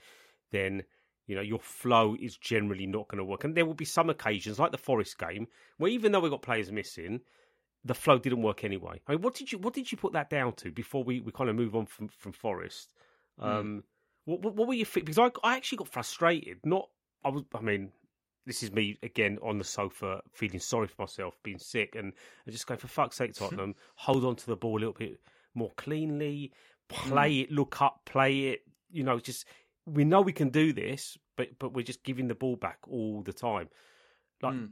then 0.52 0.84
you 1.28 1.36
know 1.36 1.42
your 1.42 1.60
flow 1.60 2.16
is 2.20 2.38
generally 2.38 2.88
not 2.88 3.08
going 3.08 3.20
to 3.20 3.26
work. 3.26 3.44
And 3.44 3.56
there 3.56 3.66
will 3.66 3.74
be 3.74 3.86
some 3.86 4.10
occasions, 4.10 4.60
like 4.60 4.72
the 4.72 4.78
Forest 4.78 5.18
game, 5.18 5.48
where 5.78 5.92
even 5.92 6.12
though 6.12 6.20
we 6.20 6.30
got 6.30 6.42
players 6.42 6.72
missing, 6.72 7.22
the 7.84 7.94
flow 7.94 8.18
didn't 8.18 8.42
work 8.42 8.64
anyway. 8.64 9.00
I 9.08 9.14
mean, 9.14 9.22
what 9.22 9.36
did 9.36 9.52
you 9.52 9.60
what 9.60 9.74
did 9.74 9.92
you 9.92 9.98
put 9.98 10.14
that 10.14 10.30
down 10.30 10.54
to 10.54 10.72
before 10.72 11.04
we, 11.04 11.22
we 11.22 11.32
kind 11.32 11.50
of 11.50 11.56
move 11.56 11.76
on 11.76 11.86
from 11.86 12.08
from 12.08 12.32
Forest? 12.32 12.94
Um, 13.40 13.84
what, 14.26 14.42
what 14.42 14.56
what 14.56 14.68
were 14.68 14.74
you 14.74 14.86
think? 14.86 15.06
Because 15.06 15.20
I 15.20 15.48
I 15.48 15.56
actually 15.56 15.78
got 15.78 15.90
frustrated. 15.90 16.60
Not 16.66 16.90
I 17.24 17.30
was 17.30 17.44
I 17.54 17.62
mean. 17.62 17.92
This 18.48 18.62
is 18.62 18.72
me 18.72 18.96
again 19.02 19.40
on 19.42 19.58
the 19.58 19.64
sofa, 19.64 20.22
feeling 20.32 20.60
sorry 20.60 20.86
for 20.88 21.02
myself, 21.02 21.34
being 21.42 21.58
sick, 21.58 21.96
and, 21.96 22.14
and 22.46 22.54
just 22.54 22.68
going 22.68 22.80
for 22.80 22.88
fuck's 22.88 23.16
sake, 23.16 23.34
Tottenham, 23.36 23.74
hold 23.96 24.24
on 24.24 24.36
to 24.36 24.46
the 24.46 24.56
ball 24.56 24.78
a 24.78 24.82
little 24.82 24.94
bit 24.94 25.20
more 25.56 25.72
cleanly, 25.78 26.52
play 26.88 27.40
it, 27.40 27.52
look 27.52 27.82
up, 27.82 28.02
play 28.06 28.50
it. 28.50 28.62
You 28.92 29.04
know, 29.04 29.20
just 29.20 29.48
we 29.88 30.04
know 30.04 30.22
we 30.22 30.32
can 30.32 30.50
do 30.50 30.74
this, 30.74 31.18
but 31.38 31.58
but 31.58 31.74
we're 31.74 31.82
just 31.82 32.04
giving 32.04 32.28
the 32.28 32.36
ball 32.36 32.56
back 32.56 32.78
all 32.88 33.24
the 33.24 33.34
time. 33.34 33.68
Like 34.44 34.54
Mm. 34.54 34.70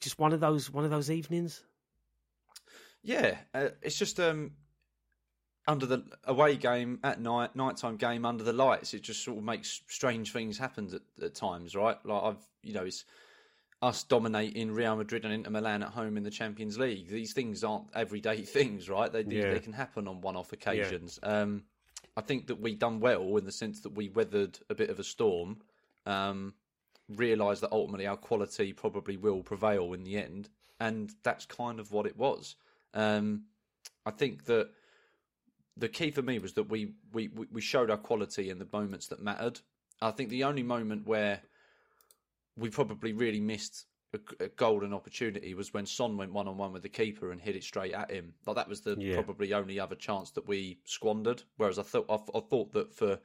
just 0.00 0.18
one 0.18 0.32
of 0.32 0.40
those 0.40 0.68
one 0.68 0.84
of 0.84 0.90
those 0.90 1.08
evenings. 1.08 1.62
Yeah, 3.04 3.36
uh, 3.54 3.68
it's 3.82 3.98
just 3.98 4.18
um, 4.18 4.50
under 5.66 5.86
the 5.86 6.04
away 6.24 6.56
game 6.56 6.98
at 7.04 7.20
night, 7.20 7.54
nighttime 7.54 7.96
game 7.96 8.24
under 8.24 8.42
the 8.42 8.52
lights. 8.52 8.94
It 8.94 9.02
just 9.02 9.24
sort 9.24 9.38
of 9.38 9.44
makes 9.44 9.82
strange 9.88 10.32
things 10.32 10.58
happen 10.58 10.90
at, 10.94 11.24
at 11.24 11.34
times, 11.34 11.76
right? 11.76 11.96
Like 12.04 12.22
I've, 12.22 12.48
you 12.62 12.74
know, 12.74 12.84
it's 12.84 13.04
us 13.80 14.04
dominating 14.04 14.70
Real 14.72 14.96
Madrid 14.96 15.24
and 15.24 15.32
Inter 15.34 15.50
Milan 15.50 15.82
at 15.82 15.90
home 15.90 16.16
in 16.16 16.22
the 16.22 16.30
Champions 16.30 16.78
League. 16.78 17.08
These 17.08 17.32
things 17.32 17.64
aren't 17.64 17.86
everyday 17.94 18.42
things, 18.42 18.88
right? 18.88 19.12
They 19.12 19.22
Yeah. 19.22 19.52
they 19.52 19.60
can 19.60 19.72
happen 19.72 20.08
on 20.08 20.20
one-off 20.20 20.52
occasions. 20.52 21.18
Um, 21.22 21.64
I 22.16 22.20
think 22.20 22.48
that 22.48 22.60
we 22.60 22.74
done 22.74 23.00
well 23.00 23.36
in 23.36 23.44
the 23.44 23.52
sense 23.52 23.80
that 23.80 23.94
we 23.94 24.08
weathered 24.08 24.58
a 24.68 24.74
bit 24.74 24.90
of 24.90 24.98
a 24.98 25.04
storm. 25.04 25.62
Um, 26.06 26.54
realised 27.08 27.62
that 27.62 27.72
ultimately 27.72 28.06
our 28.06 28.16
quality 28.16 28.72
probably 28.72 29.16
will 29.16 29.42
prevail 29.42 29.92
in 29.92 30.04
the 30.04 30.16
end, 30.16 30.48
and 30.80 31.12
that's 31.22 31.46
kind 31.46 31.78
of 31.80 31.92
what 31.92 32.06
it 32.06 32.16
was. 32.16 32.56
Um, 32.94 33.44
I 34.06 34.10
think 34.10 34.44
that 34.44 34.70
the 35.76 35.88
key 35.88 36.10
for 36.10 36.22
me 36.22 36.38
was 36.38 36.52
that 36.54 36.68
we, 36.68 36.92
we, 37.12 37.28
we- 37.28 37.46
we 37.52 37.60
showed 37.60 37.90
our 37.90 37.96
quality 37.96 38.50
in 38.50 38.58
the 38.58 38.68
moments 38.72 39.08
that 39.08 39.22
mattered. 39.22 39.60
I 40.00 40.10
think 40.10 40.28
the 40.30 40.44
only 40.44 40.62
moment 40.62 41.06
where 41.06 41.40
we 42.56 42.68
probably 42.70 43.12
really 43.12 43.40
missed 43.40 43.86
a, 44.14 44.44
a 44.44 44.48
golden 44.48 44.92
opportunity 44.92 45.54
was 45.54 45.72
when 45.72 45.86
Son 45.86 46.16
went 46.16 46.32
one 46.32 46.46
on 46.48 46.58
one 46.58 46.72
with 46.72 46.82
the 46.82 46.88
keeper 46.88 47.32
and 47.32 47.40
hit 47.40 47.56
it 47.56 47.64
straight 47.64 47.94
at 47.94 48.10
him. 48.10 48.34
Like 48.46 48.56
that 48.56 48.68
was 48.68 48.82
the 48.82 48.96
Yeah. 48.98 49.14
probably 49.14 49.54
only 49.54 49.80
other 49.80 49.94
chance 49.94 50.30
that 50.32 50.46
we 50.46 50.78
squandered. 50.84 51.42
Whereas 51.56 51.78
I 51.78 51.82
thought 51.82 52.06
I, 52.10 52.16
I 52.36 52.40
thought 52.40 52.72
that 52.74 52.92
for 52.92 53.18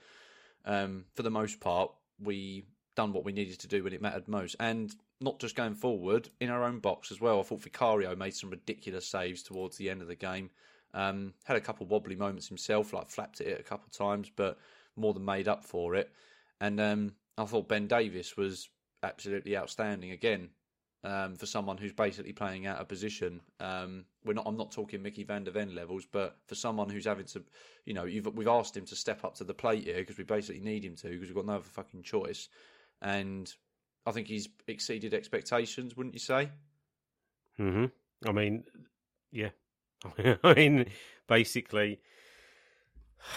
um, 0.66 1.06
for 1.16 1.24
the 1.24 1.30
most 1.32 1.60
part 1.60 1.91
we 2.20 2.64
done 2.95 3.14
what 3.14 3.26
we 3.26 3.32
needed 3.32 3.60
to 3.60 3.68
do 3.68 3.84
when 3.84 3.93
it 3.93 4.02
mattered 4.02 4.28
most, 4.28 4.56
and 4.60 4.95
not 5.22 5.39
just 5.39 5.56
going 5.56 5.76
forward 5.76 6.30
in 6.39 6.50
our 6.50 6.64
own 6.64 6.80
box 6.80 7.12
as 7.12 7.20
well. 7.22 7.39
I 7.39 7.43
thought 7.43 7.62
Vicario 7.64 8.16
made 8.16 8.34
some 8.34 8.50
ridiculous 8.50 9.08
saves 9.08 9.43
towards 9.43 9.78
the 9.78 9.89
end 9.89 10.02
of 10.02 10.08
the 10.08 10.16
game. 10.16 10.50
Um, 10.98 11.36
had 11.43 11.58
a 11.58 11.62
couple 11.62 11.86
wobbly 11.86 12.16
moments 12.16 12.48
himself, 12.48 12.91
like 12.91 13.10
flapped 13.10 13.39
at 13.39 13.48
it 13.48 13.60
a 13.60 13.64
couple 13.64 13.88
times, 13.91 14.32
but 14.36 14.58
more 14.95 15.14
than 15.14 15.24
made 15.24 15.48
up 15.48 15.64
for 15.64 15.93
it. 15.93 16.12
And 16.60 16.80
um, 16.82 17.14
I 17.38 17.45
thought 17.45 17.70
Ben 17.70 17.86
Davies 17.86 18.36
was 18.36 18.68
absolutely 19.04 19.56
outstanding 19.56 20.10
again 20.10 20.50
um, 21.04 21.36
for 21.36 21.45
someone 21.45 21.78
who's 21.78 21.93
basically 21.93 22.34
playing 22.34 22.66
out 22.66 22.80
of 22.80 22.88
position. 22.88 23.41
Um, 23.60 24.06
we're 24.26 24.34
not. 24.34 24.48
I'm 24.48 24.58
not 24.58 24.72
talking 24.72 25.04
Mickey 25.04 25.24
Van 25.24 25.43
der 25.43 25.52
Ven 25.52 25.76
levels, 25.76 26.08
but 26.12 26.36
for 26.48 26.56
someone 26.56 26.89
who's 26.89 27.06
having 27.06 27.28
to, 27.28 27.43
you 27.86 27.93
know, 27.93 28.06
we've 28.06 28.48
asked 28.48 28.76
him 28.76 28.86
to 28.86 28.95
step 28.95 29.24
up 29.24 29.36
to 29.36 29.43
the 29.43 29.54
plate 29.54 29.84
here 29.84 29.98
because 29.98 30.18
we 30.18 30.24
basically 30.24 30.62
need 30.62 30.84
him 30.84 30.95
to 30.95 31.10
because 31.10 31.28
we've 31.28 31.36
got 31.36 31.45
no 31.45 31.58
other 31.58 31.64
fucking 31.64 32.02
choice. 32.02 32.50
And 33.04 33.54
I 34.08 34.12
think 34.14 34.28
he's 34.28 34.50
exceeded 34.68 35.14
expectations, 35.14 35.95
wouldn't 35.95 36.16
you 36.16 36.20
say? 36.20 36.50
hmm 37.58 37.86
I 38.26 38.32
mean, 38.32 38.64
yeah. 39.32 39.50
I 40.43 40.54
mean, 40.54 40.86
basically. 41.28 42.00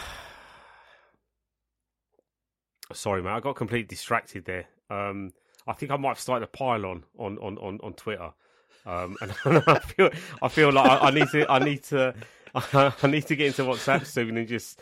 Sorry, 2.93 3.23
mate. 3.23 3.31
I 3.31 3.41
got 3.41 3.57
completely 3.57 3.87
distracted 3.87 4.45
there. 4.45 4.67
Um, 4.91 5.33
I 5.67 5.73
think 5.75 5.93
I 5.93 5.97
might 5.97 6.09
have 6.11 6.21
started 6.21 6.45
a 6.45 6.49
pylon 6.49 7.05
on 7.19 7.39
on 7.39 7.57
on 7.59 7.79
on 7.83 7.93
Twitter, 7.95 8.33
um, 8.85 9.17
and 9.21 9.33
I 9.47 9.79
feel 9.79 10.11
I 10.43 10.49
feel 10.49 10.73
like 10.73 10.91
I, 10.91 11.09
I 11.09 11.11
need 11.11 11.29
to 11.29 11.51
I 11.51 11.59
need 11.61 11.83
to 11.85 12.15
I 12.55 13.07
need 13.07 13.27
to 13.27 13.37
get 13.37 13.47
into 13.49 13.63
WhatsApp 13.63 14.07
soon 14.07 14.37
and 14.37 14.49
just 14.49 14.81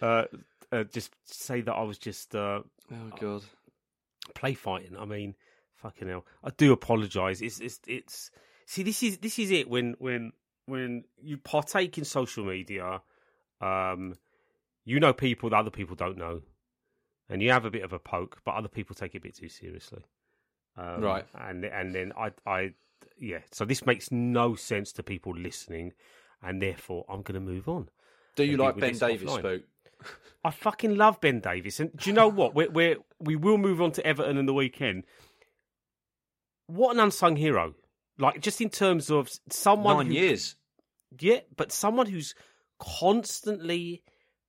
uh, 0.00 0.24
uh, 0.70 0.84
just 0.84 1.12
say 1.26 1.60
that 1.60 1.72
I 1.72 1.82
was 1.82 1.98
just 1.98 2.34
uh, 2.34 2.62
Oh 2.90 3.10
God. 3.20 3.42
play 4.34 4.54
fighting. 4.54 4.96
I 4.96 5.04
mean, 5.04 5.34
fucking 5.74 6.08
hell. 6.08 6.24
I 6.42 6.50
do 6.56 6.72
apologise. 6.72 7.42
It's 7.42 7.60
it's 7.60 7.80
it's 7.86 8.30
see 8.64 8.82
this 8.82 9.02
is 9.02 9.18
this 9.18 9.38
is 9.38 9.50
it 9.50 9.68
when 9.68 9.94
when 9.98 10.32
when 10.72 11.04
you 11.22 11.36
partake 11.36 11.98
in 11.98 12.04
social 12.04 12.44
media, 12.44 13.02
um, 13.60 14.14
you 14.84 14.98
know 14.98 15.12
people 15.12 15.50
that 15.50 15.56
other 15.56 15.70
people 15.70 15.94
don't 15.94 16.16
know, 16.16 16.40
and 17.28 17.42
you 17.42 17.50
have 17.50 17.64
a 17.66 17.70
bit 17.70 17.84
of 17.84 17.92
a 17.92 17.98
poke, 17.98 18.40
but 18.44 18.54
other 18.54 18.68
people 18.68 18.94
take 18.96 19.14
it 19.14 19.18
a 19.18 19.20
bit 19.20 19.36
too 19.36 19.48
seriously. 19.48 20.02
Um, 20.76 21.02
Right. 21.02 21.26
and 21.34 21.64
and 21.66 21.94
then 21.94 22.12
I 22.16 22.30
I 22.46 22.72
yeah. 23.18 23.40
So 23.50 23.64
this 23.66 23.84
makes 23.84 24.10
no 24.10 24.54
sense 24.54 24.92
to 24.94 25.02
people 25.02 25.34
listening, 25.36 25.92
and 26.42 26.60
therefore 26.62 27.04
I'm 27.08 27.22
going 27.22 27.34
to 27.34 27.52
move 27.52 27.68
on. 27.68 27.88
Do 28.34 28.44
you 28.44 28.56
like 28.56 28.76
Ben 28.78 28.96
Davies, 28.96 29.28
offline. 29.28 29.38
Spook? 29.40 29.62
I 30.44 30.50
fucking 30.50 30.96
love 30.96 31.20
Ben 31.20 31.40
Davies, 31.40 31.78
and 31.80 31.94
do 31.96 32.08
you 32.10 32.14
know 32.14 32.28
what? 32.28 32.54
We're, 32.54 32.70
we're 32.70 32.96
we 33.20 33.36
will 33.36 33.58
move 33.58 33.80
on 33.82 33.92
to 33.92 34.06
Everton 34.06 34.38
in 34.38 34.46
the 34.46 34.54
weekend. 34.54 35.04
What 36.66 36.94
an 36.94 37.00
unsung 37.00 37.36
hero! 37.36 37.74
Like 38.18 38.40
just 38.40 38.60
in 38.60 38.70
terms 38.70 39.10
of 39.10 39.28
someone 39.50 39.98
Nine 39.98 40.06
who, 40.06 40.14
years. 40.14 40.56
Yeah, 41.18 41.40
but 41.56 41.72
someone 41.72 42.06
who's 42.06 42.34
constantly 42.78 44.02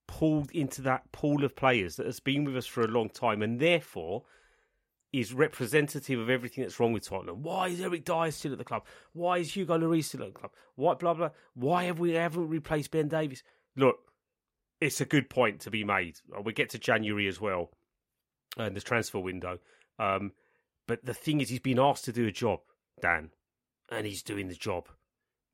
pulled 0.06 0.50
into 0.50 0.82
that 0.82 1.10
pool 1.12 1.44
of 1.44 1.56
players 1.56 1.96
that 1.96 2.06
has 2.06 2.20
been 2.20 2.44
with 2.44 2.56
us 2.56 2.66
for 2.66 2.82
a 2.82 2.88
long 2.88 3.08
time, 3.08 3.42
and 3.42 3.58
therefore 3.60 4.24
is 5.12 5.32
representative 5.32 6.18
of 6.18 6.28
everything 6.28 6.64
that's 6.64 6.80
wrong 6.80 6.92
with 6.92 7.06
Tottenham. 7.08 7.42
Why 7.42 7.68
is 7.68 7.80
Eric 7.80 8.04
Dier 8.04 8.32
still 8.32 8.52
at 8.52 8.58
the 8.58 8.64
club? 8.64 8.84
Why 9.12 9.38
is 9.38 9.54
Hugo 9.54 9.78
Lloris 9.78 10.04
still 10.06 10.22
at 10.22 10.34
the 10.34 10.40
club? 10.40 10.50
Why 10.74 10.94
blah 10.94 11.14
blah? 11.14 11.30
Why 11.54 11.84
have 11.84 12.00
we 12.00 12.12
haven't 12.12 12.48
replaced 12.48 12.90
Ben 12.90 13.08
Davies? 13.08 13.44
Look, 13.76 13.96
it's 14.80 15.00
a 15.00 15.04
good 15.04 15.30
point 15.30 15.60
to 15.60 15.70
be 15.70 15.84
made. 15.84 16.18
Uh, 16.36 16.42
We 16.42 16.52
get 16.52 16.70
to 16.70 16.78
January 16.78 17.28
as 17.28 17.40
well, 17.40 17.70
and 18.56 18.76
the 18.76 18.80
transfer 18.80 19.20
window. 19.20 19.58
Um, 19.98 20.32
but 20.86 21.04
the 21.04 21.14
thing 21.14 21.40
is, 21.40 21.48
he's 21.48 21.60
been 21.60 21.78
asked 21.78 22.04
to 22.06 22.12
do 22.12 22.26
a 22.26 22.32
job, 22.32 22.60
Dan, 23.00 23.30
and 23.90 24.06
he's 24.06 24.22
doing 24.22 24.48
the 24.48 24.54
job, 24.54 24.88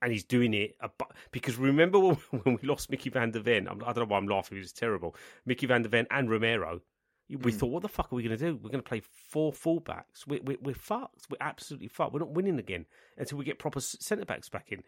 and 0.03 0.13
he's 0.13 0.25
doing 0.25 0.55
it 0.55 0.77
ab- 0.83 1.13
because 1.33 1.57
remember 1.57 1.99
when, 1.99 2.15
when 2.43 2.59
we 2.61 2.69
lost 2.69 2.91
Mickey 2.91 3.11
Van 3.11 3.31
der 3.31 3.41
Ven? 3.41 3.69
I'm- 3.69 3.79
don't 3.79 3.97
know 3.97 4.05
why 4.07 4.19
I'm 4.19 4.27
laughing. 4.27 4.59
It 4.59 4.63
was 4.63 4.73
terrible. 4.73 5.15
Mickey 5.47 5.67
Van 5.67 5.83
der 5.83 5.89
Ven 5.89 6.07
and 6.11 6.31
Romero. 6.31 6.81
We 7.29 7.53
hmm. 7.53 7.59
thought, 7.59 7.71
what 7.71 7.83
the 7.83 7.89
fuck 7.89 8.13
are 8.13 8.17
we 8.17 8.25
going 8.25 8.37
to 8.37 8.45
do? 8.45 8.57
We're 8.57 8.71
going 8.71 8.83
to 8.83 8.89
play 8.89 9.01
four 9.01 9.53
fullbacks. 9.53 10.27
We're, 10.27 10.41
we're, 10.43 10.59
we're 10.61 10.75
fucked. 10.75 11.27
We're 11.31 11.37
absolutely 11.41 11.87
fucked. 11.87 12.13
We're 12.13 12.21
not 12.21 12.33
winning 12.33 12.59
again 12.59 12.87
until 13.17 13.39
we 13.39 13.45
get 13.45 13.61
proper 13.61 13.81
centre 13.81 14.25
backs 14.25 14.49
back 14.49 14.73
in. 14.73 14.83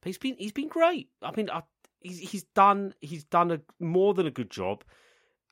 But 0.00 0.08
he's 0.08 0.18
been 0.18 0.36
he's 0.38 0.52
been 0.52 0.68
great. 0.68 1.08
I 1.22 1.34
mean, 1.34 1.48
I, 1.48 1.62
he's 2.00 2.18
he's 2.18 2.42
done 2.54 2.92
he's 3.00 3.24
done 3.24 3.50
a 3.50 3.60
more 3.80 4.12
than 4.12 4.26
a 4.26 4.30
good 4.30 4.50
job. 4.50 4.84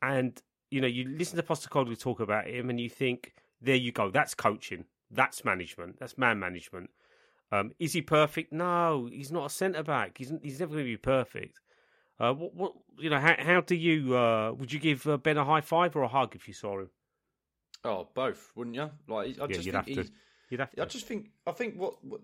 And 0.03 0.39
you 0.69 0.81
know, 0.81 0.87
you 0.87 1.07
listen 1.07 1.37
to 1.37 1.43
Postecoglou 1.43 1.99
talk 1.99 2.19
about 2.19 2.47
him, 2.47 2.69
and 2.69 2.79
you 2.79 2.89
think, 2.89 3.33
there 3.61 3.75
you 3.75 3.91
go. 3.91 4.11
That's 4.11 4.35
coaching. 4.35 4.85
That's 5.09 5.43
management. 5.43 5.99
That's 5.99 6.17
man 6.17 6.39
management. 6.39 6.91
Um, 7.53 7.71
is 7.79 7.93
he 7.93 8.01
perfect? 8.01 8.51
No, 8.51 9.07
he's 9.11 9.31
not 9.31 9.45
a 9.45 9.49
centre 9.49 9.83
back. 9.83 10.17
He's 10.17 10.31
he's 10.41 10.59
never 10.59 10.71
going 10.73 10.85
to 10.85 10.91
be 10.91 10.97
perfect. 10.97 11.59
Uh, 12.19 12.33
what, 12.33 12.55
what 12.55 12.73
you 12.97 13.09
know? 13.09 13.19
How, 13.19 13.35
how 13.37 13.61
do 13.61 13.75
you? 13.75 14.15
Uh, 14.17 14.53
would 14.53 14.71
you 14.71 14.79
give 14.79 15.05
uh, 15.07 15.17
Ben 15.17 15.37
a 15.37 15.45
high 15.45 15.61
five 15.61 15.95
or 15.95 16.01
a 16.03 16.07
hug 16.07 16.35
if 16.35 16.47
you 16.47 16.53
saw 16.53 16.79
him? 16.79 16.89
Oh, 17.83 18.07
both, 18.13 18.51
wouldn't 18.55 18.75
you? 18.75 18.89
Like, 19.07 19.39
I 19.39 19.41
Yeah, 19.41 19.47
just 19.47 19.65
you'd 19.65 19.73
think 19.73 19.75
have 19.75 19.85
to. 19.85 19.91
he's- 19.93 20.11
You'd 20.49 20.59
have 20.59 20.71
to. 20.71 20.81
I 20.83 20.85
just 20.85 21.07
think 21.07 21.31
I 21.47 21.51
think 21.51 21.75
what, 21.75 22.03
what 22.05 22.21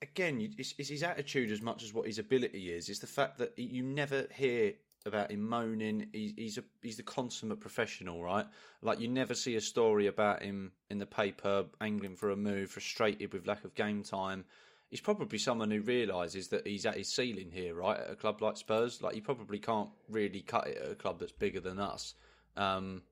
again 0.00 0.40
it's, 0.58 0.74
it's 0.78 0.88
his 0.88 1.02
attitude 1.02 1.50
as 1.52 1.62
much 1.62 1.82
as 1.84 1.94
what 1.94 2.06
his 2.06 2.18
ability 2.18 2.72
is. 2.72 2.88
It's 2.88 2.98
the 2.98 3.06
fact 3.06 3.38
that 3.38 3.56
you 3.58 3.82
never 3.84 4.26
hear 4.34 4.72
about 5.06 5.30
him 5.30 5.48
moaning. 5.48 6.06
He's 6.12 6.32
he's 6.36 6.58
a 6.58 6.64
he's 6.82 6.96
the 6.96 7.02
consummate 7.02 7.60
professional, 7.60 8.22
right? 8.22 8.46
Like 8.82 9.00
you 9.00 9.08
never 9.08 9.34
see 9.34 9.56
a 9.56 9.60
story 9.60 10.06
about 10.06 10.42
him 10.42 10.72
in 10.90 10.98
the 10.98 11.06
paper 11.06 11.66
angling 11.80 12.16
for 12.16 12.30
a 12.30 12.36
move, 12.36 12.70
frustrated 12.70 13.32
with 13.32 13.46
lack 13.46 13.64
of 13.64 13.74
game 13.74 14.02
time. 14.02 14.44
He's 14.90 15.00
probably 15.00 15.38
someone 15.38 15.70
who 15.70 15.80
realizes 15.80 16.48
that 16.48 16.66
he's 16.66 16.84
at 16.84 16.96
his 16.96 17.08
ceiling 17.08 17.50
here, 17.50 17.74
right? 17.74 17.98
At 17.98 18.10
a 18.10 18.16
club 18.16 18.42
like 18.42 18.58
Spurs, 18.58 19.00
like 19.00 19.16
you 19.16 19.22
probably 19.22 19.58
can't 19.58 19.88
really 20.10 20.42
cut 20.42 20.66
it 20.66 20.76
at 20.76 20.90
a 20.90 20.94
club 20.94 21.18
that's 21.18 21.32
bigger 21.32 21.60
than 21.60 21.78
us. 21.78 22.14
Um, 22.58 23.02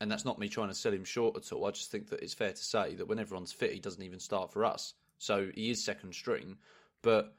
and 0.00 0.10
that's 0.10 0.24
not 0.24 0.38
me 0.38 0.48
trying 0.48 0.68
to 0.68 0.74
sell 0.74 0.92
him 0.92 1.04
short 1.04 1.36
at 1.36 1.52
all. 1.52 1.66
I 1.66 1.70
just 1.70 1.90
think 1.90 2.08
that 2.10 2.22
it's 2.22 2.34
fair 2.34 2.52
to 2.52 2.64
say 2.64 2.94
that 2.94 3.06
when 3.06 3.18
everyone's 3.18 3.52
fit, 3.52 3.72
he 3.72 3.80
doesn't 3.80 4.02
even 4.02 4.18
start 4.18 4.52
for 4.52 4.64
us. 4.64 4.94
So 5.18 5.50
he 5.54 5.70
is 5.70 5.84
second 5.84 6.14
string, 6.14 6.56
but 7.02 7.34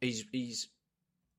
he's 0.00 0.24
he's 0.32 0.68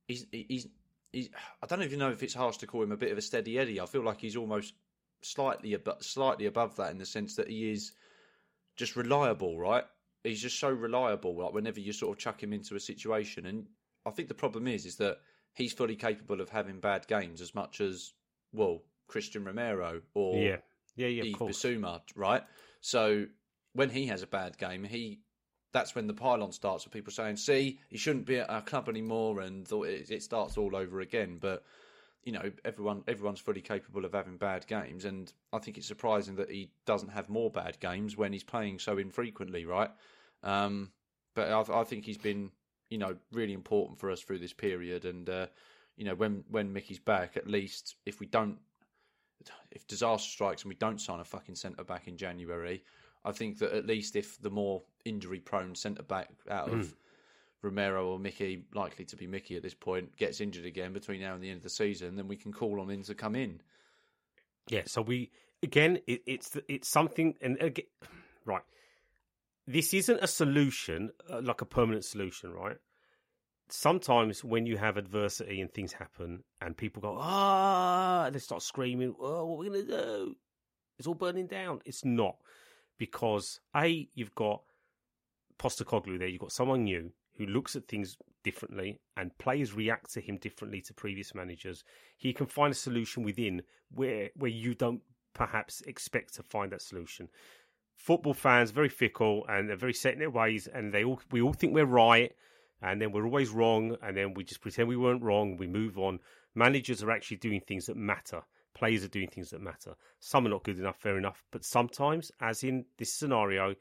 he's 0.08 0.26
he's, 0.32 0.68
he's 1.16 1.30
I 1.64 1.66
don't 1.66 1.82
even 1.82 2.00
know 2.00 2.12
if 2.12 2.22
it's 2.22 2.34
harsh 2.34 2.58
to 2.58 2.68
call 2.68 2.84
him 2.84 2.92
a 2.92 2.98
bit 2.98 3.12
of 3.12 3.18
a 3.18 3.22
steady 3.22 3.58
Eddie. 3.58 3.80
I 3.80 3.86
feel 3.86 4.04
like 4.04 4.20
he's 4.20 4.36
almost 4.36 4.74
slightly 5.22 5.74
above 5.74 6.04
slightly 6.04 6.46
above 6.46 6.76
that 6.76 6.92
in 6.92 6.98
the 6.98 7.06
sense 7.06 7.36
that 7.36 7.50
he 7.50 7.72
is 7.72 7.94
just 8.76 8.96
reliable, 8.96 9.58
right? 9.58 9.86
He's 10.24 10.42
just 10.42 10.60
so 10.60 10.70
reliable. 10.70 11.36
Like 11.42 11.54
whenever 11.54 11.80
you 11.80 11.94
sort 11.94 12.16
of 12.16 12.22
chuck 12.22 12.44
him 12.44 12.54
into 12.54 12.76
a 12.76 12.80
situation, 12.80 13.46
and 13.46 13.66
I 14.06 14.12
think 14.12 14.28
the 14.28 14.36
problem 14.36 14.68
is 14.68 14.86
is 14.86 14.98
that 14.98 15.20
he's 15.54 15.74
fully 15.74 15.96
capable 15.96 16.42
of 16.42 16.50
having 16.50 16.80
bad 16.80 17.08
games 17.08 17.42
as 17.42 17.56
much 17.56 17.80
as 17.80 18.14
well 18.52 18.82
Cristian 19.10 19.46
Romero 19.46 20.02
or 20.14 20.36
yeah, 20.36 20.58
yeah, 20.96 21.08
yeah. 21.08 21.24
Yves 21.24 21.38
course. 21.38 21.66
Right? 22.16 22.44
So 22.82 23.26
when 23.74 23.90
he 23.90 24.08
has 24.08 24.22
a 24.22 24.28
bad 24.28 24.58
game, 24.58 24.84
he 24.84 25.22
that's 25.76 25.94
when 25.94 26.08
the 26.08 26.14
pylon 26.14 26.54
starts 26.54 26.86
with 26.86 26.94
people 26.94 27.12
saying, 27.12 27.36
"See, 27.36 27.80
he 27.90 27.98
shouldn't 27.98 28.26
be 28.26 28.38
at 28.38 28.50
our 28.50 28.62
club 28.62 28.88
anymore," 28.88 29.42
and 29.42 29.68
it, 29.70 30.24
starts 30.24 30.58
all 30.58 30.74
over 30.74 31.02
again. 31.02 31.38
But 31.38 31.66
you 32.24 32.32
know, 32.32 32.50
everyone 32.64 33.04
everyone's 33.10 33.42
fully 33.42 33.60
capable 33.60 34.06
of 34.06 34.14
having 34.14 34.38
bad 34.38 34.66
games, 34.68 35.04
and 35.04 35.32
I 35.52 35.60
think 35.60 35.78
it's 35.78 35.86
surprising 35.86 36.38
that 36.38 36.50
he 36.50 36.72
doesn't 36.86 37.10
have 37.10 37.28
more 37.28 37.52
bad 37.52 37.78
games 37.82 38.16
when 38.16 38.32
he's 38.32 38.44
playing 38.44 38.80
so 38.80 38.98
infrequently, 38.98 39.66
right? 39.66 39.92
Um, 40.44 40.94
but 41.34 41.52
I, 41.52 41.82
I 41.82 41.84
think 41.84 42.06
he's 42.06 42.18
been, 42.18 42.52
you 42.90 42.98
know, 42.98 43.18
really 43.34 43.54
important 43.54 44.00
for 44.00 44.10
us 44.10 44.22
through 44.22 44.40
this 44.40 44.54
period, 44.54 45.04
and 45.04 45.30
uh, 45.30 45.48
you 45.98 46.06
know, 46.06 46.16
when 46.16 46.46
when 46.50 46.72
Mickey's 46.72 47.00
back, 47.00 47.36
at 47.36 47.48
least 47.48 47.98
if 48.06 48.22
we 48.22 48.28
don't 48.28 48.60
if 49.72 49.86
disaster 49.88 50.30
strikes 50.30 50.64
and 50.64 50.70
we 50.70 50.76
don't 50.76 51.02
sign 51.02 51.20
a 51.20 51.26
fucking 51.26 51.56
centre 51.56 51.84
back 51.84 52.08
in 52.08 52.16
January, 52.16 52.82
I 53.26 53.32
think 53.32 53.58
that 53.60 53.74
at 53.74 53.88
least 53.88 54.16
if 54.16 54.40
the 54.42 54.52
more 54.52 54.84
injury 55.04 55.40
prone 55.40 55.76
centre 55.76 56.04
back 56.04 56.30
out 56.50 56.70
of 56.70 56.96
Romero 57.62 58.08
or 58.08 58.20
Mickey, 58.20 58.64
likely 58.74 59.06
to 59.06 59.16
be 59.16 59.26
Mickey 59.26 59.56
at 59.56 59.64
this 59.64 59.74
point, 59.74 60.16
gets 60.16 60.40
injured 60.40 60.66
again 60.66 60.94
between 60.94 61.22
now 61.22 61.34
and 61.34 61.44
the 61.44 61.50
end 61.50 61.58
of 61.58 61.64
the 61.64 61.70
season, 61.70 62.16
then 62.16 62.28
we 62.28 62.36
can 62.36 62.54
call 62.54 62.80
on 62.80 62.90
him 62.90 63.04
to 63.04 63.16
come 63.16 63.36
in. 63.36 63.62
Yeah, 64.70 64.84
so 64.86 65.02
we 65.02 65.32
again, 65.64 66.00
it, 66.08 66.22
it's 66.28 66.56
it's 66.70 66.88
something, 66.88 67.36
and 67.42 67.62
again, 67.62 67.86
right. 68.46 68.64
This 69.68 69.96
isn't 69.96 70.20
a 70.22 70.28
solution, 70.28 71.10
uh, 71.28 71.42
like 71.42 71.62
a 71.62 71.66
permanent 71.66 72.06
solution, 72.06 72.52
right? 72.52 72.78
Sometimes 73.70 74.44
when 74.44 74.68
you 74.68 74.78
have 74.78 74.98
adversity 74.98 75.60
and 75.60 75.74
things 75.74 75.92
happen, 75.92 76.44
and 76.62 76.78
people 76.78 77.02
go 77.02 77.18
ah, 77.20 78.26
and 78.26 78.36
they 78.36 78.40
start 78.40 78.62
screaming, 78.62 79.16
"Oh, 79.20 79.46
what 79.46 79.56
are 79.56 79.72
we 79.72 79.82
gonna 79.82 79.84
do?" 79.84 80.36
it's 80.98 81.08
all 81.08 81.16
burning 81.16 81.48
down. 81.48 81.82
It's 81.86 82.06
not 82.06 82.38
because 82.98 83.60
a 83.76 84.08
you've 84.14 84.36
got 84.36 84.62
Postecoglou 85.60 86.20
there. 86.20 86.28
You've 86.28 86.42
got 86.42 86.52
someone 86.52 86.84
new 86.84 87.12
who 87.38 87.46
looks 87.46 87.76
at 87.76 87.88
things 87.88 88.18
differently 88.44 89.00
and 89.18 89.38
players 89.38 89.74
react 89.74 90.14
to 90.14 90.22
him 90.22 90.38
differently 90.38 90.82
to 90.82 90.94
previous 90.94 91.34
managers. 91.34 91.84
He 92.18 92.34
can 92.34 92.46
find 92.46 92.72
a 92.72 92.76
solution 92.76 93.24
within 93.24 93.64
where 93.92 94.30
where 94.36 94.52
you 94.52 94.76
don't 94.76 95.02
perhaps 95.34 95.82
expect 95.82 96.36
to 96.36 96.44
find 96.44 96.72
that 96.72 96.82
solution. 96.82 97.30
Football 97.96 98.34
fans 98.34 98.72
very 98.72 98.90
fickle 98.90 99.46
and 99.48 99.70
they're 99.70 99.78
very 99.78 99.94
set 99.94 100.14
in 100.14 100.20
their 100.20 100.30
ways, 100.30 100.68
and 100.68 100.94
they 100.94 101.04
all 101.04 101.22
we 101.32 101.42
all 101.42 101.54
think 101.54 101.74
we're 101.74 101.86
right, 101.86 102.34
and 102.82 103.02
then 103.02 103.12
we're 103.12 103.26
always 103.26 103.50
wrong, 103.50 103.98
and 104.02 104.16
then 104.18 104.34
we 104.34 104.44
just 104.44 104.62
pretend 104.62 104.88
we 104.88 104.98
weren't 104.98 105.24
wrong. 105.24 105.58
We 105.58 105.68
move 105.68 105.98
on. 105.98 106.20
Managers 106.56 107.04
are 107.04 107.12
actually 107.12 107.38
doing 107.38 107.62
things 107.62 107.86
that 107.86 107.98
matter. 107.98 108.42
Players 108.76 109.04
are 109.04 109.10
doing 109.10 109.30
things 109.30 109.50
that 109.50 109.62
matter. 109.62 109.96
Some 110.20 110.46
are 110.46 110.50
not 110.50 110.64
good 110.64 110.78
enough, 110.78 110.98
fair 111.00 111.18
enough, 111.18 111.44
but 111.52 111.66
sometimes, 111.66 112.32
as 112.40 112.64
in 112.64 112.86
this 112.98 113.12
scenario, 113.12 113.76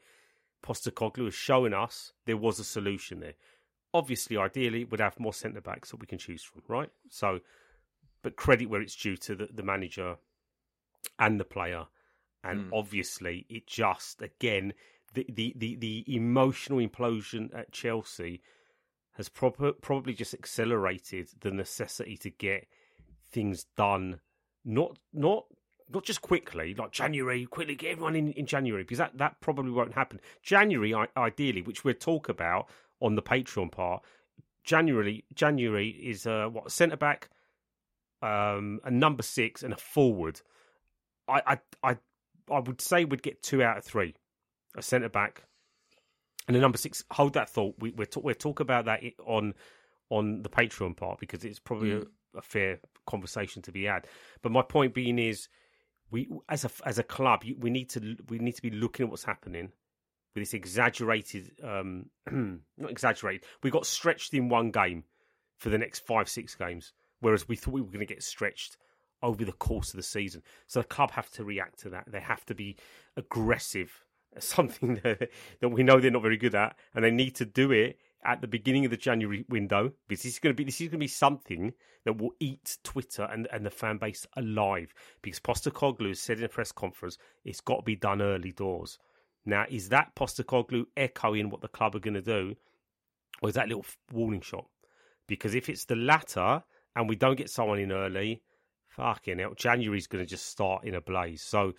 Postecoglou 0.63 1.25
has 1.25 1.35
shown 1.35 1.73
us 1.73 2.13
there 2.25 2.37
was 2.37 2.59
a 2.59 2.63
solution 2.63 3.19
there. 3.19 3.35
Obviously, 3.93 4.37
ideally, 4.37 4.83
we'd 4.83 4.99
have 4.99 5.19
more 5.19 5.33
centre 5.33 5.61
backs 5.61 5.91
that 5.91 5.99
we 5.99 6.07
can 6.07 6.17
choose 6.17 6.43
from, 6.43 6.63
right? 6.67 6.89
So, 7.09 7.41
but 8.23 8.35
credit 8.35 8.69
where 8.69 8.81
it's 8.81 8.95
due 8.95 9.17
to 9.17 9.35
the, 9.35 9.49
the 9.53 9.63
manager 9.63 10.15
and 11.19 11.39
the 11.39 11.45
player. 11.45 11.85
And 12.43 12.71
mm. 12.71 12.77
obviously, 12.77 13.45
it 13.49 13.67
just 13.67 14.21
again 14.21 14.73
the, 15.15 15.25
the, 15.29 15.53
the, 15.57 15.75
the 15.75 16.15
emotional 16.15 16.79
implosion 16.79 17.57
at 17.57 17.71
Chelsea 17.71 18.41
has 19.13 19.29
prob- 19.29 19.81
probably 19.81 20.13
just 20.13 20.33
accelerated 20.33 21.29
the 21.39 21.51
necessity 21.51 22.17
to 22.17 22.29
get 22.29 22.67
things 23.29 23.65
done. 23.75 24.19
Not 24.65 24.97
not 25.13 25.45
not 25.89 26.03
just 26.03 26.21
quickly, 26.21 26.73
like 26.73 26.91
January, 26.91 27.45
quickly 27.45 27.75
get 27.75 27.91
everyone 27.91 28.15
in, 28.15 28.31
in 28.31 28.47
January, 28.47 28.83
because 28.83 28.97
that, 28.97 29.17
that 29.19 29.39
probably 29.39 29.71
won't 29.71 29.93
happen. 29.93 30.19
January, 30.41 30.95
ideally, 31.15 31.61
which 31.61 31.83
we'll 31.83 31.93
talk 31.93 32.27
about 32.27 32.67
on 33.01 33.15
the 33.15 33.21
Patreon 33.21 33.71
part, 33.71 34.03
January 34.63 35.23
January 35.33 35.89
is 35.89 36.25
uh, 36.25 36.47
what 36.51 36.71
centre 36.71 36.97
back, 36.97 37.29
um, 38.21 38.79
a 38.83 38.91
number 38.91 39.21
six, 39.23 39.61
and 39.61 39.73
a 39.73 39.77
forward. 39.77 40.41
I 41.27 41.41
I 41.45 41.59
I 41.91 41.97
I 42.51 42.59
would 42.59 42.81
say 42.81 43.05
we'd 43.05 43.21
get 43.21 43.43
two 43.43 43.61
out 43.61 43.77
of 43.77 43.83
three, 43.83 44.15
a 44.75 44.81
centre 44.81 45.09
back, 45.09 45.43
and 46.47 46.57
a 46.57 46.59
number 46.59 46.79
six. 46.79 47.03
Hold 47.11 47.33
that 47.33 47.49
thought. 47.49 47.75
We 47.77 47.91
we're 47.91 48.05
talk, 48.05 48.23
we'll 48.23 48.33
talk 48.33 48.59
about 48.59 48.85
that 48.85 49.03
on 49.25 49.53
on 50.09 50.41
the 50.41 50.49
Patreon 50.49 50.97
part 50.97 51.19
because 51.19 51.45
it's 51.45 51.59
probably 51.59 51.89
mm. 51.89 52.07
A, 52.35 52.41
fair 52.41 52.79
conversation 53.05 53.61
to 53.63 53.71
be 53.71 53.83
had. 53.85 54.07
But 54.41 54.51
my 54.51 54.61
point 54.61 54.93
being 54.93 55.19
is, 55.19 55.47
we 56.11 56.29
as 56.49 56.65
a 56.65 56.69
as 56.85 56.99
a 56.99 57.03
club, 57.03 57.43
we 57.59 57.69
need 57.69 57.89
to 57.91 58.15
we 58.29 58.39
need 58.39 58.55
to 58.55 58.61
be 58.61 58.69
looking 58.69 59.05
at 59.05 59.09
what's 59.09 59.23
happening 59.23 59.71
with 60.33 60.43
this 60.43 60.53
exaggerated, 60.53 61.51
um, 61.63 62.07
not 62.77 62.91
exaggerated. 62.91 63.45
We 63.63 63.71
got 63.71 63.85
stretched 63.85 64.33
in 64.33 64.49
one 64.49 64.71
game 64.71 65.05
for 65.57 65.69
the 65.69 65.77
next 65.77 66.05
five 66.05 66.29
six 66.29 66.55
games, 66.55 66.93
whereas 67.21 67.47
we 67.47 67.55
thought 67.55 67.73
we 67.73 67.81
were 67.81 67.87
going 67.87 68.05
to 68.05 68.13
get 68.13 68.23
stretched 68.23 68.77
over 69.23 69.43
the 69.43 69.53
course 69.53 69.89
of 69.91 69.97
the 69.97 70.03
season. 70.03 70.43
So 70.67 70.81
the 70.81 70.87
club 70.87 71.11
have 71.11 71.31
to 71.31 71.43
react 71.43 71.79
to 71.79 71.89
that. 71.89 72.05
They 72.07 72.19
have 72.19 72.45
to 72.45 72.55
be 72.55 72.75
aggressive. 73.17 74.03
Something 74.39 74.99
that, 75.03 75.29
that 75.61 75.69
we 75.69 75.83
know 75.83 75.99
they're 75.99 76.11
not 76.11 76.21
very 76.21 76.37
good 76.37 76.55
at, 76.55 76.77
and 76.93 77.03
they 77.05 77.11
need 77.11 77.35
to 77.35 77.45
do 77.45 77.71
it 77.71 77.97
at 78.25 78.41
the 78.41 78.47
beginning 78.47 78.85
of 78.85 78.91
the 78.91 78.97
January 78.97 79.45
window 79.49 79.91
because 80.07 80.23
this 80.23 80.33
is 80.33 80.39
going 80.39 80.53
to 80.53 80.57
be 80.57 80.63
this 80.63 80.81
is 80.81 80.87
going 80.87 80.99
to 80.99 81.03
be 81.03 81.07
something 81.07 81.73
that 82.05 82.17
will 82.17 82.31
eat 82.39 82.77
Twitter 82.83 83.23
and, 83.23 83.47
and 83.51 83.65
the 83.65 83.69
fan 83.69 83.97
base 83.97 84.25
alive. 84.37 84.93
Because 85.21 85.39
Postecoglou 85.39 86.09
has 86.09 86.19
said 86.19 86.39
in 86.39 86.45
a 86.45 86.49
press 86.49 86.71
conference 86.71 87.17
it's 87.43 87.61
got 87.61 87.77
to 87.77 87.83
be 87.83 87.95
done 87.95 88.21
early 88.21 88.51
doors. 88.51 88.99
Now, 89.45 89.65
is 89.69 89.89
that 89.89 90.15
Postecoglou 90.15 90.85
echoing 90.97 91.49
what 91.49 91.61
the 91.61 91.67
club 91.67 91.95
are 91.95 91.99
going 91.99 92.15
to 92.15 92.21
do, 92.21 92.55
or 93.41 93.49
is 93.49 93.55
that 93.55 93.67
little 93.67 93.85
warning 94.11 94.41
shot? 94.41 94.65
Because 95.27 95.53
if 95.53 95.69
it's 95.69 95.85
the 95.85 95.95
latter 95.95 96.63
and 96.95 97.07
we 97.07 97.15
don't 97.15 97.37
get 97.37 97.49
someone 97.49 97.79
in 97.79 97.91
early, 97.91 98.41
Fucking 98.95 99.39
hell. 99.39 99.53
January's 99.55 100.07
going 100.07 100.23
to 100.23 100.29
just 100.29 100.47
start 100.47 100.85
in 100.85 100.95
a 100.95 101.01
blaze. 101.01 101.41
So 101.41 101.73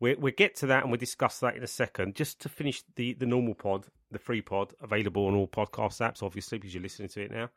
we 0.00 0.14
we'll 0.14 0.32
get 0.36 0.56
to 0.56 0.66
that 0.66 0.82
and 0.82 0.90
we'll 0.90 0.98
discuss 0.98 1.38
that 1.40 1.56
in 1.56 1.62
a 1.62 1.68
second. 1.68 2.14
Just 2.14 2.40
to 2.40 2.48
finish 2.48 2.82
the, 2.96 3.12
the 3.14 3.26
normal 3.26 3.54
pod, 3.54 3.86
the 4.10 4.18
free 4.18 4.40
pod, 4.40 4.72
available 4.80 5.26
on 5.26 5.34
all 5.34 5.46
podcast 5.46 6.00
apps, 6.00 6.22
obviously, 6.22 6.58
because 6.58 6.74
you're 6.74 6.82
listening 6.82 7.08
to 7.10 7.22
it 7.22 7.30
now. 7.30 7.50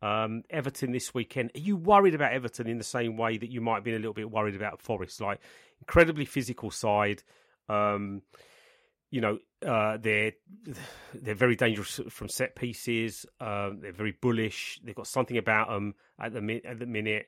Um, 0.00 0.42
Everton 0.50 0.92
this 0.92 1.14
weekend. 1.14 1.50
Are 1.54 1.60
you 1.60 1.76
worried 1.76 2.14
about 2.14 2.32
Everton 2.32 2.66
in 2.66 2.78
the 2.78 2.84
same 2.84 3.16
way 3.16 3.36
that 3.36 3.50
you 3.50 3.60
might 3.60 3.76
have 3.76 3.84
been 3.84 3.94
a 3.94 3.98
little 3.98 4.14
bit 4.14 4.30
worried 4.30 4.56
about 4.56 4.80
Forest? 4.80 5.20
Like, 5.20 5.40
incredibly 5.80 6.24
physical 6.24 6.70
side. 6.70 7.22
Um, 7.68 8.22
you 9.10 9.20
know, 9.20 9.38
uh, 9.64 9.98
they're 9.98 10.32
they're 11.14 11.34
very 11.34 11.54
dangerous 11.54 12.00
from 12.08 12.28
set 12.28 12.56
pieces. 12.56 13.26
Um, 13.40 13.80
they're 13.80 13.92
very 13.92 14.16
bullish. 14.20 14.80
They've 14.82 14.94
got 14.94 15.06
something 15.06 15.36
about 15.36 15.68
them 15.68 15.94
at 16.18 16.32
the 16.32 16.60
at 16.64 16.78
the 16.78 16.86
minute. 16.86 17.26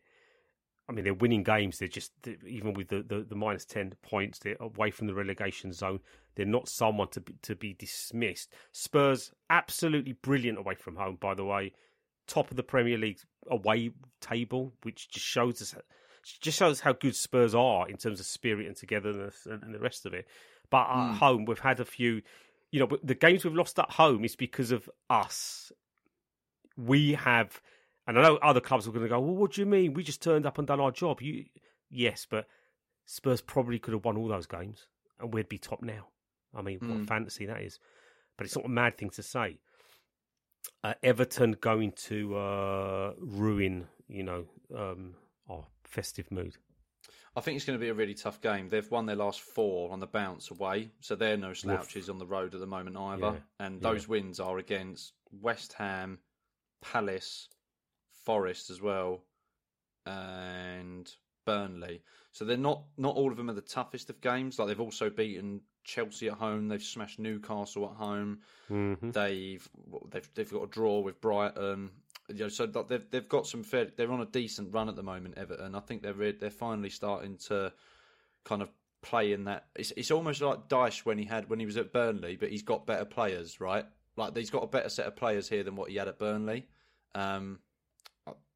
I 0.89 0.93
mean, 0.93 1.05
they're 1.05 1.15
winning 1.15 1.43
games. 1.43 1.79
They're 1.79 1.89
just 1.89 2.13
even 2.47 2.75
with 2.75 2.89
the, 2.89 3.03
the, 3.03 3.25
the 3.27 3.35
minus 3.35 3.65
ten 3.65 3.95
points, 4.03 4.39
they're 4.39 4.57
away 4.61 4.91
from 4.91 5.07
the 5.07 5.15
relegation 5.15 5.73
zone. 5.73 6.01
They're 6.35 6.47
not 6.47 6.69
someone 6.69 7.09
to 7.09 7.21
be, 7.21 7.35
to 7.43 7.55
be 7.55 7.75
dismissed. 7.75 8.53
Spurs 8.73 9.33
absolutely 9.49 10.13
brilliant 10.13 10.59
away 10.59 10.75
from 10.75 10.97
home. 10.97 11.17
By 11.19 11.35
the 11.35 11.45
way, 11.45 11.73
top 12.27 12.51
of 12.51 12.57
the 12.57 12.63
Premier 12.63 12.99
League 12.99 13.21
away 13.49 13.93
table, 14.21 14.75
which 14.83 15.09
just 15.09 15.25
shows 15.25 15.63
us 15.63 15.75
just 16.41 16.59
shows 16.59 16.81
how 16.81 16.93
good 16.93 17.15
Spurs 17.15 17.55
are 17.55 17.89
in 17.89 17.97
terms 17.97 18.19
of 18.19 18.27
spirit 18.27 18.67
and 18.67 18.77
togetherness 18.77 19.47
and, 19.47 19.63
and 19.63 19.75
the 19.75 19.79
rest 19.79 20.07
of 20.07 20.15
it. 20.15 20.27
But 20.71 20.89
at 20.89 20.97
mm. 20.97 21.15
home, 21.17 21.45
we've 21.45 21.59
had 21.59 21.81
a 21.81 21.85
few. 21.85 22.23
You 22.71 22.81
know, 22.81 22.99
the 23.03 23.15
games 23.15 23.45
we've 23.45 23.55
lost 23.55 23.79
at 23.79 23.91
home 23.91 24.25
is 24.25 24.35
because 24.35 24.73
of 24.73 24.91
us. 25.09 25.71
We 26.77 27.13
have 27.13 27.61
and 28.07 28.19
I 28.19 28.23
know 28.23 28.37
other 28.37 28.61
clubs 28.61 28.87
were 28.87 28.93
going 28.93 29.05
to 29.05 29.09
go, 29.09 29.21
well, 29.21 29.35
what 29.35 29.53
do 29.53 29.61
you 29.61 29.67
mean? 29.67 29.95
We 29.95 30.03
just 30.03 30.23
turned 30.23 30.47
up 30.47 30.59
and 30.59 30.67
done 30.67 30.81
our 30.81 30.91
job. 30.91 31.21
You, 31.23 31.45
yes, 31.91 32.27
but 32.29 32.47
Spurs 33.07 33.41
probably 33.41 33.79
could 33.79 33.95
have 33.95 34.05
won 34.05 34.17
all 34.17 34.29
those 34.29 34.47
games, 34.47 34.87
and 35.21 35.33
we'd 35.33 35.49
be 35.49 35.59
top 35.59 35.83
now. 35.83 36.09
I 36.55 36.63
mean, 36.63 36.79
mm. 36.81 36.89
what 36.89 36.99
hmm. 36.99 37.05
fantasy 37.05 37.47
that 37.47 37.63
is! 37.63 37.79
But 38.37 38.47
it's 38.47 38.57
not 38.57 38.67
a 38.67 38.71
mad 38.71 38.99
thing 38.99 39.11
to 39.11 39.23
say. 39.23 39.59
Uh, 40.83 40.95
Everton 41.03 41.57
going 41.61 41.93
to 41.93 42.37
uh, 42.37 43.13
ruin, 43.19 43.87
you 44.09 44.23
know, 44.23 44.45
um, 44.75 45.15
our 45.49 45.65
festive 45.85 46.31
mood. 46.31 46.57
I 47.37 47.41
think 47.41 47.57
it's 47.57 47.65
going 47.65 47.79
to 47.79 47.83
be 47.83 47.89
a 47.89 47.95
really 47.95 48.15
tough 48.15 48.41
game. 48.41 48.69
They've 48.69 48.91
won 48.91 49.07
their 49.07 49.17
last 49.17 49.41
four 49.41 49.93
on 49.93 49.99
the 49.99 50.07
bounce 50.07 50.51
away, 50.51 50.91
so 51.01 51.17
they're 51.17 51.37
no 51.37 51.53
slouches 51.53 52.09
Oof. 52.09 52.13
on 52.13 52.19
the 52.19 52.27
road 52.27 52.55
at 52.55 52.61
the 52.61 52.67
moment 52.67 52.97
either. 52.97 53.33
Yeah. 53.33 53.67
And 53.67 53.81
those 53.81 54.05
yeah. 54.05 54.11
wins 54.11 54.41
are 54.41 54.59
against 54.59 55.13
West 55.41 55.73
Ham, 55.75 56.19
Palace, 56.81 57.49
Forest 58.25 58.71
as 58.71 58.81
well, 58.81 59.23
and 60.07 61.11
Burnley. 61.45 62.03
So 62.33 62.45
they're 62.45 62.57
not 62.57 62.85
not 62.97 63.17
all 63.17 63.31
of 63.31 63.37
them 63.37 63.51
are 63.51 63.55
the 63.55 63.61
toughest 63.61 64.11
of 64.11 64.21
games. 64.21 64.59
Like 64.59 64.69
they've 64.69 64.81
also 64.81 65.11
beaten 65.11 65.61
Chelsea 65.85 66.29
at 66.29 66.35
home. 66.35 66.69
They've 66.69 66.83
smashed 66.83 67.19
Newcastle 67.19 67.91
at 67.91 67.97
home. 67.97 68.41
Mm-hmm. 68.71 69.11
They've 69.11 69.69
they've 70.11 70.31
they've 70.35 70.53
got 70.53 70.65
a 70.65 70.69
draw 70.69 71.01
with 71.01 71.21
Brighton. 71.21 71.91
You 72.29 72.35
know, 72.35 72.49
so 72.49 72.67
they've 72.67 73.11
they've 73.11 73.29
got 73.29 73.47
some 73.47 73.63
fair. 73.63 73.89
They're 73.97 74.11
on 74.11 74.21
a 74.21 74.27
decent 74.27 74.73
run 74.73 74.89
at 74.89 74.97
the 74.97 75.03
moment, 75.03 75.37
Everton. 75.37 75.75
I 75.75 75.81
think 75.81 76.03
they're 76.03 76.33
they're 76.33 76.51
finally 76.51 76.91
starting 76.91 77.37
to 77.49 77.73
kind 78.45 78.63
of 78.63 78.71
play 79.03 79.33
in 79.33 79.45
that. 79.45 79.67
It's 79.77 79.93
it's 79.97 80.11
almost 80.11 80.41
like 80.41 80.69
Dyche 80.69 81.05
when 81.05 81.19
he 81.19 81.25
had 81.25 81.49
when 81.49 81.61
he 81.61 81.67
was 81.67 81.77
at 81.77 81.93
Burnley, 81.93 82.37
but 82.37 82.51
he's 82.51 82.63
got 82.63 82.87
better 82.87 83.05
players, 83.05 83.61
right? 83.61 83.85
Like 84.17 84.37
he's 84.37 84.51
got 84.51 84.65
a 84.65 84.69
better 84.69 84.89
set 84.89 85.07
of 85.07 85.17
players 85.17 85.49
here 85.49 85.63
than 85.63 85.77
what 85.77 85.91
he 85.91 85.97
had 85.97 86.09
at 86.09 86.19
Burnley. 86.19 86.67
Um, 87.15 87.61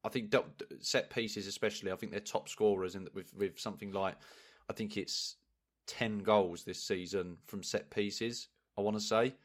I 0.03 0.09
think 0.09 0.33
set 0.79 1.09
pieces, 1.09 1.47
especially, 1.47 1.91
I 1.91 1.95
think 1.95 2.11
they're 2.11 2.21
top 2.21 2.47
scorers 2.49 2.95
in 2.95 3.07
with 3.13 3.33
with 3.33 3.59
something 3.59 3.91
like 3.91 4.15
I 4.69 4.73
think 4.73 4.97
it's 4.97 5.35
ten 5.87 6.19
goals 6.19 6.63
this 6.63 6.81
season 6.81 7.37
from 7.45 7.63
set 7.63 7.89
pieces. 7.89 8.47
I 8.77 8.81
want 8.81 8.97
to 8.97 9.03
say 9.03 9.35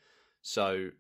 so. 0.42 0.90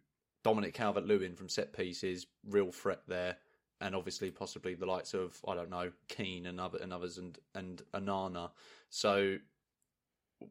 Dominic 0.42 0.74
Calvert 0.74 1.06
Lewin 1.06 1.34
from 1.34 1.48
set 1.48 1.72
pieces, 1.72 2.26
real 2.50 2.70
threat 2.70 3.00
there, 3.08 3.38
and 3.80 3.94
obviously 3.94 4.30
possibly 4.30 4.74
the 4.74 4.84
likes 4.84 5.14
of 5.14 5.40
I 5.48 5.54
don't 5.54 5.70
know 5.70 5.90
Keane 6.08 6.44
and 6.44 6.60
other 6.60 6.78
and 6.82 6.92
others 6.92 7.16
and 7.16 7.38
and 7.54 7.82
Onana. 7.94 8.50
So 8.90 9.38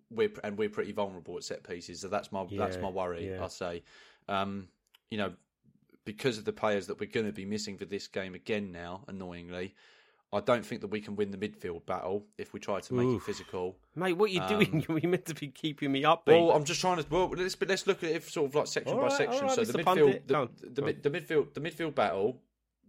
we're 0.10 0.32
and 0.44 0.58
we're 0.58 0.70
pretty 0.70 0.92
vulnerable 0.92 1.38
at 1.38 1.44
set 1.44 1.64
pieces. 1.64 2.02
So 2.02 2.08
that's 2.08 2.32
my 2.32 2.46
yeah, 2.50 2.58
that's 2.58 2.78
my 2.78 2.90
worry. 2.90 3.30
Yeah. 3.30 3.44
I 3.44 3.48
say, 3.48 3.84
um, 4.28 4.68
you 5.12 5.18
know, 5.18 5.34
because 6.06 6.38
of 6.38 6.46
the 6.46 6.54
players 6.54 6.88
that 6.88 7.00
we're 7.00 7.10
going 7.10 7.26
to 7.26 7.32
be 7.32 7.46
missing 7.46 7.78
for 7.78 7.86
this 7.86 8.08
game 8.08 8.36
again 8.36 8.72
now, 8.72 9.04
annoyingly, 9.08 9.74
I 10.34 10.40
don't 10.40 10.66
think 10.66 10.82
that 10.82 10.88
we 10.88 11.00
can 11.00 11.16
win 11.16 11.30
the 11.30 11.38
midfield 11.38 11.86
battle 11.86 12.26
if 12.40 12.54
we 12.54 12.60
try 12.60 12.80
to 12.80 12.94
make 12.94 13.06
Oof. 13.06 13.22
it 13.22 13.26
physical. 13.26 13.76
Mate, 13.96 14.14
what 14.14 14.32
are 14.32 14.34
you 14.34 14.42
um, 14.42 14.50
doing? 14.50 14.86
You're 15.02 15.10
meant 15.10 15.26
to 15.28 15.36
be 15.36 15.48
keeping 15.48 15.92
me 15.92 16.04
up. 16.04 16.24
Well, 16.26 16.52
I'm 16.52 16.64
just 16.64 16.82
trying 16.82 16.98
to. 16.98 17.06
Well, 17.08 17.30
let's 17.30 17.56
let's 17.62 17.86
look 17.86 18.04
at 18.04 18.10
it 18.10 18.24
sort 18.24 18.50
of 18.50 18.56
like 18.56 18.68
section 18.68 18.98
by 18.98 19.10
section. 19.10 19.46
Right, 19.46 19.56
so 19.56 19.64
the 19.64 19.84
midfield, 19.84 20.28
the, 20.28 20.50
the, 20.64 20.82
the, 20.82 21.10
the, 21.10 21.10
midfield, 21.12 21.54
the 21.54 21.62
midfield 21.62 21.94
battle. 21.94 22.40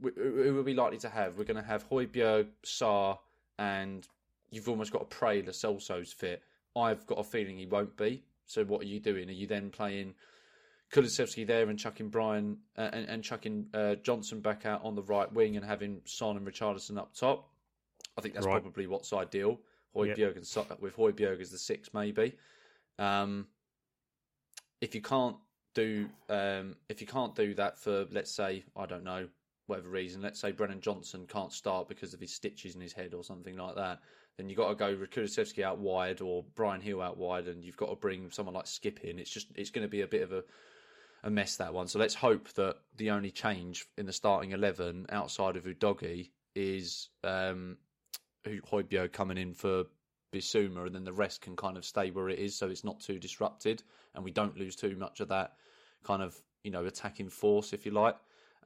Who 0.03 0.59
are 0.59 0.63
we 0.63 0.75
likely 0.75 0.99
to 0.99 1.09
have? 1.09 1.39
We're 1.39 1.45
going 1.45 1.63
to 1.63 1.69
have 1.69 1.89
Højbjerg, 1.89 2.49
Sarr, 2.65 3.19
and 3.59 4.07
you've 4.51 4.69
almost 4.69 4.91
got 4.91 5.09
to 5.09 5.17
pray 5.17 5.41
Lo 5.43 5.53
Celso's 5.53 6.13
fit. 6.13 6.43
I've 6.75 7.07
got 7.07 7.19
a 7.19 7.25
feeling 7.25 7.59
he 7.59 7.67
won't 7.67 7.97
be. 7.97 8.25
So 8.47 8.65
what 8.65 8.83
are 8.83 8.87
you 8.87 9.01
doing? 9.01 9.29
Are 9.29 9.33
you 9.33 9.47
then 9.47 9.71
playing 9.71 10.15
Kulusevski 10.95 11.45
there 11.47 11.69
and 11.69 11.79
chucking 11.79 12.09
Bryan 12.09 12.57
uh, 12.79 12.91
and, 12.93 13.09
and 13.09 13.25
chucking 13.25 13.67
uh, 13.75 13.97
Johnson 13.97 14.41
back 14.41 14.65
out 14.65 14.85
on 14.85 14.95
the 14.95 15.03
right 15.03 15.31
wing 15.33 15.57
and 15.57 15.65
having 15.65 16.01
Son 16.05 16.37
and 16.37 16.47
Richardson 16.47 16.99
up 16.99 17.13
top? 17.15 17.49
I 18.17 18.21
think 18.21 18.35
that's 18.35 18.47
Right. 18.47 18.63
probably 18.63 18.87
what's 18.87 19.13
ideal. 19.13 19.59
Højbjerg 19.95 20.37
and 20.37 20.81
with 20.81 20.97
Højbjerg 20.97 21.41
as 21.41 21.51
the 21.51 21.59
six, 21.59 21.93
maybe. 21.93 22.35
Um, 22.99 23.47
if 24.81 24.95
you 24.95 25.01
can't 25.03 25.37
do 25.75 26.09
um, 26.29 26.77
if 26.89 27.01
you 27.01 27.07
can't 27.07 27.35
do 27.35 27.55
that 27.55 27.79
for 27.79 28.07
let's 28.13 28.31
say 28.31 28.65
I 28.77 28.87
don't 28.87 29.03
know 29.03 29.29
whatever 29.67 29.89
reason, 29.89 30.23
let's 30.23 30.41
say 30.41 30.53
Brennan 30.53 30.81
Johnson 30.81 31.27
can't 31.27 31.53
start 31.53 31.89
because 31.89 32.15
of 32.15 32.21
his 32.21 32.33
stitches 32.33 32.75
in 32.75 32.81
his 32.81 32.93
head 32.93 33.15
or 33.15 33.25
something 33.25 33.57
like 33.57 33.75
that, 33.77 34.01
then 34.37 34.49
you've 34.49 34.59
got 34.59 34.69
to 34.69 34.75
go 34.75 34.97
with 34.97 35.11
Kulusevski 35.11 35.63
out 35.63 35.79
wide 35.79 36.21
or 36.21 36.45
Bryan 36.55 36.81
Gil 36.81 37.01
out 37.01 37.17
wide, 37.17 37.49
and 37.49 37.65
you've 37.65 37.77
got 37.77 37.89
to 37.89 37.97
bring 37.97 38.31
someone 38.31 38.55
like 38.55 38.67
Skip 38.67 39.01
in. 39.05 39.19
It's 39.19 39.31
just 39.31 39.49
it's 39.55 39.71
going 39.71 39.85
to 39.85 39.91
be 39.91 40.03
a 40.03 40.07
bit 40.07 40.23
of 40.23 40.33
a 40.33 40.45
a 41.25 41.31
mess 41.31 41.57
that 41.57 41.73
one. 41.73 41.89
So 41.89 41.99
let's 41.99 42.15
hope 42.15 42.53
that 42.53 42.77
the 42.97 43.11
only 43.11 43.31
change 43.31 43.87
in 43.99 44.07
the 44.07 44.13
starting 44.13 44.53
eleven 44.53 45.07
outside 45.09 45.57
of 45.57 45.65
Udogie 45.65 46.31
is 46.55 47.09
um, 47.25 47.79
Højbjerg 48.47 49.13
coming 49.13 49.39
in 49.39 49.55
for 49.55 49.85
Bissouma, 50.33 50.87
and 50.87 50.95
then 50.95 51.05
the 51.05 51.13
rest 51.13 51.41
can 51.41 51.57
kind 51.57 51.77
of 51.77 51.85
stay 51.85 52.11
where 52.11 52.29
it 52.29 52.39
is, 52.39 52.55
so 52.55 52.69
it's 52.69 52.85
not 52.85 53.01
too 53.01 53.19
disrupted, 53.19 53.83
and 54.15 54.23
we 54.23 54.31
don't 54.31 54.59
lose 54.59 54.77
too 54.77 54.95
much 54.97 55.21
of 55.21 55.29
that 55.29 55.55
kind 56.05 56.23
of 56.23 56.37
you 56.63 56.71
know 56.71 56.85
attacking 56.85 57.31
force, 57.31 57.73
if 57.73 57.87
you 57.87 57.93
like. 57.93 58.17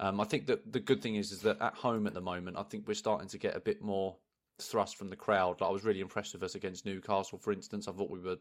Um, 0.01 0.21
I 0.21 0.25
think 0.25 0.47
that 0.47 0.73
the 0.73 0.81
good 0.81 1.01
thing 1.01 1.15
is 1.15 1.31
is 1.31 1.41
that 1.43 1.63
at 1.63 1.75
home 1.75 2.07
at 2.09 2.15
the 2.15 2.21
moment, 2.21 2.57
I 2.59 2.65
think 2.65 2.89
we're 2.89 2.95
starting 2.95 3.29
to 3.29 3.39
get 3.39 3.57
a 3.57 3.61
bit 3.61 3.81
more 3.81 4.17
thrust 4.61 4.97
from 4.97 5.11
the 5.11 5.17
crowd. 5.17 5.61
Like 5.61 5.71
I 5.71 5.73
was 5.73 5.85
really 5.85 6.01
impressed 6.01 6.33
with 6.33 6.43
us 6.43 6.57
against 6.57 6.85
Newcastle, 6.85 7.39
for 7.39 7.53
instance. 7.53 7.87
I 7.87 7.93
thought 7.93 8.11
we 8.11 8.19
were 8.19 8.39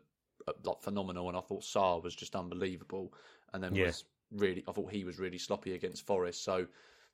like 0.63 0.81
phenomenal, 0.81 1.27
and 1.29 1.37
I 1.37 1.41
thought 1.41 1.61
Sarr 1.63 2.01
was 2.03 2.15
just 2.15 2.35
unbelievable, 2.35 3.13
and 3.53 3.63
then 3.63 3.75
Yeah. 3.75 3.87
was 3.87 4.05
really 4.31 4.63
I 4.67 4.71
thought 4.71 4.91
he 4.91 5.03
was 5.03 5.19
really 5.19 5.37
sloppy 5.37 5.73
against 5.73 6.05
Forest. 6.05 6.43
So 6.43 6.67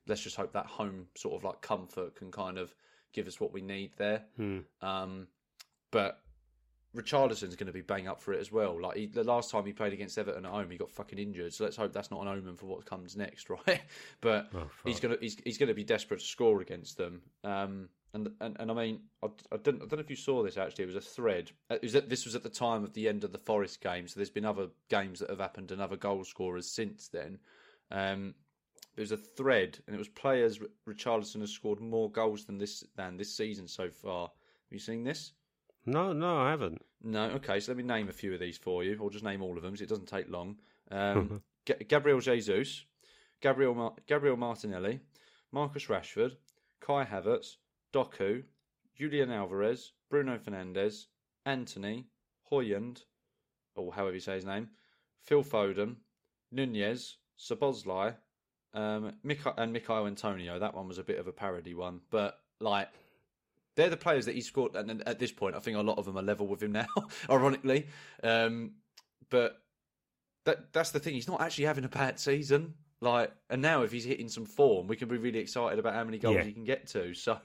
let's 0.06 0.22
just 0.22 0.36
hope 0.36 0.52
that 0.52 0.66
home 0.66 1.06
sort 1.14 1.34
of 1.34 1.44
like 1.44 1.60
comfort 1.60 2.16
can 2.16 2.30
kind 2.30 2.58
of 2.58 2.74
give 3.12 3.26
us 3.26 3.40
what 3.40 3.52
we 3.52 3.62
need 3.62 3.92
there. 3.96 4.24
Hmm. 4.36 4.58
Um, 4.82 5.28
but 5.90 6.20
Richarlison's 6.94 7.56
going 7.56 7.66
to 7.66 7.72
be 7.72 7.80
bang 7.80 8.06
up 8.06 8.20
for 8.20 8.32
it 8.32 8.40
as 8.40 8.52
well. 8.52 8.80
Like 8.80 8.96
he, 8.96 9.06
the 9.06 9.24
last 9.24 9.50
time 9.50 9.64
he 9.66 9.72
played 9.72 9.92
against 9.92 10.16
Everton 10.16 10.44
at 10.46 10.50
home, 10.52 10.70
he 10.70 10.76
got 10.76 10.90
fucking 10.90 11.18
injured. 11.18 11.52
So 11.52 11.64
let's 11.64 11.76
hope 11.76 11.92
that's 11.92 12.10
not 12.10 12.20
an 12.22 12.28
omen 12.28 12.56
for 12.56 12.66
what 12.66 12.84
comes 12.86 13.16
next, 13.16 13.50
right? 13.66 13.80
but 14.20 14.48
Oh, 14.54 14.68
he's 14.84 15.00
gonna 15.00 15.16
he's, 15.20 15.36
he's 15.44 15.58
gonna 15.58 15.74
be 15.74 15.84
desperate 15.84 16.20
to 16.20 16.26
score 16.26 16.60
against 16.60 16.96
them. 16.96 17.22
Um, 17.42 17.88
and, 18.14 18.30
and 18.40 18.56
and 18.58 18.70
I 18.70 18.74
mean, 18.74 19.00
I, 19.22 19.26
I 19.52 19.56
don't 19.58 19.76
I 19.76 19.86
don't 19.86 19.92
know 19.94 19.98
if 19.98 20.10
you 20.10 20.16
saw 20.16 20.42
this 20.42 20.56
actually. 20.56 20.84
It 20.84 20.94
was 20.94 20.96
a 20.96 21.00
thread. 21.00 21.50
Uh, 21.70 21.74
It 21.74 21.82
was 21.82 21.94
at, 21.96 22.08
this 22.08 22.24
was 22.24 22.34
at 22.34 22.42
the 22.42 22.48
time 22.48 22.84
of 22.84 22.92
the 22.94 23.08
end 23.08 23.24
of 23.24 23.32
the 23.32 23.38
Forest 23.38 23.80
game. 23.80 24.08
So 24.08 24.14
there's 24.18 24.30
been 24.30 24.44
other 24.44 24.68
games 24.88 25.18
that 25.20 25.30
have 25.30 25.40
happened 25.40 25.70
and 25.72 25.80
other 25.82 25.96
goal 25.96 26.24
scorers 26.24 26.66
since 26.70 27.08
then. 27.08 27.38
Um, 27.90 28.34
it 28.96 29.00
was 29.00 29.12
a 29.12 29.16
thread, 29.16 29.78
and 29.86 29.94
it 29.94 29.98
was 29.98 30.08
players. 30.08 30.60
Richarlison 30.88 31.40
has 31.40 31.50
scored 31.50 31.80
more 31.80 32.10
goals 32.10 32.44
than 32.44 32.58
this 32.58 32.84
than 32.96 33.16
this 33.16 33.36
season 33.36 33.66
so 33.68 33.90
far. 33.90 34.28
Have 34.28 34.72
you 34.72 34.78
seen 34.78 35.02
this? 35.04 35.32
No, 35.86 36.12
no, 36.12 36.38
I 36.38 36.50
haven't. 36.50 36.80
No. 37.02 37.24
Okay, 37.32 37.60
so 37.60 37.72
let 37.72 37.76
me 37.76 37.82
name 37.82 38.08
a 38.08 38.12
few 38.12 38.32
of 38.32 38.40
these 38.40 38.56
for 38.56 38.82
you, 38.84 38.96
or 38.98 39.10
just 39.10 39.24
name 39.24 39.42
all 39.42 39.56
of 39.56 39.62
them. 39.62 39.72
'cause 39.72 39.82
it 39.82 39.88
doesn't 39.88 40.08
take 40.08 40.30
long. 40.30 40.56
Um, 40.90 41.42
Ga- 41.66 41.84
Gabriel 41.88 42.20
Jesus, 42.20 42.84
Gabriel 43.40 43.74
Mar- 43.74 43.94
Gabriel 44.06 44.36
Martinelli, 44.36 45.00
Marcus 45.52 45.86
Rashford, 45.86 46.36
Kai 46.80 47.04
Havertz, 47.04 47.56
Doku, 47.94 48.42
Julian 48.98 49.30
Alvarez, 49.30 49.92
Bruno 50.10 50.36
Fernandes, 50.36 51.06
Antony, 51.46 52.06
Højlund, 52.50 53.02
or 53.76 53.92
however 53.92 54.14
you 54.14 54.20
say 54.20 54.34
his 54.34 54.44
name, 54.44 54.68
Phil 55.20 55.44
Foden, 55.44 55.96
Nunez, 56.50 57.16
Szoboszlai, 57.38 58.14
um, 58.74 59.12
Mika- 59.22 59.54
and 59.56 59.72
Michail 59.72 60.06
Antonio. 60.06 60.58
That 60.58 60.74
one 60.74 60.88
was 60.88 60.98
a 60.98 61.04
bit 61.04 61.18
of 61.18 61.28
a 61.28 61.32
parody 61.32 61.74
one, 61.74 62.00
but 62.10 62.38
like 62.60 62.88
they're 63.76 63.90
the 63.90 63.96
players 63.96 64.26
that 64.26 64.34
he 64.34 64.40
scored. 64.40 64.74
And 64.74 65.06
at 65.06 65.18
this 65.18 65.32
point, 65.32 65.54
I 65.54 65.60
think 65.60 65.76
a 65.76 65.80
lot 65.80 65.98
of 65.98 66.04
them 66.04 66.16
are 66.16 66.22
level 66.22 66.46
with 66.46 66.62
him 66.62 66.72
now, 66.72 66.86
ironically. 67.30 67.86
Um, 68.22 68.72
but 69.30 69.62
that 70.44 70.72
that's 70.72 70.90
the 70.90 71.00
thing. 71.00 71.14
He's 71.14 71.28
not 71.28 71.40
actually 71.40 71.64
having 71.64 71.84
a 71.84 71.88
bad 71.88 72.18
season. 72.18 72.74
Like, 73.04 73.32
and 73.50 73.60
now 73.62 73.82
if 73.82 73.92
he's 73.92 74.04
hitting 74.04 74.28
some 74.28 74.46
form, 74.46 74.86
we 74.88 74.96
can 74.96 75.08
be 75.08 75.18
really 75.18 75.38
excited 75.38 75.78
about 75.78 75.94
how 75.94 76.02
many 76.04 76.18
goals 76.18 76.36
Yeah. 76.36 76.44
he 76.44 76.52
can 76.52 76.64
get 76.64 76.86
to. 76.88 77.12
So, 77.24 77.38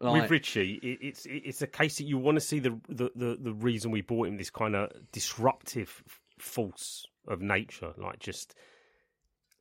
like, 0.00 0.22
With 0.22 0.30
Richie, 0.30 0.80
it, 0.82 0.98
it's 1.00 1.26
it's 1.26 1.62
a 1.62 1.66
case 1.66 1.98
that 1.98 2.04
you 2.04 2.18
want 2.18 2.36
to 2.36 2.40
see 2.40 2.58
the, 2.58 2.80
the 2.88 3.10
the 3.14 3.38
the 3.40 3.52
reason 3.52 3.90
we 3.90 4.00
bought 4.00 4.26
him 4.28 4.36
this 4.36 4.50
kind 4.50 4.74
of 4.74 4.90
disruptive 5.12 6.02
force 6.38 7.04
of 7.28 7.40
nature, 7.40 7.92
like 7.96 8.18
just 8.18 8.54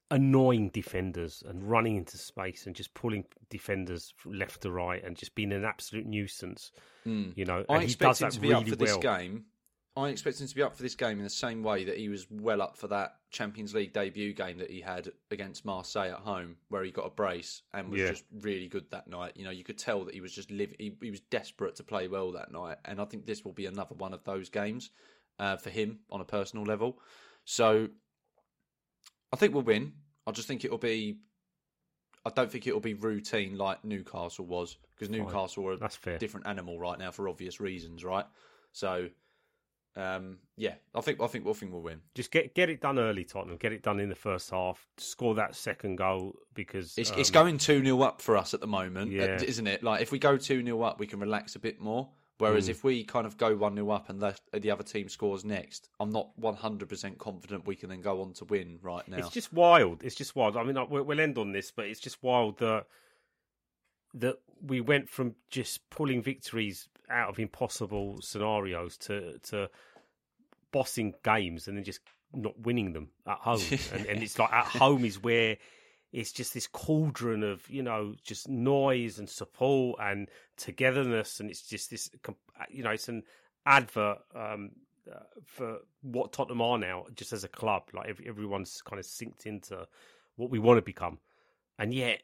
annoying 0.10 0.70
defenders 0.70 1.42
and 1.48 1.64
running 1.64 1.96
into 1.96 2.18
space 2.18 2.66
and 2.66 2.76
just 2.76 2.94
pulling 2.94 3.24
defenders 3.50 4.14
from 4.18 4.34
left 4.34 4.62
to 4.62 4.72
right 4.72 5.04
and 5.04 5.16
just 5.16 5.36
being 5.36 5.52
an 5.54 5.64
absolute 5.64 6.06
nuisance. 6.06 6.72
Hmm. 7.04 7.30
You 7.36 7.46
know, 7.46 7.64
I 7.70 7.76
and 7.76 7.84
he 7.84 7.90
expect 7.90 8.20
does 8.20 8.22
him 8.22 8.28
that 8.30 8.34
to 8.36 8.40
be 8.42 8.48
really 8.50 8.62
up 8.62 8.68
for 8.70 8.76
well. 8.76 8.96
this 8.96 8.98
game. 8.98 9.46
I 9.98 10.08
expect 10.08 10.40
him 10.40 10.48
to 10.48 10.56
be 10.56 10.64
up 10.64 10.74
for 10.76 10.84
this 10.84 10.96
game 10.96 11.18
in 11.18 11.24
the 11.26 11.30
same 11.30 11.64
way 11.64 11.84
that 11.84 11.98
he 11.98 12.08
was 12.08 12.26
well 12.32 12.62
up 12.62 12.78
for 12.78 12.88
that 12.88 13.16
Champions 13.30 13.74
League 13.76 13.92
debut 13.92 14.32
game 14.34 14.58
that 14.60 14.70
he 14.72 14.80
had 14.80 15.12
against 15.32 15.66
Marseille 15.66 16.12
at 16.12 16.20
home, 16.20 16.56
where 16.70 16.84
he 16.86 16.92
got 16.92 17.06
a 17.06 17.10
brace 17.10 17.64
and 17.74 17.90
was 17.90 18.00
Yeah. 18.00 18.12
just 18.12 18.24
really 18.40 18.70
good 18.70 18.90
that 18.92 19.08
night. 19.10 19.34
You 19.36 19.44
know, 19.44 19.52
you 19.52 19.66
could 19.66 19.78
tell 19.78 20.06
that 20.06 20.14
he 20.14 20.22
was 20.22 20.34
just 20.34 20.50
live. 20.50 20.74
He, 20.80 20.96
he 21.02 21.12
was 21.12 21.20
desperate 21.20 21.76
to 21.76 21.84
play 21.84 22.08
well 22.08 22.32
that 22.32 22.52
night, 22.54 22.78
and 22.86 23.02
I 23.02 23.06
think 23.06 23.26
this 23.26 23.44
will 23.44 23.52
be 23.52 23.66
another 23.66 23.96
one 23.96 24.14
of 24.14 24.24
those 24.24 24.50
games 24.50 24.92
uh, 25.40 25.58
for 25.58 25.70
him 25.72 26.00
on 26.10 26.22
a 26.22 26.26
personal 26.26 26.64
level. 26.64 26.98
So, 27.44 27.90
I 29.34 29.36
think 29.36 29.54
we'll 29.54 29.64
win. 29.64 29.94
I 30.26 30.32
just 30.32 30.48
think 30.48 30.64
it'll 30.64 30.78
be. 30.78 31.18
I 32.26 32.30
don't 32.30 32.52
think 32.52 32.66
it'll 32.68 32.80
be 32.80 32.94
routine 32.94 33.58
like 33.58 33.84
Newcastle 33.84 34.46
was 34.46 34.78
because 34.96 35.10
Newcastle 35.10 35.68
are 35.68 35.74
a 35.74 35.78
That's 35.78 35.96
fair. 35.96 36.18
different 36.18 36.48
animal 36.48 36.80
right 36.80 36.98
now 37.00 37.12
for 37.12 37.28
obvious 37.28 37.60
reasons, 37.60 38.06
right? 38.06 38.26
So, 38.74 39.10
um, 39.96 40.38
yeah, 40.56 40.76
I 40.96 41.02
think 41.02 41.20
I 41.22 41.28
think 41.28 41.46
think 41.56 41.72
we'll 41.72 41.82
win. 41.82 42.00
Just 42.16 42.32
get 42.32 42.56
get 42.56 42.70
it 42.70 42.80
done 42.80 42.98
early, 42.98 43.26
Tottenham. 43.26 43.58
Get 43.58 43.74
it 43.74 43.84
done 43.84 44.00
in 44.00 44.08
the 44.10 44.16
first 44.16 44.50
half. 44.50 44.88
Score 44.98 45.36
that 45.36 45.56
second 45.56 45.98
goal 45.98 46.36
because 46.54 46.98
It's 46.98 47.12
um, 47.12 47.20
it's 47.20 47.30
going 47.30 47.58
two 47.58 47.84
0 47.84 48.02
up 48.02 48.22
for 48.22 48.38
us 48.38 48.54
at 48.54 48.62
the 48.62 48.68
moment, 48.68 49.12
Yeah. 49.12 49.24
uh, 49.40 49.44
isn't 49.44 49.68
it? 49.68 49.84
Like 49.84 50.02
if 50.02 50.12
we 50.12 50.20
go 50.20 50.38
two 50.38 50.64
0 50.64 50.82
up, 50.82 51.00
we 51.00 51.08
can 51.08 51.20
relax 51.20 51.56
a 51.56 51.60
bit 51.60 51.80
more. 51.80 52.10
Whereas 52.38 52.68
Mm. 52.68 52.72
if 52.72 52.84
we 52.84 53.04
kind 53.04 53.28
of 53.28 53.38
go 53.38 53.56
one 53.56 53.76
0 53.76 53.90
up 53.92 54.10
and 54.10 54.20
the, 54.20 54.36
the 54.54 54.72
other 54.72 54.82
team 54.84 55.10
scores 55.10 55.46
next, 55.46 55.90
I'm 56.00 56.10
not 56.10 56.30
100 56.40 56.88
percent 56.88 57.18
confident 57.20 57.68
we 57.68 57.76
can 57.76 57.90
then 57.90 58.02
go 58.02 58.22
on 58.22 58.34
to 58.34 58.46
win 58.46 58.80
right 58.82 59.08
now. 59.08 59.18
It's 59.18 59.30
just 59.30 59.52
wild. 59.52 60.04
It's 60.04 60.16
just 60.16 60.36
wild. 60.36 60.56
I 60.58 60.64
mean, 60.64 60.78
we'll 60.90 61.04
we'll 61.04 61.20
end 61.20 61.38
on 61.38 61.52
this, 61.52 61.70
but 61.70 61.86
it's 61.86 62.00
just 62.00 62.24
wild 62.24 62.58
that 62.60 62.86
that 64.14 64.40
we 64.62 64.82
went 64.82 65.10
from 65.10 65.36
just 65.50 65.90
pulling 65.90 66.22
victories 66.22 66.88
out 67.12 67.30
of 67.30 67.40
impossible 67.40 68.22
scenarios 68.22 68.98
to 68.98 69.38
to 69.40 69.70
bossing 70.72 71.14
games 71.24 71.68
and 71.68 71.78
then 71.78 71.84
just 71.84 72.00
not 72.34 72.58
winning 72.62 72.94
them 72.94 73.10
at 73.28 73.38
home. 73.38 73.62
and, 73.94 74.06
and 74.06 74.24
it's 74.24 74.40
like 74.40 74.52
at 74.52 74.66
home 74.66 75.06
is 75.06 75.22
where 75.22 75.58
it's 76.12 76.32
just 76.32 76.54
this 76.54 76.68
cauldron 76.68 77.44
of 77.44 77.68
you 77.70 77.84
know 77.84 78.14
just 78.24 78.50
noise 78.50 79.20
and 79.20 79.30
support 79.30 80.00
and 80.02 80.30
togetherness, 80.58 81.40
and 81.40 81.50
it's 81.50 81.62
just 81.62 81.90
this 81.90 82.10
you 82.70 82.84
know 82.84 82.92
it's 82.92 83.10
an 83.10 83.24
advert 83.66 84.20
um, 84.36 84.72
uh, 85.12 85.20
for 85.46 85.80
what 86.02 86.34
Tottenham 86.34 86.62
are 86.62 86.78
now, 86.78 87.06
just 87.16 87.34
as 87.34 87.44
a 87.44 87.48
club. 87.48 87.84
Like 87.94 88.10
every, 88.10 88.28
everyone's 88.28 88.82
kind 88.82 89.00
of 89.00 89.06
synced 89.06 89.46
into 89.46 89.88
what 90.36 90.50
we 90.50 90.60
want 90.60 90.78
to 90.78 90.82
become, 90.82 91.20
and 91.80 91.94
yet 91.94 92.24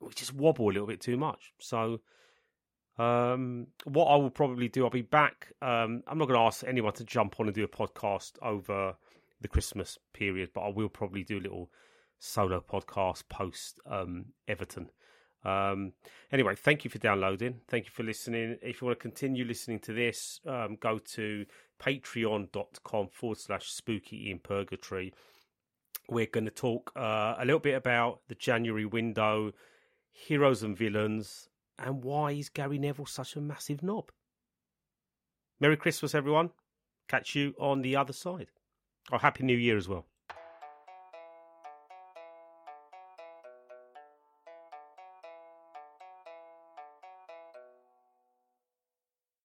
we 0.00 0.12
just 0.14 0.34
wobble 0.34 0.66
a 0.66 0.72
little 0.72 0.86
bit 0.86 1.00
too 1.00 1.16
much. 1.16 1.52
So, 1.58 2.00
um, 2.98 3.66
what 3.84 4.06
I 4.06 4.16
will 4.16 4.30
probably 4.30 4.68
do, 4.68 4.84
I'll 4.84 4.90
be 4.90 5.02
back. 5.02 5.52
Um, 5.60 6.02
I'm 6.06 6.18
not 6.18 6.28
going 6.28 6.38
to 6.38 6.46
ask 6.46 6.64
anyone 6.66 6.92
to 6.94 7.04
jump 7.04 7.40
on 7.40 7.46
and 7.46 7.54
do 7.54 7.64
a 7.64 7.68
podcast 7.68 8.32
over 8.40 8.94
the 9.40 9.48
Christmas 9.48 9.98
period, 10.12 10.50
but 10.54 10.62
I 10.62 10.68
will 10.68 10.88
probably 10.88 11.24
do 11.24 11.38
a 11.38 11.40
little 11.40 11.70
solo 12.18 12.60
podcast 12.60 13.24
post 13.28 13.80
um, 13.86 14.26
Everton. 14.46 14.90
Um, 15.44 15.92
anyway, 16.32 16.54
thank 16.54 16.84
you 16.84 16.90
for 16.90 16.98
downloading. 16.98 17.60
Thank 17.68 17.84
you 17.84 17.90
for 17.90 18.02
listening. 18.02 18.56
If 18.62 18.80
you 18.80 18.86
want 18.86 18.98
to 18.98 19.02
continue 19.02 19.44
listening 19.44 19.80
to 19.80 19.92
this, 19.92 20.40
um, 20.46 20.76
go 20.80 20.98
to 20.98 21.44
patreon.com 21.82 23.08
forward 23.08 23.38
slash 23.38 23.70
spooky 23.70 24.30
in 24.30 24.38
purgatory. 24.38 25.12
We're 26.08 26.26
going 26.26 26.44
to 26.44 26.50
talk 26.50 26.92
uh, 26.96 27.34
a 27.38 27.44
little 27.44 27.60
bit 27.60 27.74
about 27.74 28.20
the 28.28 28.34
January 28.34 28.86
window, 28.86 29.52
heroes 30.12 30.62
and 30.62 30.76
villains, 30.76 31.48
and 31.78 32.04
why 32.04 32.32
is 32.32 32.48
Gary 32.48 32.78
Neville 32.78 33.06
such 33.06 33.36
a 33.36 33.40
massive 33.40 33.82
knob. 33.82 34.10
Merry 35.60 35.76
Christmas, 35.76 36.14
everyone. 36.14 36.50
Catch 37.08 37.34
you 37.34 37.54
on 37.58 37.82
the 37.82 37.96
other 37.96 38.12
side. 38.12 38.48
Oh, 39.12 39.18
Happy 39.18 39.44
New 39.44 39.56
Year 39.56 39.76
as 39.76 39.88
well. 39.88 40.06